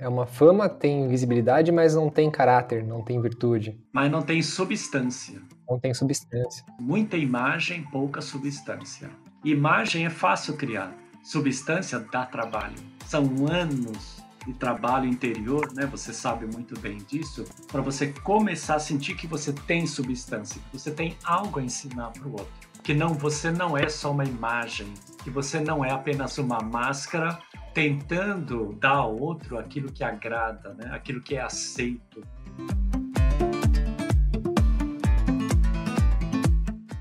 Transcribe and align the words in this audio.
É 0.00 0.08
uma 0.08 0.24
fama, 0.24 0.66
tem 0.66 1.06
visibilidade, 1.08 1.70
mas 1.70 1.94
não 1.94 2.08
tem 2.08 2.30
caráter, 2.30 2.82
não 2.82 3.02
tem 3.02 3.20
virtude. 3.20 3.78
Mas 3.92 4.10
não 4.10 4.22
tem 4.22 4.40
substância. 4.40 5.42
Não 5.68 5.78
tem 5.78 5.92
substância. 5.92 6.64
Muita 6.80 7.18
imagem, 7.18 7.82
pouca 7.92 8.22
substância. 8.22 9.10
Imagem 9.44 10.06
é 10.06 10.10
fácil 10.10 10.56
criar, 10.56 10.96
substância 11.22 11.98
dá 12.10 12.24
trabalho. 12.24 12.76
São 13.04 13.24
anos 13.46 14.24
de 14.46 14.54
trabalho 14.54 15.04
interior, 15.04 15.70
né? 15.74 15.84
Você 15.84 16.14
sabe 16.14 16.46
muito 16.46 16.80
bem 16.80 16.96
disso, 16.96 17.44
para 17.70 17.82
você 17.82 18.06
começar 18.06 18.76
a 18.76 18.80
sentir 18.80 19.14
que 19.14 19.26
você 19.26 19.52
tem 19.52 19.86
substância, 19.86 20.62
que 20.70 20.78
você 20.78 20.90
tem 20.90 21.14
algo 21.22 21.58
a 21.58 21.62
ensinar 21.62 22.08
para 22.12 22.26
o 22.26 22.32
outro, 22.32 22.70
que 22.82 22.94
não 22.94 23.12
você 23.12 23.50
não 23.50 23.76
é 23.76 23.86
só 23.90 24.12
uma 24.12 24.24
imagem, 24.24 24.86
que 25.22 25.28
você 25.28 25.60
não 25.60 25.84
é 25.84 25.90
apenas 25.90 26.38
uma 26.38 26.60
máscara 26.60 27.38
tentando 27.72 28.76
dar 28.80 28.96
ao 28.96 29.16
outro 29.16 29.58
aquilo 29.58 29.92
que 29.92 30.02
agrada, 30.02 30.74
né? 30.74 30.90
Aquilo 30.92 31.20
que 31.20 31.36
é 31.36 31.40
aceito. 31.40 32.22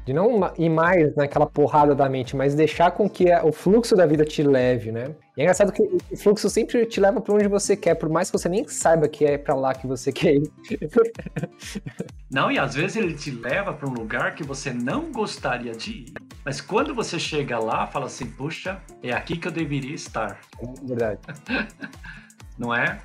De 0.09 0.13
não 0.13 0.51
ir 0.57 0.69
mais 0.69 1.15
naquela 1.15 1.45
porrada 1.45 1.93
da 1.93 2.09
mente, 2.09 2.35
mas 2.35 2.55
deixar 2.55 2.89
com 2.89 3.07
que 3.07 3.31
o 3.43 3.51
fluxo 3.51 3.95
da 3.95 4.07
vida 4.07 4.25
te 4.25 4.41
leve, 4.41 4.91
né? 4.91 5.11
E 5.37 5.41
é 5.41 5.43
engraçado 5.43 5.71
que 5.71 5.83
o 5.83 6.17
fluxo 6.17 6.49
sempre 6.49 6.83
te 6.87 6.99
leva 6.99 7.21
para 7.21 7.35
onde 7.35 7.47
você 7.47 7.77
quer, 7.77 7.93
por 7.93 8.09
mais 8.09 8.31
que 8.31 8.37
você 8.39 8.49
nem 8.49 8.67
saiba 8.67 9.07
que 9.07 9.23
é 9.23 9.37
para 9.37 9.53
lá 9.53 9.71
que 9.71 9.85
você 9.85 10.09
quer 10.11 10.33
ir. 10.33 10.51
Não, 12.27 12.51
e 12.51 12.57
às 12.57 12.73
vezes 12.73 12.97
ele 12.97 13.13
te 13.13 13.29
leva 13.29 13.71
para 13.71 13.87
um 13.87 13.93
lugar 13.93 14.33
que 14.33 14.43
você 14.43 14.73
não 14.73 15.11
gostaria 15.11 15.73
de 15.73 15.91
ir. 15.91 16.13
Mas 16.43 16.59
quando 16.59 16.95
você 16.95 17.19
chega 17.19 17.59
lá, 17.59 17.85
fala 17.85 18.07
assim: 18.07 18.25
puxa, 18.25 18.81
é 19.03 19.13
aqui 19.13 19.37
que 19.37 19.47
eu 19.47 19.51
deveria 19.51 19.93
estar. 19.93 20.39
É 20.59 20.87
verdade. 20.87 21.19
não 22.59 22.75
é? 22.75 22.99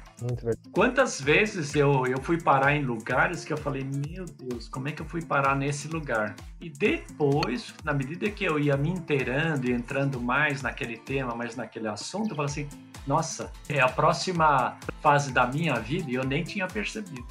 Quantas 0.72 1.20
vezes 1.20 1.74
eu, 1.76 2.06
eu 2.06 2.20
fui 2.20 2.40
parar 2.40 2.74
em 2.74 2.82
lugares 2.82 3.44
que 3.44 3.52
eu 3.52 3.56
falei, 3.56 3.84
meu 3.84 4.24
Deus, 4.24 4.68
como 4.68 4.88
é 4.88 4.92
que 4.92 5.00
eu 5.00 5.06
fui 5.06 5.22
parar 5.22 5.54
nesse 5.54 5.86
lugar? 5.86 6.34
E 6.60 6.68
depois, 6.68 7.72
na 7.84 7.92
medida 7.92 8.28
que 8.30 8.44
eu 8.44 8.58
ia 8.58 8.76
me 8.76 8.90
inteirando 8.90 9.68
e 9.68 9.72
entrando 9.72 10.20
mais 10.20 10.60
naquele 10.60 10.96
tema, 10.96 11.34
mais 11.34 11.54
naquele 11.54 11.86
assunto, 11.86 12.30
eu 12.30 12.36
falei 12.36 12.50
assim, 12.50 12.68
nossa, 13.06 13.52
é 13.68 13.80
a 13.80 13.88
próxima 13.88 14.76
fase 15.00 15.32
da 15.32 15.46
minha 15.46 15.74
vida 15.74 16.10
e 16.10 16.14
eu 16.14 16.24
nem 16.24 16.42
tinha 16.42 16.66
percebido. 16.66 17.26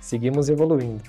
Seguimos 0.00 0.48
evoluindo. 0.48 1.02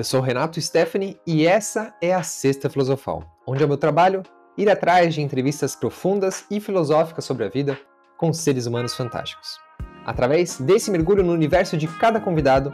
Eu 0.00 0.04
sou 0.04 0.22
Renato 0.22 0.58
Stephanie 0.58 1.20
e 1.26 1.46
essa 1.46 1.94
é 2.00 2.14
a 2.14 2.22
Sexta 2.22 2.70
Filosofal, 2.70 3.22
onde 3.46 3.62
é 3.62 3.66
o 3.66 3.68
meu 3.68 3.76
trabalho 3.76 4.22
ir 4.56 4.70
atrás 4.70 5.12
de 5.12 5.20
entrevistas 5.20 5.76
profundas 5.76 6.46
e 6.50 6.58
filosóficas 6.58 7.26
sobre 7.26 7.44
a 7.44 7.50
vida 7.50 7.78
com 8.16 8.32
seres 8.32 8.64
humanos 8.64 8.94
fantásticos. 8.94 9.58
Através 10.06 10.58
desse 10.58 10.90
mergulho 10.90 11.22
no 11.22 11.34
universo 11.34 11.76
de 11.76 11.86
cada 11.86 12.18
convidado, 12.18 12.72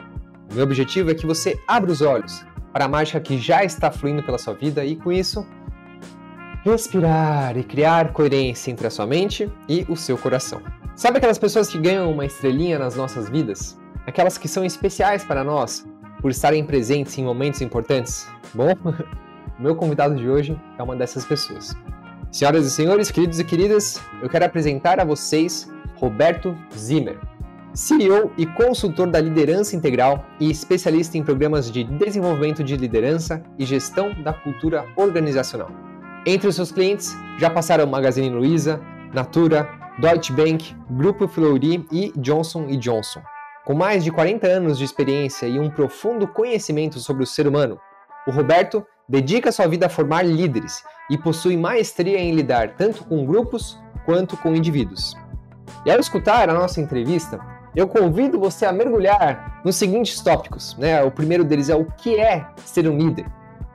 o 0.48 0.54
meu 0.54 0.62
objetivo 0.62 1.10
é 1.10 1.14
que 1.14 1.26
você 1.26 1.60
abra 1.66 1.90
os 1.90 2.00
olhos 2.00 2.46
para 2.72 2.84
a 2.84 2.88
mágica 2.88 3.18
que 3.18 3.36
já 3.38 3.64
está 3.64 3.90
fluindo 3.90 4.22
pela 4.22 4.38
sua 4.38 4.54
vida 4.54 4.84
e, 4.84 4.94
com 4.94 5.10
isso, 5.10 5.44
respirar 6.62 7.58
e 7.58 7.64
criar 7.64 8.12
coerência 8.12 8.70
entre 8.70 8.86
a 8.86 8.90
sua 8.90 9.04
mente 9.04 9.52
e 9.68 9.84
o 9.88 9.96
seu 9.96 10.16
coração. 10.16 10.62
Sabe 10.94 11.18
aquelas 11.18 11.38
pessoas 11.38 11.66
que 11.66 11.78
ganham 11.78 12.08
uma 12.08 12.24
estrelinha 12.24 12.78
nas 12.78 12.94
nossas 12.94 13.28
vidas? 13.28 13.76
aquelas 14.06 14.38
que 14.38 14.48
são 14.48 14.64
especiais 14.64 15.24
para 15.24 15.42
nós 15.42 15.84
por 16.20 16.30
estarem 16.30 16.64
presentes 16.64 17.16
em 17.18 17.24
momentos 17.24 17.60
importantes? 17.60 18.26
Bom, 18.54 18.72
o 19.58 19.62
meu 19.62 19.74
convidado 19.74 20.16
de 20.16 20.28
hoje 20.28 20.60
é 20.78 20.82
uma 20.82 20.96
dessas 20.96 21.24
pessoas. 21.24 21.76
Senhoras 22.30 22.66
e 22.66 22.70
senhores, 22.70 23.10
queridos 23.10 23.38
e 23.38 23.44
queridas, 23.44 24.00
eu 24.20 24.28
quero 24.28 24.44
apresentar 24.44 25.00
a 25.00 25.04
vocês 25.04 25.70
Roberto 25.96 26.56
Zimmer, 26.76 27.18
CEO 27.72 28.32
e 28.38 28.46
consultor 28.46 29.06
da 29.06 29.20
liderança 29.20 29.76
integral 29.76 30.24
e 30.40 30.50
especialista 30.50 31.18
em 31.18 31.22
programas 31.22 31.70
de 31.70 31.84
desenvolvimento 31.84 32.64
de 32.64 32.76
liderança 32.76 33.42
e 33.58 33.64
gestão 33.66 34.14
da 34.22 34.32
cultura 34.32 34.86
organizacional. 34.96 35.70
Entre 36.26 36.48
os 36.48 36.56
seus 36.56 36.72
clientes 36.72 37.14
já 37.38 37.50
passaram 37.50 37.86
Magazine 37.86 38.30
Luiza, 38.30 38.80
Natura, 39.12 39.68
Deutsche 39.98 40.32
Bank, 40.32 40.74
Grupo 40.90 41.28
Fleury 41.28 41.86
e 41.92 42.12
Johnson 42.16 42.66
Johnson. 42.78 43.22
Com 43.66 43.74
mais 43.74 44.04
de 44.04 44.12
40 44.12 44.46
anos 44.46 44.78
de 44.78 44.84
experiência 44.84 45.44
e 45.48 45.58
um 45.58 45.68
profundo 45.68 46.28
conhecimento 46.28 47.00
sobre 47.00 47.24
o 47.24 47.26
ser 47.26 47.48
humano, 47.48 47.80
o 48.24 48.30
Roberto 48.30 48.86
dedica 49.08 49.50
sua 49.50 49.66
vida 49.66 49.86
a 49.86 49.88
formar 49.88 50.22
líderes 50.22 50.84
e 51.10 51.18
possui 51.18 51.56
maestria 51.56 52.16
em 52.16 52.30
lidar 52.30 52.76
tanto 52.76 53.04
com 53.04 53.26
grupos 53.26 53.76
quanto 54.04 54.36
com 54.36 54.54
indivíduos. 54.54 55.16
E 55.84 55.90
ao 55.90 55.98
escutar 55.98 56.48
a 56.48 56.54
nossa 56.54 56.80
entrevista, 56.80 57.40
eu 57.74 57.88
convido 57.88 58.38
você 58.38 58.64
a 58.64 58.72
mergulhar 58.72 59.60
nos 59.64 59.74
seguintes 59.74 60.20
tópicos. 60.20 60.76
Né? 60.76 61.02
O 61.02 61.10
primeiro 61.10 61.42
deles 61.42 61.68
é 61.68 61.74
o 61.74 61.86
que 61.86 62.20
é 62.20 62.46
ser 62.64 62.88
um 62.88 62.96
líder. 62.96 63.26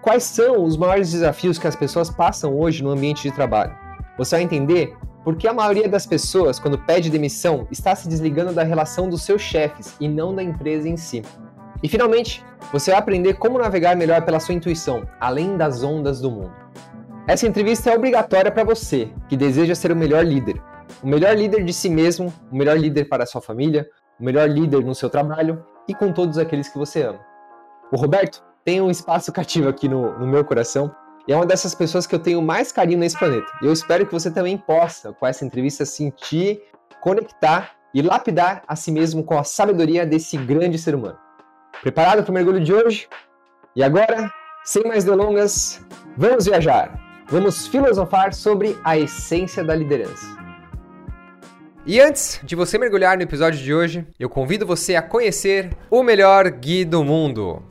Quais 0.01 0.23
são 0.23 0.63
os 0.63 0.77
maiores 0.77 1.11
desafios 1.11 1.57
que 1.57 1.67
as 1.67 1.75
pessoas 1.75 2.09
passam 2.09 2.57
hoje 2.57 2.81
no 2.81 2.91
ambiente 2.91 3.23
de 3.23 3.35
trabalho? 3.35 3.75
Você 4.17 4.37
vai 4.37 4.43
entender 4.45 4.95
porque 5.23 5.47
a 5.47 5.53
maioria 5.53 5.87
das 5.87 6.05
pessoas, 6.05 6.59
quando 6.59 6.77
pede 6.77 7.09
demissão, 7.09 7.67
está 7.71 7.95
se 7.95 8.07
desligando 8.07 8.53
da 8.53 8.63
relação 8.63 9.07
dos 9.07 9.21
seus 9.23 9.41
chefes 9.41 9.95
e 9.99 10.07
não 10.07 10.33
da 10.33 10.41
empresa 10.41 10.89
em 10.89 10.97
si. 10.97 11.21
E 11.83 11.87
finalmente, 11.87 12.43
você 12.71 12.91
vai 12.91 12.99
aprender 12.99 13.35
como 13.35 13.57
navegar 13.57 13.95
melhor 13.95 14.23
pela 14.23 14.39
sua 14.39 14.55
intuição, 14.55 15.07
além 15.19 15.57
das 15.57 15.83
ondas 15.83 16.19
do 16.21 16.31
mundo. 16.31 16.53
Essa 17.27 17.47
entrevista 17.47 17.89
é 17.89 17.95
obrigatória 17.95 18.51
para 18.51 18.63
você 18.63 19.11
que 19.29 19.37
deseja 19.37 19.75
ser 19.75 19.91
o 19.91 19.95
melhor 19.95 20.25
líder. 20.25 20.61
O 21.03 21.07
melhor 21.07 21.35
líder 21.35 21.63
de 21.63 21.73
si 21.73 21.89
mesmo, 21.89 22.33
o 22.51 22.55
melhor 22.55 22.77
líder 22.77 23.05
para 23.05 23.23
a 23.23 23.27
sua 23.27 23.41
família, 23.41 23.87
o 24.19 24.23
melhor 24.23 24.49
líder 24.49 24.83
no 24.83 24.93
seu 24.93 25.09
trabalho 25.09 25.63
e 25.87 25.93
com 25.93 26.11
todos 26.11 26.37
aqueles 26.37 26.67
que 26.67 26.77
você 26.77 27.03
ama. 27.03 27.19
O 27.91 27.97
Roberto 27.97 28.43
tem 28.63 28.81
um 28.81 28.89
espaço 28.89 29.31
cativo 29.31 29.69
aqui 29.69 29.87
no, 29.87 30.17
no 30.19 30.27
meu 30.27 30.45
coração 30.45 30.93
e 31.27 31.33
é 31.33 31.35
uma 31.35 31.45
dessas 31.45 31.75
pessoas 31.75 32.07
que 32.07 32.15
eu 32.15 32.19
tenho 32.19 32.41
mais 32.41 32.71
carinho 32.71 32.99
nesse 32.99 33.17
planeta. 33.17 33.47
E 33.61 33.65
eu 33.65 33.73
espero 33.73 34.05
que 34.05 34.11
você 34.11 34.31
também 34.31 34.57
possa, 34.57 35.13
com 35.13 35.27
essa 35.27 35.45
entrevista, 35.45 35.85
sentir, 35.85 36.63
conectar 36.99 37.71
e 37.93 38.01
lapidar 38.01 38.63
a 38.67 38.75
si 38.75 38.91
mesmo 38.91 39.23
com 39.23 39.37
a 39.37 39.43
sabedoria 39.43 40.05
desse 40.05 40.37
grande 40.37 40.77
ser 40.77 40.95
humano. 40.95 41.17
Preparado 41.81 42.23
para 42.23 42.31
o 42.31 42.33
mergulho 42.33 42.59
de 42.59 42.73
hoje? 42.73 43.07
E 43.75 43.83
agora, 43.83 44.31
sem 44.63 44.83
mais 44.83 45.03
delongas, 45.03 45.81
vamos 46.17 46.45
viajar! 46.45 46.99
Vamos 47.27 47.65
filosofar 47.67 48.33
sobre 48.33 48.77
a 48.83 48.97
essência 48.97 49.63
da 49.63 49.73
liderança. 49.73 50.37
E 51.85 51.99
antes 51.99 52.41
de 52.43 52.55
você 52.55 52.77
mergulhar 52.77 53.15
no 53.15 53.23
episódio 53.23 53.57
de 53.57 53.73
hoje, 53.73 54.05
eu 54.19 54.29
convido 54.29 54.65
você 54.65 54.95
a 54.95 55.01
conhecer 55.01 55.69
o 55.89 56.03
melhor 56.03 56.49
guia 56.49 56.85
do 56.85 57.03
mundo. 57.05 57.63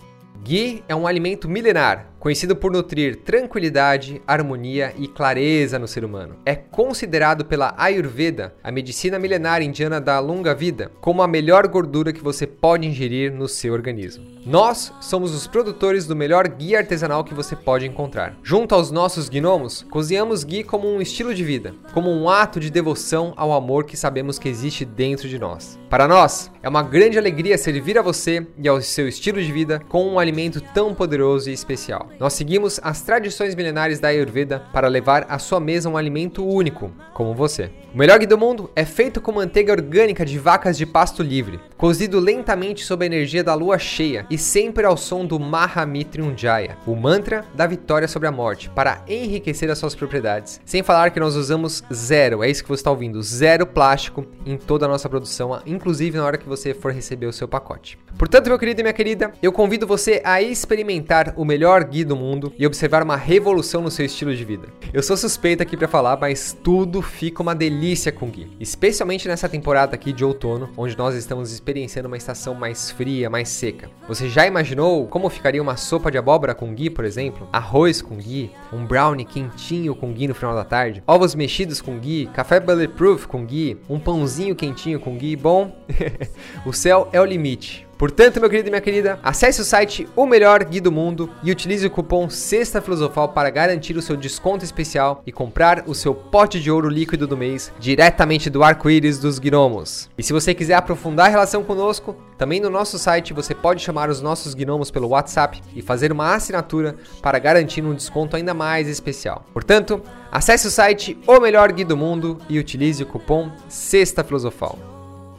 Ghee 0.42 0.82
é 0.88 0.96
um 0.96 1.06
alimento 1.06 1.46
milenar 1.46 2.09
conhecido 2.20 2.54
por 2.54 2.70
nutrir 2.70 3.16
tranquilidade, 3.16 4.20
harmonia 4.26 4.94
e 4.98 5.08
clareza 5.08 5.78
no 5.78 5.88
ser 5.88 6.04
humano. 6.04 6.36
É 6.44 6.54
considerado 6.54 7.47
pela 7.47 7.75
Ayurveda, 7.78 8.54
a 8.62 8.70
medicina 8.70 9.19
milenar 9.19 9.62
indiana 9.62 10.00
da 10.00 10.20
longa 10.20 10.54
vida, 10.54 10.92
como 11.00 11.22
a 11.22 11.26
melhor 11.26 11.66
gordura 11.66 12.12
que 12.12 12.22
você 12.22 12.47
pode 12.47 12.86
ingerir 12.86 13.32
no 13.32 13.48
seu 13.48 13.72
organismo. 13.72 14.25
Nós 14.44 14.92
somos 15.00 15.34
os 15.34 15.47
produtores 15.47 16.06
do 16.06 16.14
melhor 16.14 16.47
ghee 16.48 16.76
artesanal 16.76 17.25
que 17.25 17.34
você 17.34 17.56
pode 17.56 17.86
encontrar. 17.86 18.36
Junto 18.42 18.74
aos 18.74 18.91
nossos 18.91 19.28
gnomos, 19.28 19.86
cozinhamos 19.91 20.44
ghee 20.44 20.62
como 20.62 20.89
um 20.89 21.00
estilo 21.00 21.34
de 21.34 21.42
vida, 21.42 21.74
como 21.94 22.10
um 22.10 22.28
ato 22.28 22.60
de 22.60 22.71
devoção 22.71 23.33
ao 23.36 23.53
amor 23.53 23.84
que 23.84 23.97
sabemos 23.97 24.39
que 24.39 24.48
existe 24.48 24.84
dentro 24.84 25.28
de 25.28 25.39
nós. 25.39 25.78
Para 25.89 26.06
nós, 26.06 26.50
é 26.62 26.68
uma 26.68 26.83
grande 26.83 27.18
alegria 27.18 27.56
servir 27.56 27.98
a 27.98 28.03
você 28.03 28.47
e 28.59 28.68
ao 28.68 28.80
seu 28.83 29.09
estilo 29.09 29.42
de 29.42 29.50
vida 29.50 29.80
com 29.89 30.06
um 30.06 30.18
alimento 30.18 30.60
tão 30.74 30.94
poderoso 30.94 31.48
e 31.48 31.53
especial. 31.53 32.09
Nós 32.18 32.33
seguimos 32.33 32.80
as 32.83 33.03
tradições 33.03 33.54
milenares 33.54 34.01
da 34.01 34.09
Ayurveda 34.09 34.62
para 34.72 34.89
levar 34.89 35.27
à 35.28 35.39
sua 35.39 35.60
mesa 35.60 35.89
um 35.89 35.97
alimento 35.97 36.47
único, 36.47 36.91
como 37.15 37.34
você. 37.34 37.71
O 37.92 37.98
melhor 37.98 38.18
do 38.21 38.39
mundo 38.39 38.71
é 38.77 38.84
feito 38.84 39.21
com 39.21 39.33
manteiga 39.33 39.72
orgânica 39.72 40.24
de 40.24 40.39
vacas 40.39 40.77
de 40.77 40.86
pasto 40.86 41.22
livre, 41.22 41.59
cozido 41.77 42.21
lentamente 42.21 42.84
sob 42.84 43.04
a 43.04 43.07
energia 43.07 43.42
da 43.42 43.54
lua 43.54 43.78
cheia 43.78 44.27
e 44.30 44.39
sempre 44.39 44.86
ao 44.86 44.97
som 44.97 45.27
do 45.27 45.41
Mahamitriunjaya, 45.41 46.77
o 46.86 46.95
mantra 46.95 47.45
da 47.54 47.66
vitória 47.66 48.07
sobre 48.07 48.28
a 48.28 48.33
morte, 48.33 48.71
para 48.71 49.03
enriquecer 49.09 49.71
as 49.71 49.78
suas 49.78 49.95
propriedades. 49.95 50.60
Sem 50.65 50.83
falar 50.83 51.10
que 51.10 51.18
nós 51.18 51.34
usamos 51.34 51.83
zero, 51.92 52.45
é 52.45 52.51
isso 52.51 52.63
que 52.63 52.68
você 52.68 52.80
está 52.80 52.91
ouvindo, 52.91 53.22
zero 53.22 53.66
plástico 53.66 54.24
em 54.47 54.56
toda 54.56 54.86
a 54.86 54.89
nossa 54.89 55.09
produção, 55.09 55.60
inclusive 55.66 56.16
na 56.16 56.24
hora 56.24 56.39
que 56.39 56.48
você 56.48 56.72
for 56.72 56.92
receber 56.92 57.27
o 57.27 57.33
seu 57.33 57.48
pacote. 57.48 57.98
Portanto, 58.16 58.48
meu 58.48 58.59
querido 58.59 58.80
e 58.80 58.84
minha 58.84 58.92
querida, 58.92 59.33
eu 59.42 59.53
convido 59.53 59.86
você 59.86 60.21
a 60.24 60.41
experimentar 60.41 61.34
o 61.36 61.45
melhor 61.45 61.84
ghee 61.84 61.99
do 62.04 62.16
mundo 62.16 62.52
e 62.58 62.66
observar 62.66 63.02
uma 63.02 63.16
revolução 63.16 63.82
no 63.82 63.91
seu 63.91 64.06
estilo 64.06 64.34
de 64.34 64.44
vida. 64.44 64.68
Eu 64.92 65.02
sou 65.02 65.16
suspeito 65.16 65.62
aqui 65.62 65.76
para 65.76 65.88
falar, 65.88 66.18
mas 66.20 66.56
tudo 66.62 67.02
fica 67.02 67.42
uma 67.42 67.54
delícia 67.54 68.12
com 68.12 68.28
gui, 68.28 68.48
especialmente 68.58 69.28
nessa 69.28 69.48
temporada 69.48 69.94
aqui 69.94 70.12
de 70.12 70.24
outono, 70.24 70.70
onde 70.76 70.97
nós 70.97 71.14
estamos 71.14 71.52
experienciando 71.52 72.08
uma 72.08 72.16
estação 72.16 72.54
mais 72.54 72.91
fria, 72.91 73.30
mais 73.30 73.48
seca. 73.48 73.91
Você 74.08 74.28
já 74.28 74.47
imaginou 74.47 75.06
como 75.06 75.28
ficaria 75.28 75.62
uma 75.62 75.76
sopa 75.76 76.10
de 76.10 76.18
abóbora 76.18 76.54
com 76.54 76.74
gui, 76.74 76.91
por 76.91 77.04
exemplo? 77.04 77.48
Arroz 77.52 78.00
com 78.00 78.16
gui, 78.16 78.50
um 78.72 78.84
brownie 78.84 79.24
quentinho 79.24 79.94
com 79.94 80.12
gui 80.12 80.28
no 80.28 80.34
final 80.34 80.54
da 80.54 80.64
tarde, 80.64 81.03
ovos 81.06 81.34
mexidos 81.34 81.80
com 81.80 81.98
gui, 81.98 82.28
café 82.32 82.60
bulletproof 82.60 83.26
com 83.26 83.44
gui, 83.44 83.78
um 83.88 83.98
pãozinho 83.98 84.54
quentinho 84.54 85.00
com 85.00 85.16
gui. 85.16 85.36
Bom, 85.36 85.74
o 86.64 86.72
céu 86.72 87.08
é 87.12 87.20
o 87.20 87.24
limite. 87.24 87.90
Portanto, 88.00 88.41
meu 88.41 88.48
querido 88.48 88.66
e 88.66 88.70
minha 88.70 88.80
querida, 88.80 89.18
acesse 89.22 89.60
o 89.60 89.64
site 89.64 90.08
O 90.16 90.24
Melhor 90.24 90.64
Gui 90.64 90.80
do 90.80 90.91
Mundo 90.91 91.28
e 91.42 91.50
utilize 91.50 91.86
o 91.86 91.91
cupom 91.91 92.30
Sexta 92.30 92.80
Filosofal 92.80 93.28
para 93.28 93.50
garantir 93.50 93.94
o 93.94 94.00
seu 94.00 94.16
desconto 94.16 94.64
especial 94.64 95.22
e 95.26 95.30
comprar 95.30 95.84
o 95.86 95.94
seu 95.94 96.14
pote 96.14 96.58
de 96.58 96.70
ouro 96.70 96.88
líquido 96.88 97.26
do 97.26 97.36
mês 97.36 97.70
diretamente 97.78 98.48
do 98.48 98.64
arco-íris 98.64 99.18
dos 99.18 99.38
gnomos. 99.38 100.08
E 100.16 100.22
se 100.22 100.32
você 100.32 100.54
quiser 100.54 100.76
aprofundar 100.76 101.26
a 101.26 101.28
relação 101.28 101.62
conosco, 101.62 102.16
também 102.38 102.58
no 102.58 102.70
nosso 102.70 102.98
site 102.98 103.34
você 103.34 103.54
pode 103.54 103.82
chamar 103.82 104.08
os 104.08 104.22
nossos 104.22 104.54
gnomos 104.54 104.91
pelo 104.91 105.08
WhatsApp 105.08 105.60
e 105.76 105.82
fazer 105.82 106.10
uma 106.10 106.34
assinatura 106.34 106.96
para 107.20 107.38
garantir 107.38 107.84
um 107.84 107.92
desconto 107.92 108.34
ainda 108.34 108.54
mais 108.54 108.88
especial. 108.88 109.44
Portanto, 109.53 110.00
acesse 110.32 110.66
o 110.66 110.70
site 110.70 111.18
O 111.26 111.38
Melhor 111.38 111.70
Gui 111.70 111.84
do 111.84 111.98
Mundo 111.98 112.38
e 112.48 112.58
utilize 112.58 113.03
o 113.03 113.06
cupom 113.06 113.50
Sexta 113.68 114.24
Filosofal. 114.24 114.78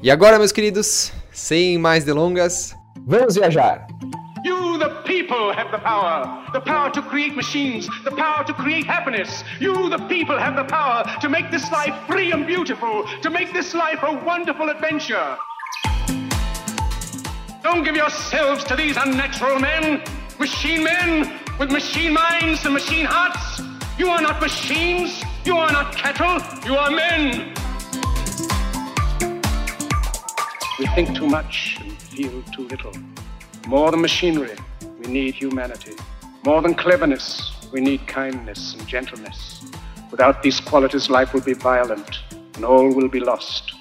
E 0.04 0.12
agora, 0.12 0.38
meus 0.38 0.52
queridos, 0.52 1.12
sem 1.32 1.78
mais 1.78 2.04
delongas, 2.04 2.76
vamos 3.06 3.36
viajar! 3.36 3.88
You, 4.44 4.80
the 4.80 4.90
people, 5.06 5.54
have 5.54 5.72
the 5.72 5.78
power. 5.78 6.48
The 6.52 6.62
power 6.62 6.90
to 6.92 7.02
create 7.02 7.36
machines. 7.36 7.88
The 8.04 8.12
power 8.12 8.44
to 8.44 8.54
create 8.54 8.86
happiness. 8.86 9.44
You, 9.60 9.88
the 9.88 10.00
people, 10.08 10.38
have 10.38 10.56
the 10.56 10.64
power 10.64 11.04
to 11.22 11.30
make 11.30 11.52
this 11.52 11.72
life 11.72 11.94
free 12.08 12.32
and 12.32 12.48
beautiful. 12.48 13.06
To 13.22 13.30
make 13.30 13.54
this 13.54 13.76
life 13.76 14.00
a 14.02 14.14
wonderful 14.26 14.70
adventure. 14.70 15.38
Don't 17.62 17.84
give 17.84 17.96
yourselves 17.96 18.64
to 18.64 18.76
these 18.76 18.98
unnatural 18.98 19.60
men. 19.60 20.02
Machine 20.40 20.84
men 20.84 21.40
with 21.60 21.72
machine 21.72 22.14
minds 22.14 22.66
and 22.66 22.74
machine 22.74 23.06
hearts. 23.06 23.62
You 24.00 24.10
are 24.10 24.22
not 24.22 24.42
machines. 24.42 25.24
You 25.46 25.58
are 25.58 25.72
not 25.72 25.96
cattle. 25.96 26.42
You 26.66 26.76
are 26.76 26.90
men. 26.90 27.54
We 30.82 30.88
think 30.88 31.16
too 31.16 31.28
much 31.28 31.78
and 31.80 31.92
feel 31.92 32.42
too 32.56 32.68
little. 32.68 32.92
More 33.68 33.92
than 33.92 34.02
machinery, 34.02 34.58
we 35.00 35.06
need 35.06 35.36
humanity. 35.36 35.94
More 36.44 36.60
than 36.64 36.74
cleverness, 36.74 37.54
we 37.72 37.82
need 37.82 38.08
kindness 38.08 38.74
and 38.74 38.88
gentleness. 38.88 39.64
Without 40.10 40.42
these 40.42 40.60
qualities, 40.60 41.08
life 41.08 41.36
will 41.36 41.42
be 41.42 41.54
violent 41.54 42.22
and 42.56 42.66
all 42.66 42.92
will 42.92 43.10
be 43.10 43.20
lost. 43.20 43.76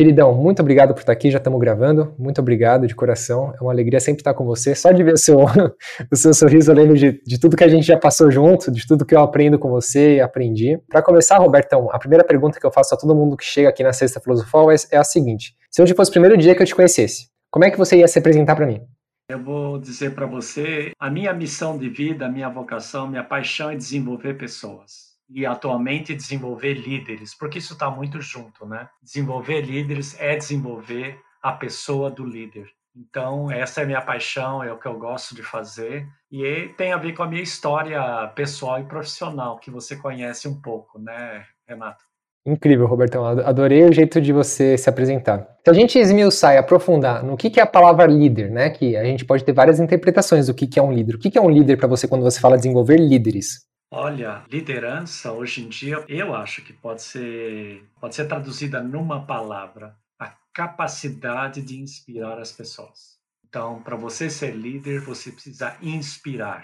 Queridão, 0.00 0.34
muito 0.34 0.62
obrigado 0.62 0.94
por 0.94 1.00
estar 1.00 1.12
aqui, 1.12 1.30
já 1.30 1.36
estamos 1.36 1.60
gravando. 1.60 2.14
Muito 2.18 2.40
obrigado 2.40 2.86
de 2.86 2.94
coração. 2.94 3.52
É 3.54 3.62
uma 3.62 3.70
alegria 3.70 4.00
sempre 4.00 4.22
estar 4.22 4.32
com 4.32 4.46
você. 4.46 4.74
Só 4.74 4.92
de 4.92 5.04
ver 5.04 5.12
o 5.12 5.18
seu, 5.18 5.36
o 6.10 6.16
seu 6.16 6.32
sorriso, 6.32 6.70
eu 6.70 6.74
lembro 6.74 6.96
de, 6.96 7.22
de 7.22 7.38
tudo 7.38 7.54
que 7.54 7.62
a 7.62 7.68
gente 7.68 7.86
já 7.86 7.98
passou 7.98 8.30
junto, 8.30 8.70
de 8.70 8.86
tudo 8.86 9.04
que 9.04 9.14
eu 9.14 9.20
aprendo 9.20 9.58
com 9.58 9.68
você 9.68 10.14
e 10.16 10.20
aprendi. 10.22 10.80
Para 10.88 11.02
começar, 11.02 11.36
Robertão, 11.36 11.90
a 11.92 11.98
primeira 11.98 12.24
pergunta 12.24 12.58
que 12.58 12.64
eu 12.64 12.72
faço 12.72 12.94
a 12.94 12.96
todo 12.96 13.14
mundo 13.14 13.36
que 13.36 13.44
chega 13.44 13.68
aqui 13.68 13.82
na 13.82 13.92
Sexta 13.92 14.18
Filosofal 14.20 14.70
é, 14.70 14.76
é 14.90 14.96
a 14.96 15.04
seguinte: 15.04 15.54
se 15.70 15.82
hoje 15.82 15.92
fosse 15.92 16.08
o 16.08 16.14
primeiro 16.14 16.38
dia 16.38 16.54
que 16.54 16.62
eu 16.62 16.66
te 16.66 16.74
conhecesse, 16.74 17.28
como 17.50 17.66
é 17.66 17.70
que 17.70 17.76
você 17.76 17.98
ia 17.98 18.08
se 18.08 18.18
apresentar 18.18 18.56
para 18.56 18.66
mim? 18.66 18.80
Eu 19.28 19.44
vou 19.44 19.78
dizer 19.78 20.14
para 20.14 20.24
você, 20.24 20.92
a 20.98 21.10
minha 21.10 21.34
missão 21.34 21.76
de 21.76 21.90
vida, 21.90 22.24
a 22.24 22.30
minha 22.30 22.48
vocação, 22.48 23.06
minha 23.06 23.22
paixão 23.22 23.68
é 23.68 23.76
desenvolver 23.76 24.32
pessoas 24.38 25.09
e 25.32 25.46
atualmente 25.46 26.14
desenvolver 26.14 26.74
líderes, 26.74 27.34
porque 27.34 27.58
isso 27.58 27.74
está 27.74 27.90
muito 27.90 28.20
junto, 28.20 28.66
né? 28.66 28.88
Desenvolver 29.02 29.60
líderes 29.60 30.20
é 30.20 30.36
desenvolver 30.36 31.18
a 31.42 31.52
pessoa 31.52 32.10
do 32.10 32.24
líder. 32.24 32.68
Então, 32.96 33.50
essa 33.50 33.80
é 33.80 33.84
a 33.84 33.86
minha 33.86 34.02
paixão, 34.02 34.62
é 34.62 34.72
o 34.72 34.78
que 34.78 34.86
eu 34.86 34.98
gosto 34.98 35.34
de 35.34 35.42
fazer. 35.42 36.06
E 36.30 36.70
tem 36.76 36.92
a 36.92 36.96
ver 36.96 37.14
com 37.14 37.22
a 37.22 37.26
minha 37.28 37.42
história 37.42 38.00
pessoal 38.34 38.80
e 38.80 38.84
profissional, 38.84 39.58
que 39.58 39.70
você 39.70 39.96
conhece 39.96 40.48
um 40.48 40.60
pouco, 40.60 40.98
né, 40.98 41.44
Renato? 41.68 42.04
Incrível, 42.44 42.86
Robertão. 42.86 43.24
Adorei 43.24 43.84
o 43.84 43.92
jeito 43.92 44.20
de 44.20 44.32
você 44.32 44.76
se 44.76 44.88
apresentar. 44.88 45.46
Se 45.62 45.70
a 45.70 45.72
gente 45.74 45.98
esmiuçar 45.98 46.54
e 46.54 46.58
aprofundar 46.58 47.22
no 47.22 47.36
que, 47.36 47.60
é 47.60 47.62
a 47.62 47.66
palavra 47.66 48.06
líder, 48.06 48.50
né? 48.50 48.70
Que 48.70 48.96
a 48.96 49.04
gente 49.04 49.24
pode 49.24 49.44
ter 49.44 49.52
várias 49.52 49.78
interpretações 49.78 50.46
do 50.46 50.54
que, 50.54 50.78
é 50.78 50.82
um 50.82 50.92
líder. 50.92 51.16
O 51.16 51.18
que, 51.18 51.30
que 51.30 51.38
é 51.38 51.40
um 51.40 51.50
líder 51.50 51.76
para 51.76 51.86
você 51.86 52.08
quando 52.08 52.22
você 52.22 52.40
fala 52.40 52.56
desenvolver 52.56 52.96
líderes? 52.96 53.66
Olha, 53.92 54.44
liderança 54.48 55.32
hoje 55.32 55.64
em 55.64 55.68
dia, 55.68 56.04
eu 56.06 56.32
acho 56.32 56.62
que 56.62 56.72
pode 56.72 57.02
ser, 57.02 57.84
pode 58.00 58.14
ser 58.14 58.28
traduzida 58.28 58.80
numa 58.80 59.26
palavra: 59.26 59.98
a 60.16 60.28
capacidade 60.54 61.60
de 61.60 61.80
inspirar 61.80 62.38
as 62.38 62.52
pessoas. 62.52 63.18
Então, 63.48 63.82
para 63.82 63.96
você 63.96 64.30
ser 64.30 64.54
líder, 64.54 65.00
você 65.00 65.32
precisa 65.32 65.76
inspirar. 65.82 66.62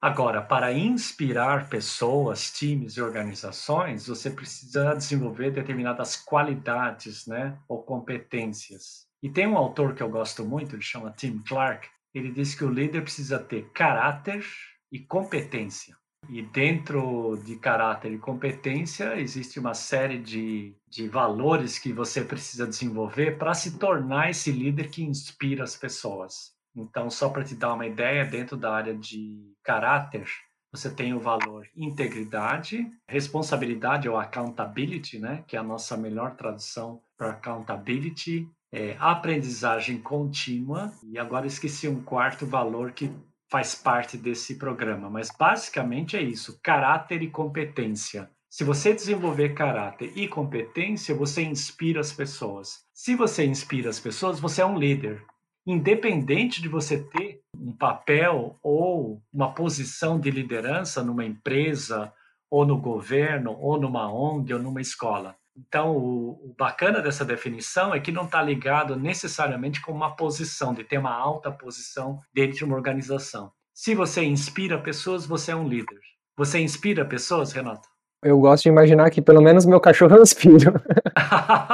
Agora, 0.00 0.40
para 0.40 0.72
inspirar 0.72 1.68
pessoas, 1.68 2.50
times 2.50 2.96
e 2.96 3.02
organizações, 3.02 4.06
você 4.06 4.30
precisa 4.30 4.94
desenvolver 4.94 5.50
determinadas 5.50 6.16
qualidades, 6.16 7.26
né, 7.26 7.58
ou 7.68 7.82
competências. 7.82 9.06
E 9.22 9.28
tem 9.28 9.46
um 9.46 9.58
autor 9.58 9.94
que 9.94 10.02
eu 10.02 10.08
gosto 10.08 10.42
muito, 10.42 10.74
ele 10.76 10.82
chama 10.82 11.10
Tim 11.10 11.42
Clark. 11.46 11.86
Ele 12.14 12.30
diz 12.30 12.54
que 12.54 12.64
o 12.64 12.70
líder 12.70 13.02
precisa 13.02 13.38
ter 13.38 13.68
caráter 13.74 14.42
e 14.90 14.98
competência. 14.98 15.94
E 16.28 16.42
dentro 16.42 17.40
de 17.44 17.56
caráter 17.56 18.12
e 18.12 18.18
competência, 18.18 19.18
existe 19.18 19.58
uma 19.58 19.74
série 19.74 20.18
de, 20.18 20.74
de 20.88 21.08
valores 21.08 21.78
que 21.78 21.92
você 21.92 22.24
precisa 22.24 22.66
desenvolver 22.66 23.38
para 23.38 23.54
se 23.54 23.78
tornar 23.78 24.30
esse 24.30 24.50
líder 24.50 24.88
que 24.88 25.02
inspira 25.02 25.64
as 25.64 25.76
pessoas. 25.76 26.52
Então, 26.74 27.08
só 27.08 27.28
para 27.28 27.44
te 27.44 27.54
dar 27.54 27.74
uma 27.74 27.86
ideia, 27.86 28.24
dentro 28.24 28.56
da 28.56 28.74
área 28.74 28.94
de 28.94 29.52
caráter, 29.62 30.26
você 30.72 30.90
tem 30.90 31.14
o 31.14 31.20
valor 31.20 31.68
integridade, 31.76 32.84
responsabilidade 33.08 34.08
ou 34.08 34.16
accountability, 34.16 35.20
né, 35.20 35.44
que 35.46 35.56
é 35.56 35.60
a 35.60 35.62
nossa 35.62 35.96
melhor 35.96 36.34
tradução 36.34 37.00
para 37.16 37.30
accountability, 37.30 38.48
é, 38.72 38.96
aprendizagem 38.98 39.98
contínua, 40.00 40.92
e 41.04 41.16
agora 41.16 41.46
esqueci 41.46 41.86
um 41.86 42.02
quarto 42.02 42.44
valor 42.44 42.90
que 42.90 43.08
faz 43.54 43.72
parte 43.72 44.16
desse 44.18 44.56
programa, 44.56 45.08
mas 45.08 45.30
basicamente 45.30 46.16
é 46.16 46.20
isso: 46.20 46.58
caráter 46.60 47.22
e 47.22 47.30
competência. 47.30 48.28
Se 48.50 48.64
você 48.64 48.92
desenvolver 48.92 49.50
caráter 49.54 50.12
e 50.16 50.26
competência, 50.26 51.14
você 51.14 51.44
inspira 51.44 52.00
as 52.00 52.12
pessoas. 52.12 52.84
Se 52.92 53.14
você 53.14 53.46
inspira 53.46 53.90
as 53.90 54.00
pessoas, 54.00 54.40
você 54.40 54.60
é 54.60 54.66
um 54.66 54.76
líder. 54.76 55.24
Independente 55.64 56.60
de 56.60 56.68
você 56.68 56.98
ter 56.98 57.42
um 57.56 57.70
papel 57.70 58.58
ou 58.60 59.22
uma 59.32 59.54
posição 59.54 60.18
de 60.18 60.32
liderança 60.32 61.04
numa 61.04 61.24
empresa, 61.24 62.12
ou 62.50 62.66
no 62.66 62.76
governo, 62.76 63.56
ou 63.60 63.80
numa 63.80 64.12
ONG, 64.12 64.52
ou 64.52 64.58
numa 64.60 64.80
escola. 64.80 65.36
Então, 65.56 65.96
o, 65.96 66.50
o 66.50 66.54
bacana 66.58 67.00
dessa 67.00 67.24
definição 67.24 67.94
é 67.94 68.00
que 68.00 68.10
não 68.10 68.24
está 68.24 68.42
ligado 68.42 68.96
necessariamente 68.96 69.80
com 69.80 69.92
uma 69.92 70.16
posição, 70.16 70.74
de 70.74 70.82
ter 70.82 70.98
uma 70.98 71.14
alta 71.14 71.50
posição 71.50 72.18
dentro 72.32 72.56
de 72.56 72.64
uma 72.64 72.74
organização. 72.74 73.52
Se 73.72 73.94
você 73.94 74.24
inspira 74.24 74.78
pessoas, 74.78 75.26
você 75.26 75.52
é 75.52 75.56
um 75.56 75.68
líder. 75.68 76.00
Você 76.36 76.58
inspira 76.60 77.04
pessoas, 77.04 77.52
Renato? 77.52 77.88
Eu 78.22 78.38
gosto 78.40 78.64
de 78.64 78.68
imaginar 78.70 79.10
que 79.10 79.20
pelo 79.20 79.42
menos 79.42 79.66
meu 79.66 79.78
cachorro 79.78 80.16
eu 80.16 80.22
inspiro. 80.22 80.80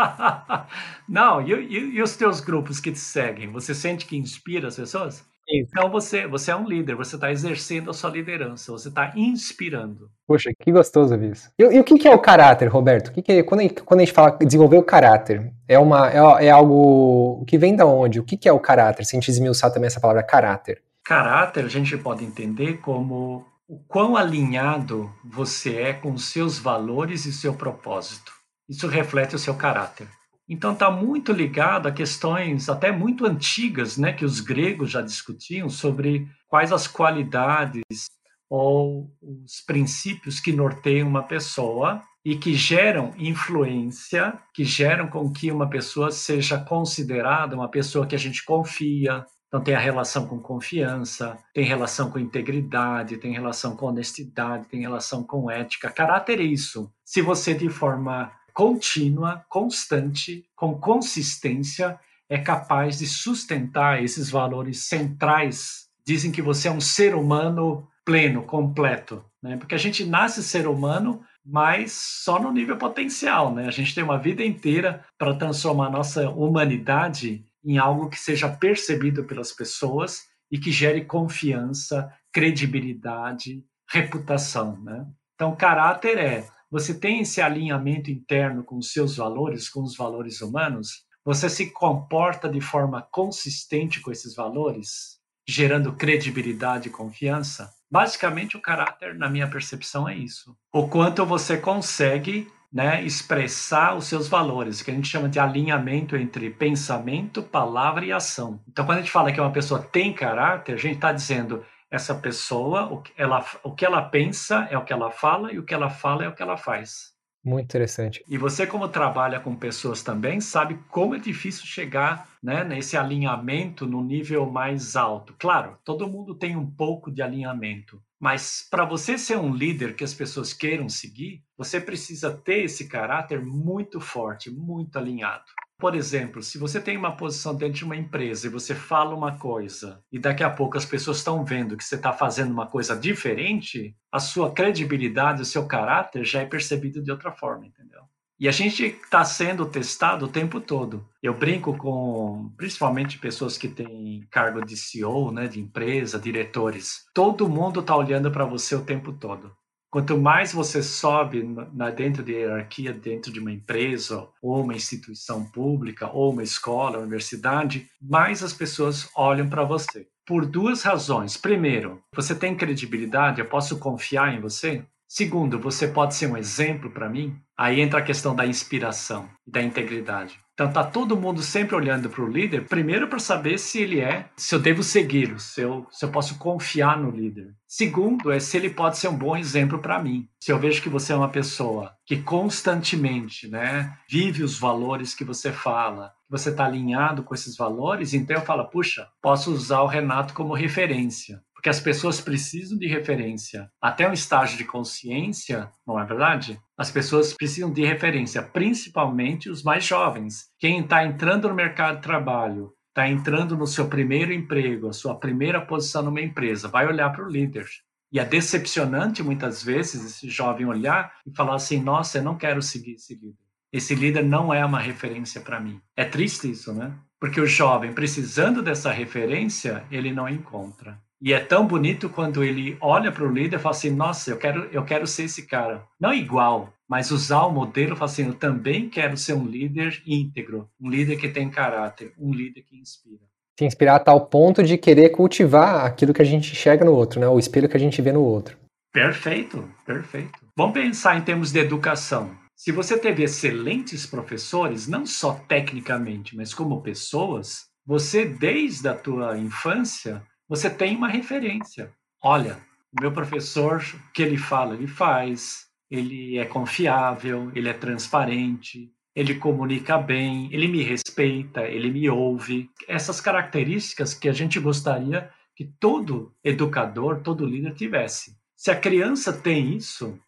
não, 1.09 1.41
e, 1.41 1.53
e, 1.53 1.97
e 1.97 2.03
os 2.03 2.17
teus 2.17 2.41
grupos 2.41 2.81
que 2.81 2.91
te 2.91 2.99
seguem? 2.99 3.51
Você 3.53 3.75
sente 3.75 4.05
que 4.05 4.17
inspira 4.17 4.69
as 4.69 4.77
pessoas? 4.77 5.25
Então 5.53 5.91
você, 5.91 6.27
você 6.27 6.51
é 6.51 6.57
um 6.57 6.67
líder, 6.67 6.95
você 6.95 7.17
está 7.17 7.31
exercendo 7.31 7.91
a 7.91 7.95
sua 7.95 8.11
liderança, 8.11 8.73
você 8.73 8.89
está 8.89 9.13
inspirando. 9.17 10.11
Poxa, 10.27 10.51
que 10.59 10.71
gostoso 10.71 11.15
ouvir 11.15 11.33
isso. 11.33 11.51
E, 11.59 11.63
e, 11.63 11.81
o 11.81 11.85
que, 11.85 11.99
que 11.99 12.09
é 12.09 12.15
o 12.15 12.19
caráter, 12.19 12.69
Roberto? 12.69 13.09
O 13.09 13.13
que, 13.13 13.23
que 13.23 13.33
é, 13.33 13.43
quando, 13.43 13.61
a 13.61 13.63
gente, 13.65 13.83
quando 13.83 14.01
a 14.01 14.05
gente 14.05 14.15
fala 14.15 14.37
desenvolver 14.41 14.79
o 14.79 14.83
caráter, 14.83 15.53
é, 15.67 15.79
uma, 15.79 16.09
é, 16.11 16.47
é 16.47 16.51
algo 16.51 17.45
que 17.47 17.59
vem 17.59 17.75
da 17.75 17.85
onde? 17.85 18.21
O 18.21 18.25
que, 18.25 18.37
que 18.37 18.49
é 18.49 18.53
o 18.53 18.61
caráter? 18.61 19.05
Se 19.05 19.17
a 19.17 19.21
gente 19.21 19.31
esmiuçar 19.31 19.73
também 19.73 19.89
essa 19.89 20.01
palavra 20.01 20.23
caráter. 20.23 20.83
Caráter 21.05 21.65
a 21.65 21.69
gente 21.69 21.97
pode 21.97 22.25
entender 22.25 22.79
como 22.79 23.45
o 23.67 23.79
quão 23.89 24.17
alinhado 24.17 25.11
você 25.25 25.77
é 25.77 25.93
com 25.93 26.13
os 26.13 26.27
seus 26.27 26.59
valores 26.59 27.25
e 27.25 27.33
seu 27.33 27.55
propósito. 27.55 28.33
Isso 28.69 28.87
reflete 28.87 29.35
o 29.35 29.39
seu 29.39 29.55
caráter. 29.55 30.07
Então 30.51 30.73
está 30.73 30.91
muito 30.91 31.31
ligado 31.31 31.87
a 31.87 31.93
questões 31.93 32.69
até 32.69 32.91
muito 32.91 33.25
antigas, 33.25 33.97
né, 33.97 34.13
que 34.13 34.25
os 34.25 34.41
gregos 34.41 34.91
já 34.91 35.01
discutiam 35.01 35.69
sobre 35.69 36.27
quais 36.49 36.73
as 36.73 36.89
qualidades 36.89 38.11
ou 38.49 39.09
os 39.23 39.61
princípios 39.65 40.41
que 40.41 40.53
norteiam 40.53 41.07
uma 41.07 41.23
pessoa 41.23 42.03
e 42.25 42.35
que 42.35 42.53
geram 42.53 43.15
influência, 43.17 44.37
que 44.53 44.65
geram 44.65 45.07
com 45.07 45.31
que 45.33 45.53
uma 45.53 45.71
pessoa 45.71 46.11
seja 46.11 46.59
considerada 46.59 47.55
uma 47.55 47.71
pessoa 47.71 48.05
que 48.05 48.17
a 48.17 48.19
gente 48.19 48.45
confia. 48.45 49.25
Então 49.47 49.63
tem 49.63 49.75
a 49.75 49.81
relação 49.81 50.27
com 50.27 50.41
confiança, 50.41 51.39
tem 51.55 51.65
relação 51.65 52.11
com 52.11 52.19
integridade, 52.19 53.19
tem 53.19 53.33
relação 53.33 53.77
com 53.77 53.87
honestidade, 53.87 54.67
tem 54.69 54.81
relação 54.81 55.23
com 55.23 55.49
ética. 55.49 55.91
Caráter 55.91 56.41
é 56.41 56.45
isso. 56.45 56.93
Se 57.05 57.23
você 57.23 57.55
de 57.55 57.69
forma 57.69 58.33
contínua, 58.53 59.45
constante, 59.49 60.45
com 60.55 60.79
consistência, 60.79 61.99
é 62.29 62.39
capaz 62.39 62.99
de 62.99 63.07
sustentar 63.07 64.03
esses 64.03 64.31
valores 64.31 64.85
centrais. 64.85 65.89
Dizem 66.07 66.31
que 66.31 66.41
você 66.41 66.69
é 66.69 66.73
um 66.73 66.81
ser 66.81 67.15
humano 67.15 67.89
pleno, 68.05 68.43
completo, 68.43 69.25
né? 69.43 69.57
Porque 69.57 69.75
a 69.75 69.79
gente 69.79 70.05
nasce 70.05 70.43
ser 70.43 70.67
humano, 70.67 71.23
mas 71.45 71.93
só 71.93 72.41
no 72.41 72.53
nível 72.53 72.77
potencial, 72.77 73.55
né? 73.55 73.67
A 73.67 73.71
gente 73.71 73.95
tem 73.95 74.03
uma 74.03 74.19
vida 74.19 74.45
inteira 74.45 75.05
para 75.19 75.35
transformar 75.35 75.87
a 75.87 75.91
nossa 75.91 76.31
humanidade 76.31 77.45
em 77.65 77.79
algo 77.79 78.09
que 78.09 78.19
seja 78.19 78.49
percebido 78.49 79.25
pelas 79.25 79.53
pessoas 79.53 80.23
e 80.51 80.59
que 80.59 80.73
gere 80.73 81.05
confiança, 81.05 82.13
credibilidade, 82.33 83.63
reputação, 83.89 84.81
né? 84.83 85.07
Então, 85.35 85.55
caráter 85.57 86.19
é 86.19 86.47
você 86.71 86.95
tem 86.95 87.21
esse 87.21 87.41
alinhamento 87.41 88.11
interno 88.11 88.63
com 88.63 88.77
os 88.79 88.93
seus 88.93 89.17
valores, 89.17 89.69
com 89.69 89.83
os 89.83 89.97
valores 89.97 90.41
humanos, 90.41 91.05
você 91.25 91.49
se 91.49 91.71
comporta 91.71 92.49
de 92.49 92.61
forma 92.61 93.03
consistente 93.11 94.01
com 94.01 94.11
esses 94.11 94.35
valores, 94.35 95.19
gerando 95.47 95.93
credibilidade 95.93 96.89
e 96.89 96.93
confiança. 96.93 97.71
Basicamente, 97.91 98.57
o 98.57 98.63
caráter, 98.63 99.15
na 99.17 99.29
minha 99.29 99.49
percepção, 99.49 100.09
é 100.09 100.15
isso. 100.15 100.57
O 100.73 100.89
quanto 100.89 101.27
você 101.27 101.57
consegue 101.57 102.47
né, 102.73 103.05
expressar 103.05 103.97
os 103.97 104.05
seus 104.05 104.29
valores, 104.29 104.81
que 104.81 104.91
a 104.91 104.95
gente 104.95 105.09
chama 105.09 105.29
de 105.29 105.41
alinhamento 105.41 106.17
entre 106.17 106.51
pensamento, 106.51 107.43
palavra 107.43 108.05
e 108.05 108.13
ação. 108.13 108.61
Então, 108.69 108.87
quando 108.87 108.99
a 108.99 109.01
gente 109.01 109.11
fala 109.11 109.33
que 109.33 109.41
uma 109.41 109.53
pessoa 109.53 109.83
tem 109.83 110.13
caráter, 110.13 110.75
a 110.75 110.79
gente 110.79 110.95
está 110.95 111.13
dizendo 111.13 111.65
essa 111.91 112.15
pessoa, 112.15 112.85
o 112.85 113.03
que, 113.03 113.13
ela, 113.17 113.45
o 113.63 113.75
que 113.75 113.85
ela 113.85 114.03
pensa 114.03 114.69
é 114.71 114.79
o 114.79 114.85
que 114.85 114.93
ela 114.93 115.11
fala 115.11 115.53
e 115.53 115.59
o 115.59 115.65
que 115.65 115.75
ela 115.75 115.91
fala 115.91 116.25
é 116.25 116.29
o 116.29 116.35
que 116.35 116.43
ela 116.43 116.57
faz. 116.57 117.11
Muito 117.43 117.65
interessante. 117.65 118.23
E 118.29 118.37
você, 118.37 118.67
como 118.67 118.87
trabalha 118.89 119.41
com 119.41 119.57
pessoas 119.57 120.03
também, 120.03 120.41
sabe 120.41 120.79
como 120.91 121.15
é 121.15 121.19
difícil 121.19 121.65
chegar 121.65 122.29
né, 122.43 122.63
nesse 122.63 122.99
alinhamento 122.99 123.87
no 123.87 124.05
nível 124.05 124.45
mais 124.51 124.95
alto. 124.95 125.35
Claro, 125.39 125.79
todo 125.83 126.09
mundo 126.09 126.35
tem 126.35 126.55
um 126.55 126.71
pouco 126.71 127.11
de 127.11 127.23
alinhamento, 127.23 128.03
mas 128.19 128.67
para 128.71 128.85
você 128.85 129.17
ser 129.17 129.39
um 129.39 129.55
líder 129.55 129.97
que 129.97 130.05
as 130.05 130.13
pessoas 130.13 130.53
queiram 130.53 130.89
seguir, 130.89 131.43
você 131.57 131.81
precisa 131.81 132.31
ter 132.31 132.65
esse 132.65 132.87
caráter 132.89 133.43
muito 133.43 134.01
forte, 134.01 134.51
muito 134.51 134.99
alinhado. 134.99 135.47
Por 135.81 135.95
exemplo, 135.95 136.43
se 136.43 136.59
você 136.59 136.79
tem 136.79 136.95
uma 136.95 137.17
posição 137.17 137.55
dentro 137.55 137.79
de 137.79 137.85
uma 137.87 137.97
empresa 137.97 138.47
e 138.47 138.51
você 138.51 138.75
fala 138.75 139.15
uma 139.15 139.39
coisa 139.39 140.05
e 140.13 140.19
daqui 140.19 140.45
a 140.45 140.51
pouco 140.51 140.77
as 140.77 140.85
pessoas 140.85 141.17
estão 141.17 141.43
vendo 141.43 141.75
que 141.75 141.83
você 141.83 141.95
está 141.95 142.13
fazendo 142.13 142.53
uma 142.53 142.67
coisa 142.67 142.95
diferente, 142.95 143.97
a 144.13 144.21
sua 144.21 144.53
credibilidade, 144.53 145.41
o 145.41 145.47
seu 145.47 145.67
caráter 145.67 146.23
já 146.23 146.43
é 146.43 146.45
percebido 146.45 147.03
de 147.03 147.11
outra 147.11 147.33
forma, 147.33 147.67
entendeu? 147.67 148.03
E 148.39 148.49
a 148.49 148.53
gente 148.53 148.85
está 148.85 149.25
sendo 149.25 149.67
testado 149.67 150.27
o 150.27 150.29
tempo 150.29 150.61
todo. 150.61 151.07
Eu 151.23 151.35
brinco 151.35 151.77
com, 151.77 152.51
principalmente, 152.57 153.19
pessoas 153.19 153.59
que 153.59 153.69
têm 153.69 154.27
cargo 154.31 154.65
de 154.65 154.79
CEO, 154.79 155.31
né, 155.31 155.47
de 155.47 155.61
empresa, 155.61 156.19
diretores. 156.19 157.05
Todo 157.15 157.49
mundo 157.49 157.81
está 157.81 157.95
olhando 157.95 158.31
para 158.31 158.47
você 158.47 158.75
o 158.75 158.85
tempo 158.85 159.13
todo. 159.13 159.55
Quanto 159.91 160.17
mais 160.17 160.53
você 160.53 160.85
sobe 160.85 161.43
na, 161.73 161.91
dentro 161.91 162.23
de 162.23 162.33
hierarquia, 162.33 162.93
dentro 162.93 163.33
de 163.33 163.41
uma 163.41 163.51
empresa, 163.51 164.29
ou 164.41 164.63
uma 164.63 164.75
instituição 164.75 165.45
pública, 165.45 166.09
ou 166.13 166.33
uma 166.33 166.45
escola, 166.45 166.99
uma 166.99 167.03
universidade, 167.03 167.91
mais 168.01 168.43
as 168.43 168.53
pessoas 168.53 169.11
olham 169.17 169.49
para 169.49 169.65
você. 169.65 170.07
Por 170.25 170.47
duas 170.47 170.83
razões. 170.83 171.37
Primeiro, 171.37 172.01
você 172.15 172.37
tem 172.37 172.57
credibilidade, 172.57 173.41
eu 173.41 173.49
posso 173.49 173.81
confiar 173.81 174.33
em 174.33 174.41
você? 174.41 174.85
Segundo, 175.09 175.59
você 175.59 175.89
pode 175.89 176.15
ser 176.15 176.29
um 176.29 176.37
exemplo 176.37 176.89
para 176.89 177.09
mim? 177.09 177.37
Aí 177.59 177.81
entra 177.81 177.99
a 177.99 178.03
questão 178.03 178.33
da 178.33 178.47
inspiração 178.47 179.29
e 179.45 179.51
da 179.51 179.61
integridade. 179.61 180.39
Então 180.61 180.71
tá 180.71 180.85
todo 180.85 181.17
mundo 181.17 181.41
sempre 181.41 181.75
olhando 181.75 182.11
para 182.11 182.23
o 182.23 182.29
líder, 182.29 182.67
primeiro 182.69 183.09
para 183.09 183.19
saber 183.19 183.57
se 183.57 183.81
ele 183.81 183.99
é, 183.99 184.29
se 184.37 184.55
eu 184.55 184.59
devo 184.59 184.83
segui-lo, 184.83 185.41
se 185.41 185.63
eu, 185.63 185.87
se 185.91 186.05
eu 186.05 186.11
posso 186.11 186.37
confiar 186.37 186.99
no 186.99 187.11
líder. 187.11 187.55
Segundo 187.67 188.31
é 188.31 188.39
se 188.39 188.59
ele 188.59 188.69
pode 188.69 188.99
ser 188.99 189.09
um 189.09 189.17
bom 189.17 189.35
exemplo 189.35 189.79
para 189.79 190.03
mim. 190.03 190.29
Se 190.39 190.53
eu 190.53 190.59
vejo 190.59 190.83
que 190.83 190.91
você 190.91 191.15
é 191.15 191.17
uma 191.17 191.31
pessoa 191.31 191.95
que 192.05 192.19
constantemente, 192.19 193.49
né, 193.49 193.97
vive 194.07 194.43
os 194.43 194.59
valores 194.59 195.15
que 195.15 195.25
você 195.25 195.51
fala, 195.51 196.13
que 196.27 196.31
você 196.31 196.51
está 196.51 196.67
alinhado 196.67 197.23
com 197.23 197.35
esses 197.35 197.57
valores, 197.57 198.13
então 198.13 198.37
eu 198.37 198.43
falo, 198.43 198.69
puxa, 198.69 199.09
posso 199.23 199.51
usar 199.51 199.81
o 199.81 199.87
Renato 199.87 200.35
como 200.35 200.53
referência 200.53 201.41
porque 201.61 201.69
as 201.69 201.79
pessoas 201.79 202.23
precisam 202.23 202.79
de 202.79 202.87
referência 202.87 203.71
até 203.83 204.09
um 204.09 204.15
estágio 204.15 204.57
de 204.57 204.65
consciência, 204.65 205.71
não 205.87 206.01
é 206.01 206.07
verdade? 206.07 206.59
As 206.75 206.91
pessoas 206.91 207.35
precisam 207.35 207.71
de 207.71 207.85
referência, 207.85 208.43
principalmente 208.43 209.51
os 209.51 209.63
mais 209.63 209.85
jovens. 209.85 210.47
Quem 210.59 210.81
está 210.81 211.05
entrando 211.05 211.51
no 211.51 211.55
mercado 211.55 211.97
de 211.97 212.03
trabalho, 212.03 212.73
está 212.89 213.07
entrando 213.07 213.59
no 213.59 213.67
seu 213.67 213.89
primeiro 213.89 214.33
emprego, 214.33 214.89
a 214.89 214.95
sua 214.95 215.15
primeira 215.15 215.61
posição 215.61 216.03
numa 216.03 216.23
empresa, 216.23 216.67
vai 216.67 216.87
olhar 216.87 217.11
para 217.11 217.27
o 217.27 217.29
líder. 217.29 217.67
E 218.11 218.19
é 218.19 218.25
decepcionante 218.25 219.23
muitas 219.23 219.63
vezes 219.63 220.03
esse 220.03 220.31
jovem 220.31 220.65
olhar 220.65 221.13
e 221.27 221.37
falar 221.37 221.57
assim: 221.57 221.79
nossa, 221.79 222.17
eu 222.17 222.23
não 222.23 222.39
quero 222.39 222.63
seguir 222.63 222.93
esse 222.93 223.15
líder. 223.15 223.37
Esse 223.71 223.95
líder 223.95 224.25
não 224.25 224.53
é 224.53 224.65
uma 224.65 224.81
referência 224.81 225.43
para 225.43 225.61
mim. 225.61 225.79
É 225.95 226.07
triste 226.07 226.51
isso, 226.51 226.73
né? 226.73 226.97
Porque 227.21 227.39
o 227.39 227.47
jovem, 227.47 227.93
precisando 227.93 228.63
dessa 228.63 228.91
referência, 228.91 229.85
ele 229.91 230.11
não 230.11 230.27
encontra. 230.27 230.99
E 231.23 231.35
é 231.35 231.41
tão 231.41 231.67
bonito 231.67 232.09
quando 232.09 232.43
ele 232.43 232.79
olha 232.81 233.13
para 233.13 233.25
o 233.25 233.33
líder 233.33 233.57
e 233.57 233.59
fala 233.59 233.75
assim: 233.75 233.91
Nossa, 233.91 234.31
eu 234.31 234.39
quero, 234.39 234.65
eu 234.73 234.85
quero 234.85 235.07
ser 235.07 235.25
esse 235.25 235.47
cara. 235.47 235.85
Não 236.01 236.15
igual, 236.15 236.73
mas 236.89 237.11
usar 237.11 237.43
o 237.43 237.53
modelo 237.53 237.93
e 237.93 237.97
falar 237.97 238.11
assim: 238.11 238.27
Eu 238.27 238.35
também 238.35 238.89
quero 238.89 239.17
ser 239.17 239.35
um 239.35 239.45
líder 239.45 240.03
íntegro, 240.07 240.69
um 240.81 240.89
líder 240.89 241.17
que 241.17 241.29
tem 241.29 241.51
caráter, 241.51 242.15
um 242.19 242.33
líder 242.33 242.63
que 242.63 242.79
inspira. 242.79 243.21
Se 243.59 243.67
inspirar 243.67 243.97
a 243.97 244.01
tal 244.01 244.27
ponto 244.27 244.63
de 244.63 244.79
querer 244.79 245.11
cultivar 245.11 245.85
aquilo 245.85 246.15
que 246.15 246.23
a 246.23 246.25
gente 246.25 246.53
enxerga 246.53 246.83
no 246.83 246.95
outro, 246.95 247.21
né? 247.21 247.29
o 247.29 247.39
espelho 247.39 247.69
que 247.69 247.77
a 247.77 247.81
gente 247.81 248.01
vê 248.01 248.11
no 248.11 248.23
outro. 248.23 248.57
Perfeito, 248.91 249.69
perfeito. 249.85 250.39
Vamos 250.57 250.73
pensar 250.73 251.19
em 251.19 251.21
termos 251.21 251.53
de 251.53 251.59
educação. 251.59 252.35
Se 252.57 252.73
você 252.73 252.99
teve 252.99 253.23
excelentes 253.23 254.07
professores, 254.07 254.89
não 254.89 255.05
só 255.05 255.35
tecnicamente, 255.47 256.35
mas 256.35 256.55
como 256.55 256.81
pessoas, 256.81 257.67
você 257.87 258.25
desde 258.25 258.89
a 258.89 258.95
tua 258.95 259.39
infância 259.39 260.23
você 260.51 260.69
tem 260.69 260.97
uma 260.97 261.07
referência. 261.07 261.93
Olha, 262.21 262.59
o 262.93 263.01
meu 263.01 263.13
professor, 263.13 263.77
o 263.79 264.13
que 264.13 264.21
ele 264.21 264.37
fala, 264.37 264.75
ele 264.75 264.89
faz, 264.89 265.69
ele 265.89 266.39
é 266.39 266.45
confiável, 266.45 267.53
ele 267.55 267.69
é 267.69 267.73
transparente, 267.73 268.91
ele 269.15 269.37
comunica 269.37 269.97
bem, 269.97 270.53
ele 270.53 270.67
me 270.67 270.83
respeita, 270.83 271.63
ele 271.63 271.89
me 271.89 272.11
ouve. 272.11 272.69
Essas 272.89 273.21
características 273.21 274.13
que 274.13 274.29
a 274.29 274.33
gente 274.33 274.59
gostaria 274.59 275.31
que 275.55 275.67
todo 275.79 276.35
educador, 276.43 277.21
todo 277.23 277.47
líder 277.47 277.75
tivesse. 277.75 278.37
Se 278.57 278.73
a 278.73 278.77
criança 278.77 279.33
tem 279.33 279.77
isso, 279.77 280.19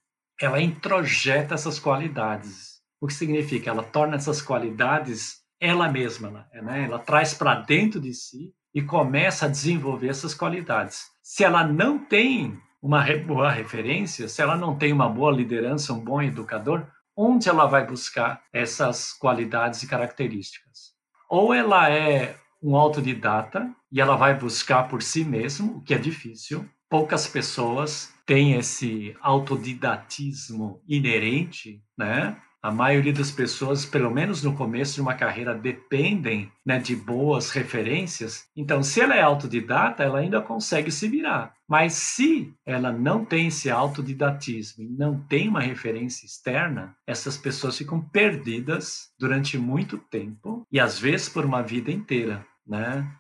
ela 0.40 0.60
introjeta 0.60 1.54
essas 1.54 1.80
qualidades. 1.80 2.80
O 3.00 3.08
que 3.08 3.14
significa? 3.14 3.70
Ela 3.70 3.82
torna 3.82 4.14
essas 4.14 4.40
qualidades 4.40 5.42
ela 5.58 5.88
mesma, 5.90 6.48
né? 6.52 6.84
ela 6.84 7.00
traz 7.00 7.34
para 7.34 7.56
dentro 7.56 8.00
de 8.00 8.14
si 8.14 8.52
e 8.74 8.82
começa 8.82 9.46
a 9.46 9.48
desenvolver 9.48 10.08
essas 10.08 10.34
qualidades. 10.34 11.10
Se 11.22 11.44
ela 11.44 11.66
não 11.66 11.98
tem 11.98 12.58
uma 12.82 13.04
boa 13.26 13.50
referência, 13.50 14.28
se 14.28 14.42
ela 14.42 14.56
não 14.56 14.76
tem 14.76 14.92
uma 14.92 15.08
boa 15.08 15.30
liderança, 15.30 15.92
um 15.92 16.00
bom 16.00 16.20
educador, 16.20 16.86
onde 17.16 17.48
ela 17.48 17.66
vai 17.66 17.86
buscar 17.86 18.42
essas 18.52 19.12
qualidades 19.12 19.82
e 19.82 19.86
características? 19.86 20.92
Ou 21.28 21.54
ela 21.54 21.90
é 21.90 22.36
um 22.62 22.76
autodidata 22.76 23.70
e 23.90 24.00
ela 24.00 24.16
vai 24.16 24.34
buscar 24.38 24.88
por 24.88 25.02
si 25.02 25.24
mesmo, 25.24 25.76
o 25.76 25.82
que 25.82 25.94
é 25.94 25.98
difícil. 25.98 26.68
Poucas 26.88 27.26
pessoas 27.26 28.12
têm 28.26 28.54
esse 28.54 29.16
autodidatismo 29.20 30.82
inerente, 30.86 31.82
né? 31.96 32.36
A 32.62 32.70
maioria 32.70 33.12
das 33.12 33.32
pessoas, 33.32 33.84
pelo 33.84 34.08
menos 34.08 34.42
no 34.42 34.54
começo 34.54 34.94
de 34.94 35.00
uma 35.00 35.14
carreira, 35.14 35.52
dependem 35.52 36.50
né, 36.64 36.78
de 36.78 36.94
boas 36.94 37.50
referências. 37.50 38.46
Então, 38.56 38.84
se 38.84 39.00
ela 39.00 39.16
é 39.16 39.20
autodidata, 39.20 40.04
ela 40.04 40.20
ainda 40.20 40.40
consegue 40.40 40.92
se 40.92 41.08
virar. 41.08 41.54
Mas 41.68 41.94
se 41.94 42.54
ela 42.64 42.92
não 42.92 43.24
tem 43.24 43.48
esse 43.48 43.68
autodidatismo 43.68 44.84
e 44.84 44.88
não 44.88 45.18
tem 45.18 45.48
uma 45.48 45.60
referência 45.60 46.24
externa, 46.24 46.94
essas 47.04 47.36
pessoas 47.36 47.76
ficam 47.76 48.00
perdidas 48.00 49.08
durante 49.18 49.58
muito 49.58 49.98
tempo 49.98 50.64
e 50.70 50.78
às 50.78 50.98
vezes 50.98 51.28
por 51.28 51.44
uma 51.44 51.62
vida 51.62 51.90
inteira, 51.90 52.46
né? 52.64 53.10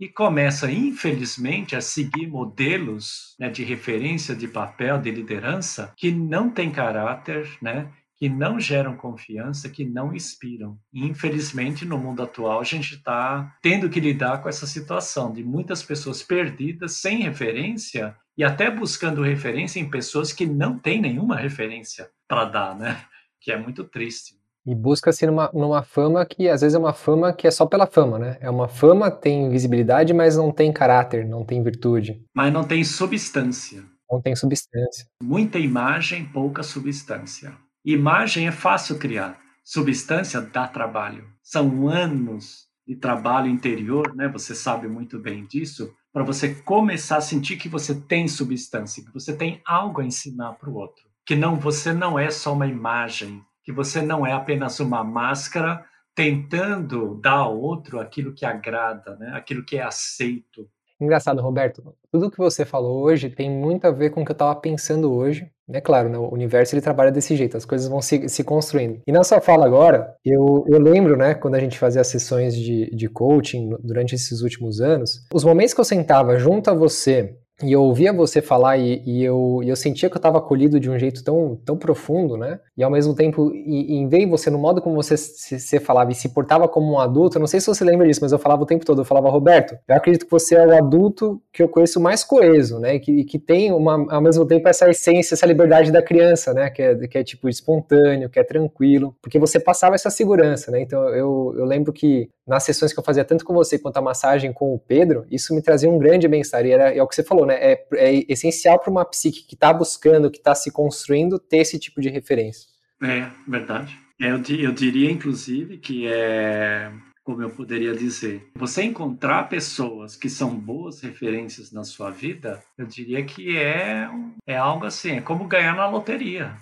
e 0.00 0.08
começa, 0.08 0.70
infelizmente, 0.70 1.74
a 1.74 1.80
seguir 1.80 2.28
modelos 2.28 3.34
né, 3.38 3.50
de 3.50 3.64
referência 3.64 4.34
de 4.34 4.46
papel, 4.46 5.00
de 5.00 5.10
liderança, 5.10 5.92
que 5.96 6.12
não 6.12 6.48
tem 6.48 6.70
caráter, 6.70 7.50
né, 7.60 7.90
que 8.18 8.28
não 8.28 8.58
geram 8.58 8.96
confiança, 8.96 9.68
que 9.68 9.84
não 9.84 10.12
inspiram. 10.12 10.76
E, 10.92 11.06
infelizmente, 11.06 11.84
no 11.84 11.96
mundo 11.96 12.22
atual, 12.22 12.60
a 12.60 12.64
gente 12.64 12.96
está 12.96 13.56
tendo 13.62 13.88
que 13.88 14.00
lidar 14.00 14.42
com 14.42 14.48
essa 14.48 14.66
situação 14.66 15.32
de 15.32 15.44
muitas 15.44 15.82
pessoas 15.82 16.22
perdidas, 16.22 16.96
sem 16.96 17.22
referência, 17.22 18.16
e 18.36 18.42
até 18.42 18.70
buscando 18.70 19.22
referência 19.22 19.78
em 19.78 19.88
pessoas 19.88 20.32
que 20.32 20.46
não 20.46 20.78
têm 20.78 21.00
nenhuma 21.00 21.36
referência 21.36 22.10
para 22.26 22.44
dar, 22.44 22.76
né? 22.76 23.00
Que 23.40 23.52
é 23.52 23.56
muito 23.58 23.84
triste. 23.84 24.36
E 24.66 24.74
busca-se 24.74 25.26
numa, 25.26 25.50
numa 25.54 25.82
fama 25.82 26.26
que 26.26 26.48
às 26.48 26.60
vezes 26.60 26.74
é 26.74 26.78
uma 26.78 26.92
fama 26.92 27.32
que 27.32 27.46
é 27.46 27.50
só 27.50 27.64
pela 27.64 27.86
fama, 27.86 28.18
né? 28.18 28.36
É 28.40 28.50
uma 28.50 28.68
fama, 28.68 29.10
tem 29.10 29.48
visibilidade, 29.48 30.12
mas 30.12 30.36
não 30.36 30.52
tem 30.52 30.72
caráter, 30.72 31.26
não 31.26 31.44
tem 31.44 31.62
virtude. 31.62 32.22
Mas 32.34 32.52
não 32.52 32.64
tem 32.64 32.84
substância. 32.84 33.82
Não 34.10 34.20
tem 34.20 34.34
substância. 34.34 35.06
Muita 35.22 35.58
imagem, 35.58 36.26
pouca 36.26 36.62
substância. 36.62 37.52
Imagem 37.90 38.46
é 38.46 38.52
fácil 38.52 38.98
criar, 38.98 39.40
substância 39.64 40.42
dá 40.42 40.68
trabalho. 40.68 41.26
São 41.42 41.88
anos 41.88 42.66
de 42.86 42.94
trabalho 42.94 43.46
interior, 43.48 44.14
né? 44.14 44.28
Você 44.28 44.54
sabe 44.54 44.86
muito 44.86 45.18
bem 45.18 45.46
disso, 45.46 45.96
para 46.12 46.22
você 46.22 46.54
começar 46.54 47.16
a 47.16 47.22
sentir 47.22 47.56
que 47.56 47.66
você 47.66 47.98
tem 47.98 48.28
substância, 48.28 49.02
que 49.02 49.10
você 49.10 49.34
tem 49.34 49.62
algo 49.66 50.02
a 50.02 50.04
ensinar 50.04 50.52
para 50.52 50.68
o 50.68 50.74
outro, 50.74 51.08
que 51.24 51.34
não 51.34 51.56
você 51.56 51.90
não 51.94 52.18
é 52.18 52.30
só 52.30 52.52
uma 52.52 52.66
imagem, 52.66 53.42
que 53.64 53.72
você 53.72 54.02
não 54.02 54.26
é 54.26 54.34
apenas 54.34 54.80
uma 54.80 55.02
máscara 55.02 55.82
tentando 56.14 57.18
dar 57.22 57.38
ao 57.38 57.58
outro 57.58 58.00
aquilo 58.00 58.34
que 58.34 58.44
agrada, 58.44 59.16
né? 59.16 59.32
Aquilo 59.34 59.64
que 59.64 59.78
é 59.78 59.82
aceito. 59.82 60.68
Engraçado, 61.00 61.40
Roberto. 61.40 61.94
Tudo 62.10 62.30
que 62.30 62.38
você 62.38 62.64
falou 62.64 63.02
hoje 63.02 63.30
tem 63.30 63.50
muito 63.50 63.86
a 63.86 63.90
ver 63.90 64.10
com 64.10 64.22
o 64.22 64.24
que 64.24 64.32
eu 64.32 64.34
estava 64.34 64.54
pensando 64.56 65.12
hoje 65.12 65.50
é 65.70 65.80
claro, 65.80 66.08
né, 66.08 66.16
o 66.16 66.32
universo 66.32 66.74
ele 66.74 66.80
trabalha 66.80 67.12
desse 67.12 67.36
jeito, 67.36 67.56
as 67.56 67.66
coisas 67.66 67.88
vão 67.88 68.00
se, 68.00 68.26
se 68.28 68.42
construindo. 68.42 69.00
E 69.06 69.12
na 69.12 69.22
sua 69.22 69.40
fala 69.40 69.66
agora, 69.66 70.14
eu, 70.24 70.64
eu 70.66 70.80
lembro, 70.80 71.16
né, 71.16 71.34
quando 71.34 71.56
a 71.56 71.60
gente 71.60 71.78
fazia 71.78 72.00
as 72.00 72.06
sessões 72.06 72.56
de, 72.56 72.90
de 72.94 73.08
coaching 73.08 73.76
durante 73.80 74.14
esses 74.14 74.40
últimos 74.40 74.80
anos, 74.80 75.26
os 75.32 75.44
momentos 75.44 75.74
que 75.74 75.80
eu 75.80 75.84
sentava 75.84 76.38
junto 76.38 76.70
a 76.70 76.74
você 76.74 77.36
e 77.62 77.72
eu 77.72 77.82
ouvia 77.82 78.12
você 78.12 78.40
falar 78.40 78.78
e, 78.78 79.02
e 79.04 79.24
eu, 79.24 79.60
eu 79.64 79.74
sentia 79.74 80.08
que 80.08 80.14
eu 80.14 80.18
estava 80.18 80.38
acolhido 80.38 80.78
de 80.78 80.88
um 80.88 80.96
jeito 80.96 81.24
tão, 81.24 81.58
tão 81.64 81.76
profundo, 81.76 82.36
né? 82.36 82.60
E 82.76 82.84
ao 82.84 82.90
mesmo 82.90 83.14
tempo, 83.16 83.52
em 83.52 84.06
de 84.08 84.26
você, 84.26 84.48
no 84.48 84.58
modo 84.58 84.80
como 84.80 84.94
você 84.94 85.16
se, 85.16 85.58
se, 85.58 85.80
falava 85.80 86.12
e 86.12 86.14
se 86.14 86.28
portava 86.28 86.68
como 86.68 86.92
um 86.92 86.98
adulto, 87.00 87.36
eu 87.36 87.40
não 87.40 87.48
sei 87.48 87.60
se 87.60 87.66
você 87.66 87.84
lembra 87.84 88.06
disso, 88.06 88.20
mas 88.22 88.30
eu 88.30 88.38
falava 88.38 88.62
o 88.62 88.66
tempo 88.66 88.84
todo, 88.84 89.00
eu 89.00 89.04
falava, 89.04 89.28
Roberto, 89.28 89.76
eu 89.88 89.96
acredito 89.96 90.24
que 90.24 90.30
você 90.30 90.54
é 90.54 90.64
o 90.64 90.78
adulto 90.78 91.42
que 91.52 91.60
eu 91.62 91.68
conheço 91.68 92.00
mais 92.00 92.22
coeso, 92.22 92.78
né? 92.78 92.94
E 92.94 93.00
que, 93.00 93.24
que 93.24 93.38
tem, 93.40 93.72
uma, 93.72 94.06
ao 94.08 94.20
mesmo 94.20 94.46
tempo, 94.46 94.68
essa 94.68 94.88
essência, 94.88 95.34
essa 95.34 95.46
liberdade 95.46 95.90
da 95.90 96.00
criança, 96.00 96.54
né? 96.54 96.70
Que 96.70 96.82
é, 96.82 97.08
que 97.08 97.18
é 97.18 97.24
tipo 97.24 97.48
espontâneo, 97.48 98.30
que 98.30 98.38
é 98.38 98.44
tranquilo, 98.44 99.16
porque 99.20 99.38
você 99.38 99.58
passava 99.58 99.96
essa 99.96 100.10
segurança, 100.10 100.70
né? 100.70 100.80
Então 100.80 101.08
eu, 101.08 101.54
eu 101.58 101.64
lembro 101.64 101.92
que 101.92 102.28
nas 102.48 102.64
sessões 102.64 102.92
que 102.92 102.98
eu 102.98 103.04
fazia 103.04 103.24
tanto 103.24 103.44
com 103.44 103.52
você 103.52 103.78
quanto 103.78 103.98
a 103.98 104.02
massagem 104.02 104.52
com 104.52 104.74
o 104.74 104.78
Pedro, 104.78 105.26
isso 105.30 105.54
me 105.54 105.62
trazia 105.62 105.90
um 105.90 105.98
grande 105.98 106.26
bem-estar. 106.26 106.64
E 106.64 106.70
era, 106.70 106.94
é 106.94 107.02
o 107.02 107.06
que 107.06 107.14
você 107.14 107.22
falou, 107.22 107.46
né? 107.46 107.54
É, 107.54 107.86
é 107.94 108.32
essencial 108.32 108.78
para 108.78 108.90
uma 108.90 109.04
psique 109.04 109.46
que 109.46 109.54
está 109.54 109.72
buscando, 109.72 110.30
que 110.30 110.38
está 110.38 110.54
se 110.54 110.70
construindo, 110.70 111.38
ter 111.38 111.58
esse 111.58 111.78
tipo 111.78 112.00
de 112.00 112.08
referência. 112.08 112.68
É, 113.02 113.30
verdade. 113.46 113.96
Eu, 114.18 114.42
eu 114.58 114.72
diria, 114.72 115.10
inclusive, 115.10 115.78
que 115.78 116.08
é 116.08 116.90
como 117.28 117.42
eu 117.42 117.50
poderia 117.50 117.94
dizer, 117.94 118.48
você 118.54 118.82
encontrar 118.84 119.50
pessoas 119.50 120.16
que 120.16 120.30
são 120.30 120.58
boas 120.58 121.02
referências 121.02 121.70
na 121.70 121.84
sua 121.84 122.10
vida, 122.10 122.62
eu 122.78 122.86
diria 122.86 123.22
que 123.22 123.54
é, 123.54 124.08
é 124.46 124.56
algo 124.56 124.86
assim, 124.86 125.10
é 125.10 125.20
como 125.20 125.46
ganhar 125.46 125.76
na 125.76 125.86
loteria. 125.86 126.56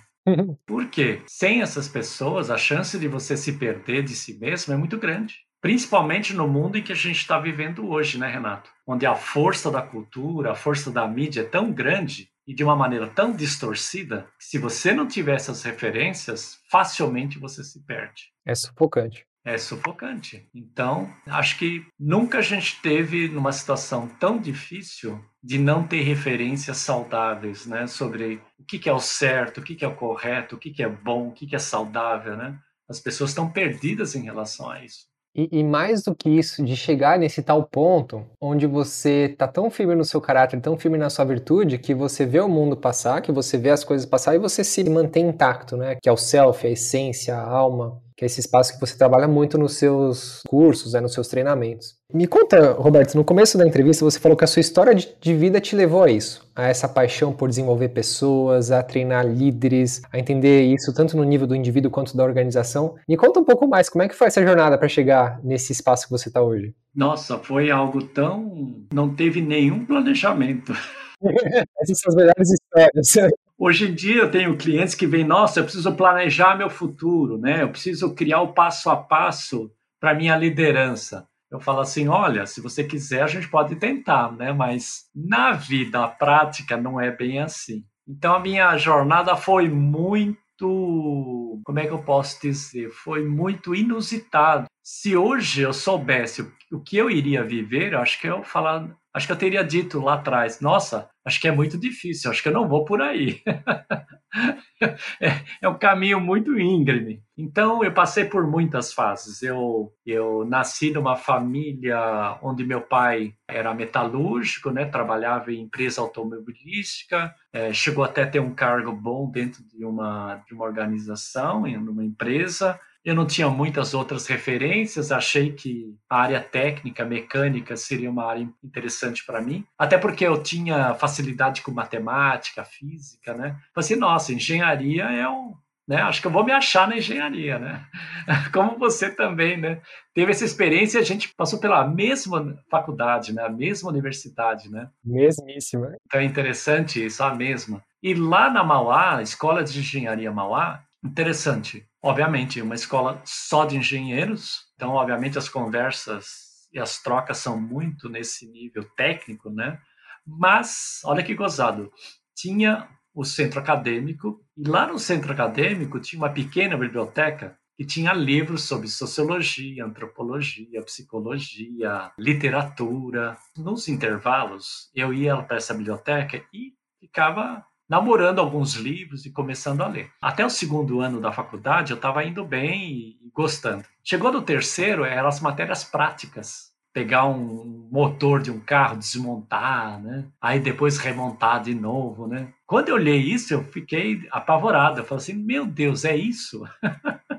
Por 0.67 0.89
quê? 0.91 1.21
Sem 1.29 1.63
essas 1.63 1.87
pessoas, 1.87 2.51
a 2.51 2.59
chance 2.59 2.99
de 2.99 3.07
você 3.07 3.37
se 3.37 3.53
perder 3.53 4.03
de 4.03 4.17
si 4.17 4.37
mesmo 4.41 4.75
é 4.75 4.77
muito 4.77 4.99
grande. 4.99 5.46
Principalmente 5.67 6.33
no 6.33 6.47
mundo 6.47 6.79
em 6.79 6.83
que 6.83 6.93
a 6.93 6.95
gente 6.95 7.17
está 7.17 7.41
vivendo 7.41 7.89
hoje, 7.89 8.19
né, 8.19 8.31
Renato? 8.31 8.71
Onde 8.87 9.05
a 9.05 9.17
força 9.17 9.69
da 9.69 9.83
cultura, 9.83 10.53
a 10.53 10.55
força 10.55 10.93
da 10.93 11.09
mídia 11.09 11.41
é 11.41 11.45
tão 11.45 11.73
grande 11.73 12.31
e 12.47 12.55
de 12.55 12.63
uma 12.63 12.77
maneira 12.77 13.09
tão 13.09 13.33
distorcida 13.33 14.29
que 14.39 14.45
se 14.45 14.59
você 14.59 14.95
não 14.95 15.09
tiver 15.09 15.35
essas 15.35 15.65
referências, 15.65 16.61
facilmente 16.71 17.37
você 17.41 17.65
se 17.65 17.85
perde. 17.85 18.31
É 18.47 18.55
sufocante. 18.55 19.27
É 19.45 19.59
sufocante. 19.59 20.49
Então, 20.55 21.13
acho 21.27 21.59
que 21.59 21.85
nunca 21.99 22.39
a 22.39 22.43
gente 22.43 22.81
teve 22.81 23.27
numa 23.27 23.51
situação 23.51 24.07
tão 24.21 24.39
difícil 24.39 25.21
de 25.43 25.59
não 25.59 25.85
ter 25.85 26.03
referências 26.03 26.77
saudáveis, 26.77 27.67
né, 27.67 27.89
sobre 27.89 28.41
o 28.57 28.65
que, 28.65 28.89
é 28.89 28.93
o 28.93 29.01
certo, 29.01 29.59
o 29.59 29.65
que, 29.65 29.85
é 29.85 29.89
o 29.89 29.97
correto, 29.97 30.55
o 30.55 30.59
que, 30.61 30.81
é 30.81 30.89
bom, 30.89 31.27
o 31.27 31.33
que, 31.33 31.45
que 31.45 31.57
é 31.57 31.59
saudável, 31.59 32.37
né? 32.37 32.57
As 32.89 33.01
pessoas 33.01 33.31
estão 33.31 33.51
perdidas 33.51 34.15
em 34.15 34.23
relação 34.23 34.71
a 34.71 34.85
isso. 34.85 35.16
E, 35.37 35.49
e, 35.53 35.63
mais 35.63 36.03
do 36.03 36.15
que 36.15 36.31
isso, 36.31 36.65
de 36.65 36.75
chegar 36.75 37.19
nesse 37.19 37.43
tal 37.43 37.63
ponto 37.63 38.25
onde 38.41 38.67
você 38.67 39.35
tá 39.37 39.47
tão 39.47 39.71
firme 39.71 39.95
no 39.95 40.03
seu 40.03 40.19
caráter, 40.19 40.59
tão 40.63 40.79
firme 40.79 40.97
na 40.97 41.11
sua 41.11 41.27
virtude, 41.27 41.77
que 41.77 41.95
você 41.95 42.25
vê 42.25 42.41
o 42.41 42.49
mundo 42.49 42.75
passar, 42.75 43.21
que 43.21 43.31
você 43.31 43.59
vê 43.59 43.69
as 43.69 43.85
coisas 43.85 44.07
passar 44.07 44.35
e 44.35 44.39
você 44.39 44.65
se 44.65 44.83
mantém 44.89 45.29
intacto, 45.29 45.77
né? 45.77 45.97
Que 46.03 46.09
é 46.09 46.13
o 46.13 46.17
self, 46.17 46.67
a 46.67 46.71
essência, 46.71 47.37
a 47.37 47.43
alma, 47.43 48.01
que 48.17 48.25
é 48.25 48.27
esse 48.27 48.41
espaço 48.41 48.73
que 48.73 48.81
você 48.81 48.97
trabalha 48.97 49.29
muito 49.29 49.59
nos 49.59 49.75
seus 49.75 50.41
cursos, 50.49 50.95
né, 50.95 51.01
nos 51.01 51.13
seus 51.13 51.29
treinamentos. 51.29 51.97
Me 52.13 52.27
conta, 52.27 52.73
Roberto, 52.73 53.15
no 53.15 53.25
começo 53.25 53.59
da 53.59 53.67
entrevista 53.67 54.05
você 54.05 54.19
falou 54.19 54.37
que 54.37 54.45
a 54.45 54.47
sua 54.47 54.61
história 54.61 54.95
de 54.95 55.35
vida 55.35 55.61
te 55.61 55.77
levou 55.77 56.05
a 56.05 56.11
isso, 56.11 56.49
a 56.55 56.69
essa 56.69 56.89
paixão 56.89 57.33
por 57.33 57.49
desenvolver 57.49 57.91
pessoas, 57.91 58.71
a 58.71 58.83
treinar 58.83 59.27
líderes, 59.27 60.01
a 60.11 60.19
entender 60.19 60.63
isso 60.63 60.95
tanto 60.95 61.17
no 61.17 61.25
nível 61.25 61.47
do 61.47 61.55
indivíduo 61.55 61.91
quanto 61.91 62.17
da 62.17 62.25
organização. 62.25 62.95
Me 63.09 63.17
conta 63.17 63.41
um 63.41 63.45
pouco 63.45 63.67
mais, 63.67 63.89
como 63.89 64.03
é 64.03 64.09
que 64.09 64.15
foi 64.15 64.29
essa 64.29 64.43
jornada 64.43 64.79
para 64.79 64.89
chegar 64.89 65.41
nesse 65.45 65.73
espaço 65.73 66.07
que 66.07 66.13
você 66.13 66.29
está 66.29 66.41
hoje? 66.41 66.75
Nossa, 66.95 67.39
foi 67.39 67.71
algo 67.71 68.03
tão. 68.03 68.87
não 68.93 69.15
teve 69.15 69.43
nenhum 69.43 69.85
planejamento. 69.85 70.73
Essas 71.83 71.99
são 71.99 72.11
as 72.11 72.15
melhores 72.15 72.51
histórias. 72.51 73.37
Hoje 73.59 73.89
em 73.89 73.95
dia 73.95 74.23
eu 74.23 74.31
tenho 74.31 74.57
clientes 74.57 74.95
que 74.95 75.07
vêm, 75.07 75.25
nossa, 75.25 75.61
eu 75.61 75.65
preciso 75.65 75.95
planejar 75.95 76.59
meu 76.59 76.69
futuro, 76.69 77.39
né? 77.39 77.63
Eu 77.63 77.71
preciso 77.71 78.15
criar 78.15 78.43
o 78.43 78.53
passo 78.53 78.91
a 78.91 78.97
passo 78.97 79.73
para 79.99 80.15
minha 80.15 80.37
liderança. 80.37 81.27
Eu 81.51 81.59
falo 81.59 81.81
assim, 81.81 82.07
olha, 82.07 82.45
se 82.45 82.61
você 82.61 82.85
quiser 82.85 83.23
a 83.23 83.27
gente 83.27 83.49
pode 83.49 83.77
tentar, 83.77 84.31
né? 84.33 84.53
Mas 84.53 85.07
na 85.15 85.53
vida, 85.53 86.05
a 86.05 86.09
prática 86.09 86.77
não 86.77 87.01
é 87.01 87.11
bem 87.11 87.41
assim. 87.41 87.83
Então 88.07 88.35
a 88.35 88.41
minha 88.41 88.77
jornada 88.77 89.35
foi 89.37 89.71
muito, 89.71 91.61
como 91.65 91.79
é 91.79 91.87
que 91.87 91.93
eu 91.93 92.03
posso 92.03 92.41
dizer? 92.43 92.91
Foi 92.91 93.25
muito 93.25 93.75
inusitado. 93.75 94.67
Se 94.83 95.17
hoje 95.17 95.63
eu 95.63 95.73
soubesse 95.73 96.43
o 96.71 96.79
que 96.79 96.97
eu 96.99 97.11
iria 97.11 97.43
viver, 97.43 97.95
eu 97.95 98.01
acho 98.01 98.21
que 98.21 98.27
eu 98.27 98.43
falar 98.43 98.87
acho 99.17 99.27
que 99.27 99.33
eu 99.33 99.39
teria 99.39 99.65
dito 99.65 99.99
lá 99.99 100.15
atrás, 100.15 100.61
nossa, 100.61 101.09
acho 101.25 101.41
que 101.41 101.49
é 101.49 101.51
muito 101.51 101.79
difícil, 101.79 102.31
acho 102.31 102.43
que 102.43 102.51
eu 102.51 102.53
não 102.53 102.69
vou 102.69 102.85
por 102.85 103.01
aí. 103.01 103.41
é, 105.19 105.41
é, 105.63 105.69
um 105.69 105.79
caminho 105.79 106.21
muito 106.21 106.61
íngreme. 106.61 107.23
Então, 107.35 107.83
eu 107.83 107.95
passei 107.95 108.27
por 108.27 108.47
muitas 108.47 108.93
fases. 108.93 109.43
Eu, 109.43 109.91
eu 110.05 110.45
nasci 110.45 110.91
numa 110.91 111.17
família 111.17 112.39
onde 112.43 112.63
meu 112.63 112.83
pai 112.83 113.33
era 113.49 113.73
metalúrgico, 113.73 114.71
né, 114.71 114.85
trabalhava 114.85 115.51
em 115.51 115.63
empresa 115.63 116.03
automobilística, 116.03 117.35
é, 117.51 117.73
chegou 117.73 118.05
até 118.05 118.25
a 118.25 118.31
ter 118.31 118.41
um 118.41 118.55
cargo 118.55 118.93
bom 118.93 119.31
dentro 119.31 119.65
de 119.65 119.83
uma, 119.83 120.45
de 120.47 120.53
uma 120.53 120.67
organização, 120.67 121.67
em 121.67 121.79
uma 121.79 122.05
empresa. 122.05 122.79
Eu 123.07 123.15
não 123.15 123.25
tinha 123.25 123.49
muitas 123.49 123.95
outras 123.95 124.27
referências, 124.27 125.13
achei 125.13 125.53
que 125.53 125.95
a 126.11 126.23
área 126.23 126.41
técnica, 126.41 127.05
mecânica 127.05 127.77
seria 127.77 128.11
uma 128.11 128.25
área 128.25 128.49
interessante 128.65 129.25
para 129.25 129.41
mim, 129.41 129.65
até 129.79 129.97
porque 129.97 130.27
eu 130.27 130.43
tinha 130.43 130.93
facilidade 130.95 131.63
com 131.63 131.71
matemática, 131.71 132.65
física, 132.65 133.33
né? 133.33 133.51
Falei 133.73 133.87
assim, 133.87 133.95
nossa, 133.95 134.33
engenharia 134.33 135.05
é 135.05 135.29
um, 135.29 135.55
né? 135.87 136.03
Acho 136.03 136.21
que 136.21 136.27
eu 136.27 136.33
vou 136.33 136.45
me 136.45 136.51
achar 136.51 136.89
na 136.89 136.97
engenharia, 136.97 137.61
né? 137.61 137.87
Como 138.53 138.77
você 138.77 139.09
também, 139.09 139.57
né? 139.57 139.81
Teve 140.13 140.33
essa 140.33 140.45
experiência, 140.45 140.99
a 140.99 141.05
gente 141.05 141.33
passou 141.37 141.61
pela 141.61 141.87
mesma 141.87 142.59
faculdade, 142.69 143.33
né? 143.33 143.45
A 143.45 143.49
mesma 143.49 143.89
universidade, 143.89 144.69
né? 144.69 144.89
Mesmíssima. 145.05 145.95
Então 146.07 146.21
é 146.21 146.25
interessante 146.25 147.05
isso, 147.05 147.23
a 147.23 147.33
mesma. 147.33 147.81
E 148.03 148.15
lá 148.15 148.51
na 148.51 148.65
Mauá, 148.65 149.23
Escola 149.23 149.63
de 149.63 149.79
Engenharia 149.79 150.33
Mauá, 150.33 150.83
interessante 151.05 151.87
obviamente, 152.07 152.63
uma 152.63 152.75
escola 152.75 153.21
só 153.25 153.65
de 153.65 153.77
engenheiros, 153.77 154.65
então, 154.75 154.91
obviamente, 154.91 155.39
as 155.39 155.49
conversas 155.49 156.69
e 156.73 156.79
as 156.79 157.03
trocas 157.03 157.39
são 157.39 157.61
muito 157.61 158.09
nesse 158.09 158.47
nível 158.47 158.85
técnico, 158.97 159.51
né? 159.51 159.81
Mas, 160.27 161.01
olha 161.05 161.23
que 161.23 161.35
gozado, 161.35 161.93
tinha 162.35 162.89
o 163.15 163.25
centro 163.25 163.59
acadêmico, 163.59 164.45
e 164.57 164.69
lá 164.69 164.87
no 164.87 164.99
centro 164.99 165.33
acadêmico 165.33 165.99
tinha 165.99 166.21
uma 166.21 166.33
pequena 166.33 166.77
biblioteca 166.77 167.59
que 167.77 167.85
tinha 167.85 168.13
livros 168.13 168.63
sobre 168.63 168.89
sociologia, 168.89 169.85
antropologia, 169.85 170.83
psicologia, 170.83 172.11
literatura. 172.19 173.37
Nos 173.57 173.89
intervalos, 173.89 174.91
eu 174.95 175.13
ia 175.13 175.37
para 175.43 175.57
essa 175.57 175.75
biblioteca 175.75 176.43
e 176.53 176.73
ficava 177.01 177.65
namorando 177.89 178.41
alguns 178.41 178.75
livros 178.75 179.25
e 179.25 179.31
começando 179.31 179.83
a 179.83 179.89
ler. 179.89 180.11
Até 180.21 180.45
o 180.45 180.51
segundo 180.51 181.01
ano 181.01 181.21
da 181.21 181.33
faculdade 181.33 181.93
eu 181.93 181.97
estava 181.97 182.25
indo 182.25 182.45
bem 182.45 183.17
e 183.21 183.31
gostando. 183.33 183.85
Chegou 184.05 184.33
no 184.33 184.43
terceiro, 184.43 185.05
eram 185.05 185.29
as 185.29 185.41
matérias 185.41 185.85
práticas 185.85 186.75
pegar 186.97 187.27
um 187.27 187.91
motor 187.93 188.41
de 188.41 188.51
um 188.51 188.59
carro, 188.59 188.97
desmontar, 188.97 190.03
né? 190.03 190.27
Aí 190.41 190.59
depois 190.59 190.97
remontar 190.97 191.63
de 191.63 191.75
novo, 191.75 192.27
né? 192.27 192.49
Quando 192.67 192.89
eu 192.89 192.97
li 192.97 193.35
isso, 193.35 193.53
eu 193.53 193.63
fiquei 193.63 194.27
apavorado. 194.31 195.01
Eu 195.01 195.05
falei 195.05 195.23
assim, 195.23 195.35
meu 195.35 195.67
Deus, 195.67 196.07
é 196.07 196.17
isso? 196.17 196.65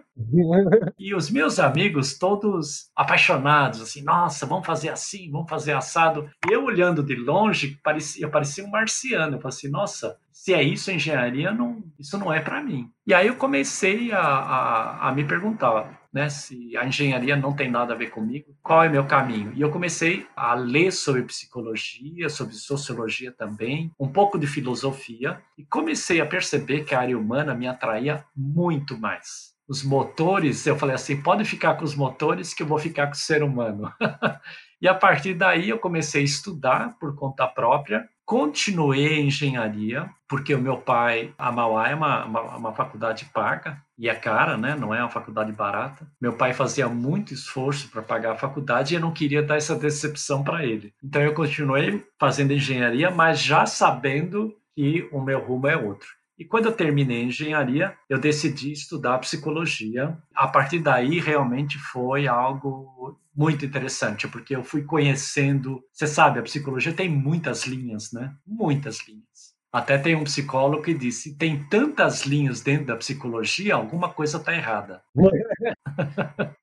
e 0.97 1.15
os 1.15 1.29
meus 1.29 1.59
amigos 1.59 2.17
todos 2.17 2.89
apaixonados, 2.95 3.81
assim, 3.81 4.03
nossa, 4.03 4.45
vamos 4.45 4.65
fazer 4.65 4.89
assim, 4.89 5.31
vamos 5.31 5.49
fazer 5.49 5.73
assado. 5.73 6.29
E 6.47 6.53
eu 6.53 6.63
olhando 6.63 7.03
de 7.03 7.15
longe, 7.15 7.79
parecia, 7.83 8.25
eu 8.25 8.29
parecia 8.29 8.63
um 8.63 8.69
marciano. 8.69 9.35
Eu 9.35 9.41
falei 9.41 9.55
assim, 9.55 9.69
nossa, 9.69 10.17
se 10.31 10.53
é 10.53 10.61
isso 10.61 10.91
engenharia, 10.91 11.51
não, 11.51 11.83
isso 11.99 12.17
não 12.17 12.31
é 12.31 12.39
para 12.39 12.63
mim. 12.63 12.89
E 13.05 13.13
aí 13.13 13.27
eu 13.27 13.35
comecei 13.35 14.11
a, 14.11 14.21
a, 14.21 15.09
a 15.09 15.11
me 15.11 15.23
perguntar, 15.23 15.99
né, 16.13 16.29
se 16.29 16.75
a 16.77 16.85
engenharia 16.85 17.35
não 17.35 17.55
tem 17.55 17.69
nada 17.69 17.93
a 17.93 17.97
ver 17.97 18.09
comigo, 18.09 18.55
qual 18.61 18.83
é 18.83 18.89
meu 18.89 19.05
caminho? 19.05 19.51
E 19.55 19.61
eu 19.61 19.71
comecei 19.71 20.25
a 20.35 20.53
ler 20.53 20.91
sobre 20.91 21.23
psicologia, 21.23 22.29
sobre 22.29 22.55
sociologia 22.55 23.31
também, 23.31 23.91
um 23.99 24.07
pouco 24.07 24.37
de 24.37 24.47
filosofia, 24.47 25.41
e 25.57 25.65
comecei 25.65 26.21
a 26.21 26.25
perceber 26.25 26.85
que 26.85 26.95
a 26.95 26.99
área 26.99 27.17
humana 27.17 27.53
me 27.53 27.67
atraía 27.67 28.23
muito 28.35 28.97
mais 28.97 29.56
os 29.67 29.83
motores, 29.83 30.65
eu 30.65 30.77
falei 30.77 30.95
assim, 30.95 31.21
pode 31.21 31.43
ficar 31.43 31.75
com 31.75 31.83
os 31.83 31.95
motores 31.95 32.53
que 32.53 32.63
eu 32.63 32.67
vou 32.67 32.79
ficar 32.79 33.07
com 33.07 33.13
o 33.13 33.17
ser 33.17 33.43
humano. 33.43 33.91
e 34.81 34.87
a 34.87 34.93
partir 34.93 35.33
daí 35.33 35.69
eu 35.69 35.77
comecei 35.77 36.21
a 36.21 36.25
estudar 36.25 36.97
por 36.99 37.15
conta 37.15 37.45
própria, 37.45 38.07
continuei 38.25 39.21
engenharia, 39.21 40.09
porque 40.27 40.53
o 40.53 40.61
meu 40.61 40.77
pai, 40.77 41.33
a 41.37 41.51
Mauá 41.51 41.89
é 41.89 41.95
uma, 41.95 42.25
uma, 42.25 42.41
uma, 42.57 42.73
faculdade 42.73 43.25
paga, 43.33 43.81
e 43.97 44.09
é 44.09 44.15
cara, 44.15 44.57
né? 44.57 44.75
não 44.75 44.93
é 44.93 44.99
uma 44.99 45.09
faculdade 45.09 45.51
barata. 45.51 46.05
Meu 46.19 46.33
pai 46.33 46.53
fazia 46.53 46.87
muito 46.87 47.33
esforço 47.33 47.89
para 47.89 48.01
pagar 48.01 48.33
a 48.33 48.37
faculdade 48.37 48.93
e 48.93 48.97
eu 48.97 49.01
não 49.01 49.13
queria 49.13 49.41
dar 49.41 49.55
essa 49.55 49.75
decepção 49.75 50.43
para 50.43 50.65
ele. 50.65 50.93
Então 51.03 51.21
eu 51.21 51.33
continuei 51.33 52.05
fazendo 52.19 52.53
engenharia, 52.53 53.09
mas 53.09 53.41
já 53.41 53.65
sabendo 53.65 54.53
que 54.75 55.07
o 55.11 55.21
meu 55.21 55.39
rumo 55.39 55.67
é 55.67 55.75
outro. 55.75 56.16
E 56.37 56.45
quando 56.45 56.65
eu 56.67 56.71
terminei 56.71 57.23
engenharia, 57.23 57.95
eu 58.07 58.19
decidi 58.19 58.71
estudar 58.71 59.17
psicologia. 59.19 60.17
A 60.35 60.47
partir 60.47 60.79
daí, 60.79 61.19
realmente 61.19 61.79
foi 61.79 62.27
algo 62.27 63.19
muito 63.35 63.65
interessante, 63.65 64.27
porque 64.27 64.55
eu 64.55 64.63
fui 64.63 64.83
conhecendo. 64.83 65.83
Você 65.91 66.05
sabe, 66.05 66.39
a 66.39 66.43
psicologia 66.43 66.93
tem 66.93 67.09
muitas 67.09 67.65
linhas, 67.65 68.11
né? 68.11 68.35
Muitas 68.45 69.07
linhas. 69.07 69.55
Até 69.71 69.97
tem 69.97 70.15
um 70.15 70.23
psicólogo 70.23 70.83
que 70.83 70.93
disse: 70.93 71.35
tem 71.35 71.63
tantas 71.63 72.25
linhas 72.25 72.61
dentro 72.61 72.87
da 72.87 72.95
psicologia, 72.95 73.75
alguma 73.75 74.09
coisa 74.09 74.37
está 74.37 74.53
errada. 74.53 75.01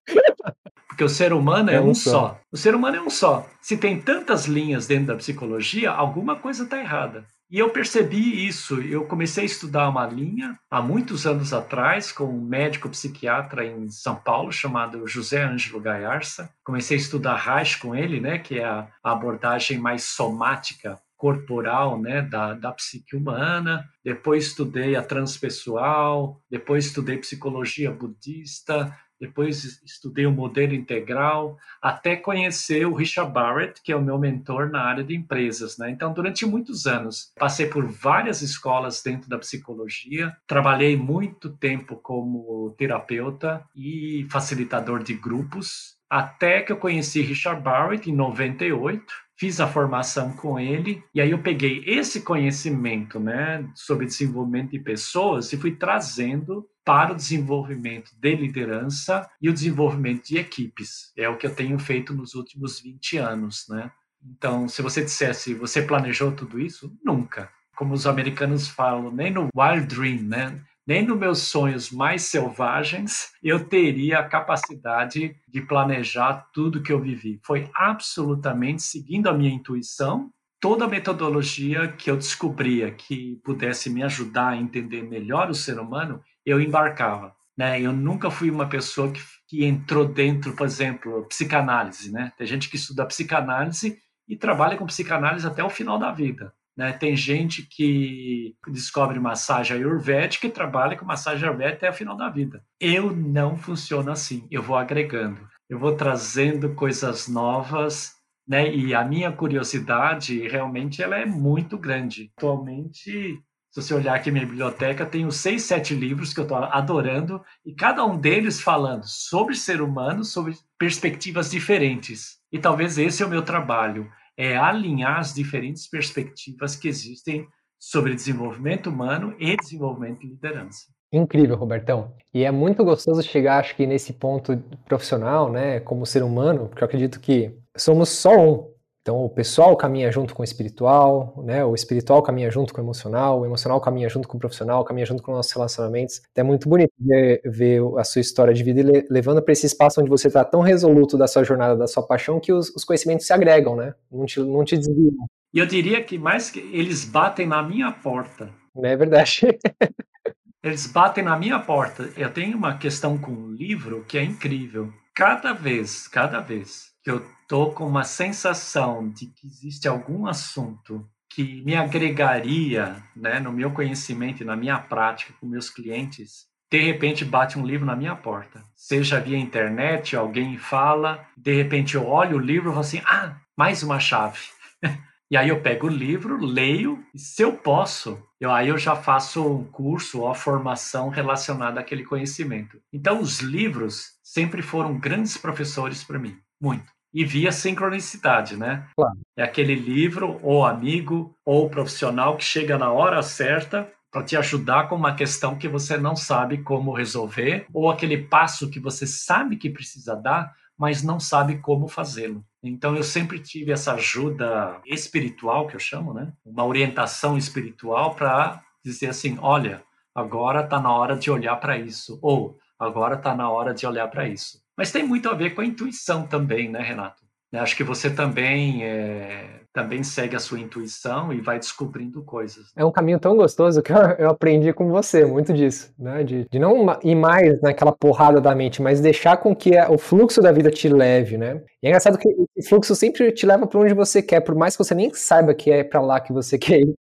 Porque 0.88 1.02
o 1.02 1.08
ser 1.08 1.32
humano 1.32 1.70
é, 1.70 1.74
é 1.74 1.80
um, 1.80 1.92
só. 1.92 2.10
só. 2.10 2.40
O 2.52 2.56
ser 2.56 2.72
humano 2.74 2.96
é 2.96 3.02
um 3.02 3.10
só. 3.10 3.48
Se 3.60 3.76
tem 3.76 4.00
tantas 4.00 4.46
linhas 4.46 4.86
dentro 4.86 5.06
da 5.06 5.16
psicologia, 5.16 5.90
alguma 5.90 6.36
coisa 6.36 6.62
está 6.62 6.78
errada. 6.78 7.26
E 7.50 7.58
eu 7.58 7.70
percebi 7.70 8.46
isso. 8.46 8.80
Eu 8.80 9.04
comecei 9.04 9.44
a 9.44 9.46
estudar 9.46 9.88
uma 9.88 10.06
linha 10.06 10.58
há 10.70 10.80
muitos 10.80 11.26
anos 11.26 11.52
atrás 11.52 12.10
com 12.10 12.24
um 12.24 12.40
médico 12.40 12.88
psiquiatra 12.88 13.64
em 13.64 13.88
São 13.90 14.16
Paulo 14.16 14.50
chamado 14.50 15.06
José 15.06 15.44
Ângelo 15.44 15.80
Gaiarsa. 15.80 16.50
Comecei 16.64 16.96
a 16.96 17.00
estudar 17.00 17.36
Reich 17.36 17.78
com 17.78 17.94
ele, 17.94 18.20
né, 18.20 18.38
que 18.38 18.58
é 18.58 18.64
a 18.64 18.88
abordagem 19.02 19.78
mais 19.78 20.04
somática 20.04 21.00
corporal 21.16 21.98
né, 21.98 22.20
da, 22.20 22.52
da 22.52 22.70
psique 22.72 23.16
humana, 23.16 23.88
depois 24.04 24.48
estudei 24.48 24.94
a 24.94 25.02
transpessoal, 25.02 26.38
depois 26.50 26.84
estudei 26.84 27.16
psicologia 27.16 27.90
budista, 27.90 28.94
depois 29.20 29.80
estudei 29.84 30.26
o 30.26 30.32
modelo 30.32 30.74
integral, 30.74 31.56
até 31.80 32.16
conhecer 32.16 32.86
o 32.86 32.94
Richard 32.94 33.32
Barrett, 33.32 33.80
que 33.82 33.92
é 33.92 33.96
o 33.96 34.02
meu 34.02 34.18
mentor 34.18 34.70
na 34.70 34.82
área 34.82 35.04
de 35.04 35.14
empresas. 35.14 35.78
Né? 35.78 35.90
Então, 35.90 36.12
durante 36.12 36.44
muitos 36.44 36.86
anos, 36.86 37.32
passei 37.38 37.66
por 37.66 37.86
várias 37.86 38.42
escolas 38.42 39.02
dentro 39.02 39.28
da 39.28 39.38
psicologia, 39.38 40.36
trabalhei 40.46 40.96
muito 40.96 41.50
tempo 41.50 41.96
como 41.96 42.74
terapeuta 42.76 43.64
e 43.74 44.26
facilitador 44.30 45.02
de 45.02 45.14
grupos, 45.14 45.96
até 46.08 46.62
que 46.62 46.70
eu 46.70 46.76
conheci 46.76 47.22
Richard 47.22 47.62
Barrett 47.62 48.10
em 48.10 48.14
98 48.14 49.24
fiz 49.36 49.60
a 49.60 49.66
formação 49.66 50.32
com 50.32 50.58
ele 50.58 51.02
e 51.14 51.20
aí 51.20 51.30
eu 51.30 51.42
peguei 51.42 51.82
esse 51.86 52.22
conhecimento, 52.22 53.18
né, 53.18 53.68
sobre 53.74 54.06
desenvolvimento 54.06 54.70
de 54.70 54.78
pessoas 54.78 55.52
e 55.52 55.56
fui 55.56 55.72
trazendo 55.72 56.66
para 56.84 57.12
o 57.12 57.16
desenvolvimento 57.16 58.10
de 58.20 58.36
liderança 58.36 59.28
e 59.40 59.48
o 59.48 59.52
desenvolvimento 59.52 60.26
de 60.26 60.36
equipes. 60.36 61.12
É 61.16 61.28
o 61.28 61.36
que 61.36 61.46
eu 61.46 61.54
tenho 61.54 61.78
feito 61.78 62.12
nos 62.12 62.34
últimos 62.34 62.80
20 62.80 63.16
anos, 63.16 63.66
né? 63.68 63.90
Então, 64.22 64.68
se 64.68 64.82
você 64.82 65.02
dissesse, 65.02 65.54
você 65.54 65.82
planejou 65.82 66.32
tudo 66.32 66.60
isso? 66.60 66.96
Nunca. 67.02 67.50
Como 67.76 67.94
os 67.94 68.06
americanos 68.06 68.68
falam, 68.68 69.10
nem 69.10 69.30
no 69.30 69.48
wild 69.54 69.86
dream, 69.86 70.22
né? 70.22 70.60
Nem 70.86 71.06
nos 71.06 71.18
meus 71.18 71.38
sonhos 71.38 71.90
mais 71.90 72.24
selvagens 72.24 73.32
eu 73.42 73.64
teria 73.64 74.18
a 74.18 74.28
capacidade 74.28 75.34
de 75.48 75.60
planejar 75.62 76.46
tudo 76.52 76.82
que 76.82 76.92
eu 76.92 77.00
vivi. 77.00 77.40
Foi 77.42 77.70
absolutamente 77.74 78.82
seguindo 78.82 79.28
a 79.28 79.32
minha 79.32 79.54
intuição, 79.54 80.30
toda 80.60 80.84
a 80.84 80.88
metodologia 80.88 81.88
que 81.88 82.10
eu 82.10 82.16
descobria 82.16 82.90
que 82.90 83.40
pudesse 83.44 83.88
me 83.88 84.02
ajudar 84.02 84.48
a 84.48 84.56
entender 84.56 85.02
melhor 85.02 85.48
o 85.48 85.54
ser 85.54 85.78
humano, 85.78 86.22
eu 86.44 86.60
embarcava. 86.60 87.34
Né? 87.56 87.80
Eu 87.80 87.92
nunca 87.92 88.30
fui 88.30 88.50
uma 88.50 88.68
pessoa 88.68 89.10
que, 89.10 89.20
que 89.48 89.64
entrou 89.64 90.04
dentro, 90.06 90.54
por 90.54 90.66
exemplo, 90.66 91.26
psicanálise. 91.28 92.12
Né? 92.12 92.32
Tem 92.36 92.46
gente 92.46 92.68
que 92.68 92.76
estuda 92.76 93.06
psicanálise 93.06 93.98
e 94.28 94.36
trabalha 94.36 94.76
com 94.76 94.86
psicanálise 94.86 95.46
até 95.46 95.62
o 95.62 95.70
final 95.70 95.98
da 95.98 96.10
vida. 96.10 96.52
Né? 96.76 96.92
Tem 96.92 97.16
gente 97.16 97.62
que 97.62 98.56
descobre 98.68 99.20
massagem 99.20 99.76
ayurvédica 99.76 100.46
e 100.46 100.50
trabalha 100.50 100.96
com 100.96 101.04
massagem 101.04 101.46
ayurvédica 101.46 101.76
até 101.76 101.90
o 101.90 101.94
final 101.94 102.16
da 102.16 102.28
vida. 102.28 102.64
Eu 102.80 103.14
não 103.14 103.56
funciono 103.56 104.10
assim. 104.10 104.46
Eu 104.50 104.62
vou 104.62 104.76
agregando, 104.76 105.48
eu 105.68 105.78
vou 105.78 105.94
trazendo 105.96 106.74
coisas 106.74 107.28
novas, 107.28 108.12
né? 108.46 108.74
E 108.74 108.94
a 108.94 109.04
minha 109.04 109.30
curiosidade 109.30 110.46
realmente 110.48 111.02
ela 111.02 111.16
é 111.16 111.24
muito 111.24 111.78
grande. 111.78 112.32
Atualmente 112.36 113.40
se 113.74 113.82
você 113.82 113.92
olhar 113.92 114.14
aqui 114.14 114.30
minha 114.30 114.46
biblioteca, 114.46 115.04
tenho 115.04 115.32
seis, 115.32 115.64
sete 115.64 115.96
livros 115.96 116.32
que 116.32 116.38
eu 116.38 116.44
estou 116.44 116.58
adorando, 116.58 117.42
e 117.66 117.74
cada 117.74 118.04
um 118.04 118.16
deles 118.16 118.60
falando 118.60 119.02
sobre 119.04 119.56
ser 119.56 119.82
humano, 119.82 120.22
sobre 120.22 120.54
perspectivas 120.78 121.50
diferentes. 121.50 122.38
E 122.52 122.58
talvez 122.60 122.98
esse 122.98 123.20
é 123.20 123.26
o 123.26 123.28
meu 123.28 123.42
trabalho, 123.42 124.08
é 124.36 124.56
alinhar 124.56 125.18
as 125.18 125.34
diferentes 125.34 125.88
perspectivas 125.88 126.76
que 126.76 126.86
existem 126.86 127.48
sobre 127.76 128.14
desenvolvimento 128.14 128.90
humano 128.90 129.34
e 129.40 129.56
desenvolvimento 129.56 130.20
de 130.20 130.28
liderança. 130.28 130.84
Incrível, 131.12 131.56
Robertão. 131.56 132.14
E 132.32 132.44
é 132.44 132.52
muito 132.52 132.84
gostoso 132.84 133.24
chegar, 133.24 133.58
acho 133.58 133.74
que 133.74 133.88
nesse 133.88 134.12
ponto 134.12 134.56
profissional, 134.86 135.50
né, 135.50 135.80
como 135.80 136.06
ser 136.06 136.22
humano, 136.22 136.68
porque 136.68 136.84
eu 136.84 136.86
acredito 136.86 137.18
que 137.18 137.52
somos 137.76 138.08
só 138.08 138.38
um, 138.38 138.73
então, 139.04 139.22
o 139.22 139.28
pessoal 139.28 139.76
caminha 139.76 140.10
junto 140.10 140.34
com 140.34 140.40
o 140.40 140.44
espiritual, 140.44 141.44
né? 141.44 141.62
O 141.62 141.74
espiritual 141.74 142.22
caminha 142.22 142.50
junto 142.50 142.72
com 142.72 142.80
o 142.80 142.84
emocional, 142.84 143.40
o 143.40 143.44
emocional 143.44 143.78
caminha 143.78 144.08
junto 144.08 144.26
com 144.26 144.38
o 144.38 144.40
profissional, 144.40 144.82
caminha 144.82 145.04
junto 145.04 145.22
com 145.22 145.30
os 145.30 145.36
nossos 145.36 145.52
relacionamentos. 145.52 146.22
Então, 146.32 146.42
é 146.42 146.48
muito 146.48 146.66
bonito 146.66 146.90
ver, 146.98 147.42
ver 147.44 147.82
a 147.98 148.02
sua 148.02 148.22
história 148.22 148.54
de 148.54 148.62
vida 148.62 148.80
e 148.80 149.06
levando 149.10 149.42
para 149.42 149.52
esse 149.52 149.66
espaço 149.66 150.00
onde 150.00 150.08
você 150.08 150.28
está 150.28 150.42
tão 150.42 150.62
resoluto 150.62 151.18
da 151.18 151.26
sua 151.26 151.44
jornada, 151.44 151.76
da 151.76 151.86
sua 151.86 152.02
paixão, 152.02 152.40
que 152.40 152.50
os, 152.50 152.70
os 152.74 152.82
conhecimentos 152.82 153.26
se 153.26 153.32
agregam, 153.34 153.76
né? 153.76 153.94
Não 154.10 154.24
te, 154.24 154.40
não 154.40 154.64
te 154.64 154.78
desviam. 154.78 155.26
E 155.52 155.58
eu 155.58 155.66
diria 155.66 156.02
que 156.02 156.16
mais 156.16 156.50
que 156.50 156.60
eles 156.72 157.04
batem 157.04 157.46
na 157.46 157.62
minha 157.62 157.92
porta. 157.92 158.48
É 158.82 158.96
verdade. 158.96 159.42
eles 160.64 160.86
batem 160.86 161.22
na 161.22 161.36
minha 161.36 161.58
porta. 161.58 162.08
Eu 162.16 162.32
tenho 162.32 162.56
uma 162.56 162.78
questão 162.78 163.18
com 163.18 163.32
o 163.32 163.52
livro 163.52 164.02
que 164.08 164.16
é 164.16 164.24
incrível. 164.24 164.90
Cada 165.14 165.52
vez, 165.52 166.08
cada 166.08 166.40
vez 166.40 166.93
que 167.04 167.10
eu 167.10 167.24
tô 167.46 167.70
com 167.70 167.86
uma 167.86 168.02
sensação 168.02 169.08
de 169.10 169.26
que 169.26 169.46
existe 169.46 169.86
algum 169.86 170.26
assunto 170.26 171.06
que 171.28 171.62
me 171.62 171.76
agregaria 171.76 172.96
né, 173.14 173.38
no 173.38 173.52
meu 173.52 173.72
conhecimento 173.72 174.42
e 174.42 174.46
na 174.46 174.56
minha 174.56 174.78
prática 174.78 175.34
com 175.38 175.46
meus 175.46 175.68
clientes, 175.68 176.46
de 176.70 176.80
repente 176.80 177.24
bate 177.24 177.58
um 177.58 177.66
livro 177.66 177.84
na 177.84 177.94
minha 177.94 178.16
porta. 178.16 178.62
Seja 178.74 179.20
via 179.20 179.36
internet, 179.36 180.16
alguém 180.16 180.56
fala, 180.56 181.26
de 181.36 181.54
repente 181.54 181.94
eu 181.96 182.06
olho 182.06 182.36
o 182.36 182.40
livro 182.40 182.70
e 182.70 182.72
falo 182.72 182.80
assim, 182.80 183.02
ah, 183.04 183.36
mais 183.56 183.82
uma 183.82 184.00
chave. 184.00 184.38
e 185.30 185.36
aí 185.36 185.50
eu 185.50 185.60
pego 185.60 185.88
o 185.88 185.90
livro, 185.90 186.38
leio, 186.42 187.04
e 187.12 187.18
se 187.18 187.42
eu 187.42 187.52
posso, 187.52 188.22
eu, 188.40 188.50
aí 188.50 188.68
eu 188.68 188.78
já 188.78 188.96
faço 188.96 189.46
um 189.46 189.64
curso 189.64 190.20
ou 190.20 190.34
formação 190.34 191.10
relacionada 191.10 191.80
àquele 191.80 192.04
conhecimento. 192.04 192.80
Então 192.92 193.20
os 193.20 193.40
livros 193.40 194.12
sempre 194.22 194.62
foram 194.62 194.98
grandes 194.98 195.36
professores 195.36 196.02
para 196.02 196.18
mim, 196.18 196.38
muito. 196.60 196.93
E 197.14 197.24
via 197.24 197.52
sincronicidade, 197.52 198.56
né? 198.56 198.88
Claro. 198.96 199.16
É 199.36 199.44
aquele 199.44 199.76
livro, 199.76 200.40
ou 200.42 200.66
amigo, 200.66 201.34
ou 201.44 201.70
profissional 201.70 202.36
que 202.36 202.44
chega 202.44 202.76
na 202.76 202.92
hora 202.92 203.22
certa 203.22 203.88
para 204.10 204.24
te 204.24 204.36
ajudar 204.36 204.88
com 204.88 204.96
uma 204.96 205.14
questão 205.14 205.56
que 205.56 205.68
você 205.68 205.96
não 205.96 206.14
sabe 206.14 206.58
como 206.58 206.92
resolver, 206.92 207.66
ou 207.72 207.90
aquele 207.90 208.18
passo 208.18 208.70
que 208.70 208.78
você 208.78 209.06
sabe 209.06 209.56
que 209.56 209.70
precisa 209.70 210.14
dar, 210.14 210.54
mas 210.76 211.02
não 211.02 211.18
sabe 211.20 211.58
como 211.58 211.88
fazê-lo. 211.88 212.44
Então 212.62 212.96
eu 212.96 213.02
sempre 213.02 213.38
tive 213.38 213.72
essa 213.72 213.94
ajuda 213.94 214.80
espiritual, 214.86 215.66
que 215.66 215.76
eu 215.76 215.80
chamo, 215.80 216.12
né? 216.12 216.32
Uma 216.44 216.64
orientação 216.64 217.36
espiritual 217.36 218.14
para 218.14 218.62
dizer 218.84 219.08
assim, 219.08 219.38
olha, 219.40 219.82
agora 220.14 220.62
está 220.62 220.80
na 220.80 220.92
hora 220.92 221.16
de 221.16 221.30
olhar 221.30 221.56
para 221.56 221.76
isso, 221.76 222.18
ou 222.22 222.56
agora 222.78 223.16
está 223.16 223.34
na 223.34 223.50
hora 223.50 223.74
de 223.74 223.86
olhar 223.86 224.08
para 224.08 224.28
isso. 224.28 224.63
Mas 224.76 224.90
tem 224.90 225.06
muito 225.06 225.28
a 225.28 225.34
ver 225.34 225.54
com 225.54 225.60
a 225.60 225.64
intuição 225.64 226.26
também, 226.26 226.68
né, 226.68 226.80
Renato? 226.80 227.22
Acho 227.52 227.76
que 227.76 227.84
você 227.84 228.10
também 228.10 228.84
é, 228.84 229.60
também 229.72 230.02
segue 230.02 230.36
a 230.36 230.40
sua 230.40 230.58
intuição 230.60 231.32
e 231.32 231.40
vai 231.40 231.58
descobrindo 231.58 232.22
coisas. 232.22 232.72
É 232.76 232.84
um 232.84 232.92
caminho 232.92 233.18
tão 233.18 233.36
gostoso 233.36 233.82
que 233.82 233.92
eu, 234.18 234.30
aprendi 234.30 234.72
com 234.72 234.88
você, 234.88 235.24
muito 235.24 235.52
disso, 235.52 235.92
né? 235.98 236.22
De, 236.22 236.46
de, 236.50 236.58
não 236.58 236.98
ir 237.02 237.14
mais 237.14 237.60
naquela 237.60 237.92
porrada 237.92 238.40
da 238.40 238.54
mente, 238.54 238.80
mas 238.80 239.00
deixar 239.00 239.36
com 239.36 239.54
que 239.54 239.72
o 239.88 239.98
fluxo 239.98 240.40
da 240.40 240.52
vida 240.52 240.70
te 240.70 240.88
leve, 240.88 241.36
né? 241.36 241.62
E 241.82 241.86
é 241.86 241.90
engraçado 241.90 242.18
que 242.18 242.28
o 242.28 242.68
fluxo 242.68 242.94
sempre 242.94 243.30
te 243.32 243.46
leva 243.46 243.66
para 243.66 243.80
onde 243.80 243.94
você 243.94 244.22
quer, 244.22 244.40
por 244.40 244.54
mais 244.54 244.76
que 244.76 244.84
você 244.84 244.94
nem 244.94 245.12
saiba 245.12 245.54
que 245.54 245.70
é 245.70 245.84
para 245.84 246.00
lá 246.00 246.20
que 246.20 246.32
você 246.32 246.56
quer 246.58 246.80
ir. 246.80 246.94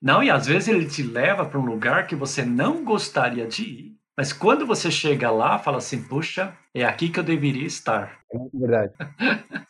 Não, 0.00 0.22
e 0.22 0.30
às 0.30 0.46
vezes 0.46 0.68
ele 0.68 0.86
te 0.86 1.02
leva 1.02 1.44
para 1.44 1.58
um 1.58 1.64
lugar 1.64 2.06
que 2.06 2.14
você 2.14 2.44
não 2.44 2.84
gostaria 2.84 3.46
de 3.46 3.62
ir, 3.62 3.99
mas 4.16 4.32
quando 4.32 4.66
você 4.66 4.90
chega 4.90 5.30
lá, 5.30 5.58
fala 5.58 5.78
assim, 5.78 6.02
puxa, 6.02 6.56
é 6.74 6.84
aqui 6.84 7.08
que 7.08 7.18
eu 7.18 7.24
deveria 7.24 7.66
estar. 7.66 8.18
É 8.32 8.38
muito 8.38 8.58
verdade. 8.58 8.92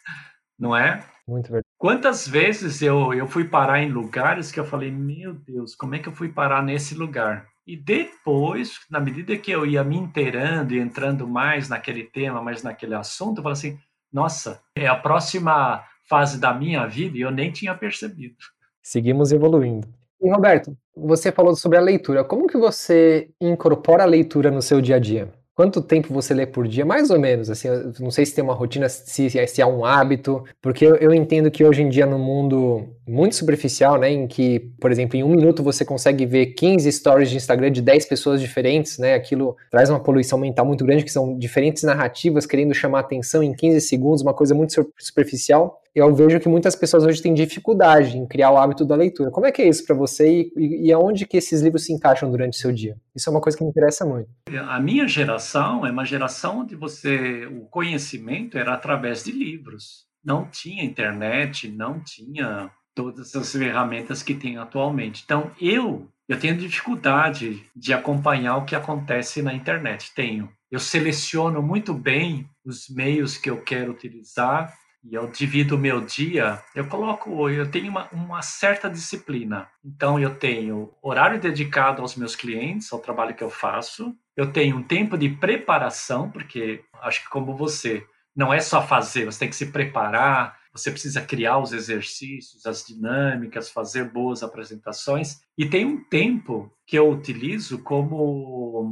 Não 0.59 0.77
é? 0.77 1.05
Muito 1.27 1.45
verdade. 1.45 1.67
Quantas 1.79 2.27
vezes 2.27 2.83
eu, 2.83 3.15
eu 3.15 3.27
fui 3.27 3.45
parar 3.45 3.81
em 3.81 3.91
lugares 3.91 4.51
que 4.51 4.61
eu 4.61 4.65
falei, 4.65 4.91
meu 4.91 5.33
Deus, 5.35 5.75
como 5.75 5.95
é 5.95 5.99
que 5.99 6.09
eu 6.09 6.13
fui 6.13 6.29
parar 6.29 6.63
nesse 6.63 6.95
lugar? 6.95 7.47
E 7.67 7.77
depois, 7.77 8.81
na 8.91 8.99
medida 8.99 9.37
que 9.39 9.51
eu 9.51 9.65
ia 9.65 9.85
me 9.85 9.97
inteirando 9.97 10.75
e 10.75 10.81
entrando 10.81 11.29
mais 11.29 11.69
naquele 11.69 12.05
tema, 12.05 12.43
mais 12.43 12.63
naquele 12.63 12.95
assunto, 12.95 13.39
eu 13.39 13.43
falei 13.43 13.53
assim, 13.53 13.79
nossa, 14.13 14.61
é 14.75 14.89
a 14.89 14.97
próxima 14.97 15.85
fase 16.09 16.41
da 16.41 16.53
minha 16.53 16.85
vida 16.87 17.17
e 17.17 17.21
eu 17.21 17.31
nem 17.31 17.53
tinha 17.53 17.75
percebido. 17.75 18.35
Seguimos 18.83 19.31
evoluindo. 19.31 19.87
E 20.23 20.31
Roberto, 20.31 20.77
você 20.95 21.33
falou 21.33 21.57
sobre 21.57 21.79
a 21.79 21.81
leitura. 21.81 22.23
Como 22.23 22.47
que 22.47 22.59
você 22.59 23.31
incorpora 23.41 24.03
a 24.03 24.07
leitura 24.07 24.51
no 24.51 24.61
seu 24.61 24.81
dia 24.81 24.97
a 24.97 24.99
dia? 24.99 25.33
Quanto 25.55 25.83
tempo 25.83 26.13
você 26.15 26.33
lê 26.33 26.47
por 26.47 26.67
dia? 26.67 26.87
Mais 26.87 27.11
ou 27.11 27.19
menos, 27.19 27.51
assim, 27.51 27.69
não 27.99 28.11
sei 28.11 28.25
se 28.25 28.35
tem 28.35 28.43
uma 28.43 28.55
rotina, 28.55 28.89
se, 28.89 29.29
se 29.29 29.61
é 29.61 29.67
um 29.67 29.85
hábito, 29.85 30.43
porque 30.63 30.87
eu, 30.87 30.97
eu, 30.97 31.13
entendo 31.13 31.51
que 31.51 31.63
hoje 31.63 31.83
em 31.83 31.89
dia 31.91 32.07
no 32.07 32.19
mundo 32.19 32.89
muito 33.07 33.37
superficial, 33.37 33.99
né, 33.99 34.11
em 34.11 34.27
que, 34.27 34.61
por 34.81 34.91
exemplo, 34.91 35.19
em 35.19 35.23
um 35.23 35.29
minuto 35.29 35.63
você 35.63 35.85
consegue 35.85 36.25
ver 36.25 36.55
15 36.55 36.91
stories 36.91 37.29
de 37.29 37.37
Instagram 37.37 37.71
de 37.73 37.83
10 37.83 38.07
pessoas 38.07 38.41
diferentes, 38.41 38.97
né, 38.97 39.13
aquilo 39.13 39.55
traz 39.71 39.91
uma 39.91 40.01
poluição 40.01 40.39
mental 40.39 40.65
muito 40.65 40.83
grande, 40.83 41.05
que 41.05 41.13
são 41.13 41.37
diferentes 41.37 41.83
narrativas 41.83 42.47
querendo 42.47 42.73
chamar 42.73 43.01
atenção 43.01 43.43
em 43.43 43.53
15 43.53 43.83
segundos, 43.83 44.23
uma 44.23 44.33
coisa 44.33 44.55
muito 44.55 44.73
superficial 44.99 45.80
eu 45.95 46.15
vejo 46.15 46.39
que 46.39 46.49
muitas 46.49 46.77
pessoas 46.77 47.05
hoje 47.05 47.21
têm 47.21 47.35
dificuldade 47.35 48.17
em 48.17 48.27
criar 48.27 48.51
o 48.51 48.59
hábito 48.59 48.85
da 48.85 48.95
leitura. 48.95 49.31
Como 49.31 49.47
é 49.47 49.53
que 49.53 49.63
é 49.63 49.69
isso 49.69 49.85
para 49.85 49.97
você 49.97 50.51
e, 50.57 50.87
e, 50.87 50.93
aonde 50.93 51.27
que 51.27 51.37
esses 51.37 51.61
livros 51.61 51.85
se 51.85 51.93
encaixam 51.93 52.31
durante 52.31 52.55
o 52.55 52.61
seu 52.61 52.73
dia? 52.73 52.97
Isso 53.15 53.29
é 53.29 53.33
uma 53.33 53.41
coisa 53.41 53.59
que 53.59 53.65
me 53.65 53.71
interessa 53.71 54.05
muito. 54.05 54.29
A 54.69 54.79
minha 54.79 55.09
geração 55.09 55.85
é 55.85 55.91
uma 55.91 56.05
geração 56.05 56.61
onde 56.61 56.77
você 56.77 57.47
o 57.47 57.67
conhecimento 57.67 58.57
era 58.57 58.75
através 58.75 59.25
de 59.25 59.33
livros. 59.33 60.07
Não 60.25 60.45
tinha 60.45 60.85
internet, 60.85 61.69
não 61.69 62.01
tinha 62.01 62.71
todas 62.95 63.35
as 63.35 63.53
ferramentas 63.53 64.23
que 64.23 64.35
tem 64.35 64.59
atualmente. 64.59 65.23
Então, 65.25 65.51
eu 65.61 66.07
eu 66.29 66.39
tenho 66.39 66.57
dificuldade 66.57 67.61
de 67.75 67.93
acompanhar 67.93 68.57
o 68.59 68.65
que 68.65 68.77
acontece 68.77 69.43
na 69.43 69.53
internet. 69.53 70.13
Tenho. 70.15 70.49
Eu 70.71 70.79
seleciono 70.79 71.61
muito 71.61 71.93
bem 71.93 72.49
os 72.65 72.89
meios 72.89 73.37
que 73.37 73.51
eu 73.51 73.61
quero 73.61 73.91
utilizar 73.91 74.73
e 75.03 75.15
eu 75.15 75.29
divido 75.29 75.77
o 75.77 75.79
meu 75.79 76.01
dia, 76.01 76.63
eu 76.75 76.87
coloco, 76.87 77.49
eu 77.49 77.71
tenho 77.71 77.91
uma, 77.91 78.09
uma, 78.11 78.43
certa 78.43 78.89
disciplina. 78.89 79.69
Então, 79.85 80.19
eu 80.19 80.35
tenho 80.35 80.93
horário 81.03 81.41
dedicado 81.41 82.03
aos 82.03 82.17
meus 82.17 82.37
clientes, 82.37 82.93
ao 82.93 82.99
trabalho 82.99 83.35
que 83.35 83.43
eu 83.43 83.51
faço. 83.51 84.15
Eu 84.37 84.53
tenho 84.53 84.77
um 84.77 84.83
tempo 84.83 85.17
de 85.17 85.29
preparação, 85.29 86.31
porque 86.31 86.85
acho 87.01 87.23
que 87.25 87.31
como 87.31 87.57
você, 87.57 88.07
não 88.37 88.53
é 88.53 88.61
só 88.61 88.87
fazer, 88.87 89.25
você 89.25 89.41
tem 89.41 89.49
que 89.49 89.57
se 89.57 89.67
preparar, 89.67 90.59
você 90.73 90.91
precisa 90.91 91.21
criar 91.23 91.59
os 91.59 91.73
exercícios, 91.73 92.65
as 92.67 92.85
dinâmicas, 92.85 93.71
fazer 93.71 94.05
boas 94.05 94.43
apresentações. 94.43 95.41
E 95.57 95.67
tem 95.67 95.85
um 95.85 96.05
tempo 96.05 96.73
que 96.87 96.97
eu 96.97 97.11
utilizo 97.11 97.83
como 97.83 98.89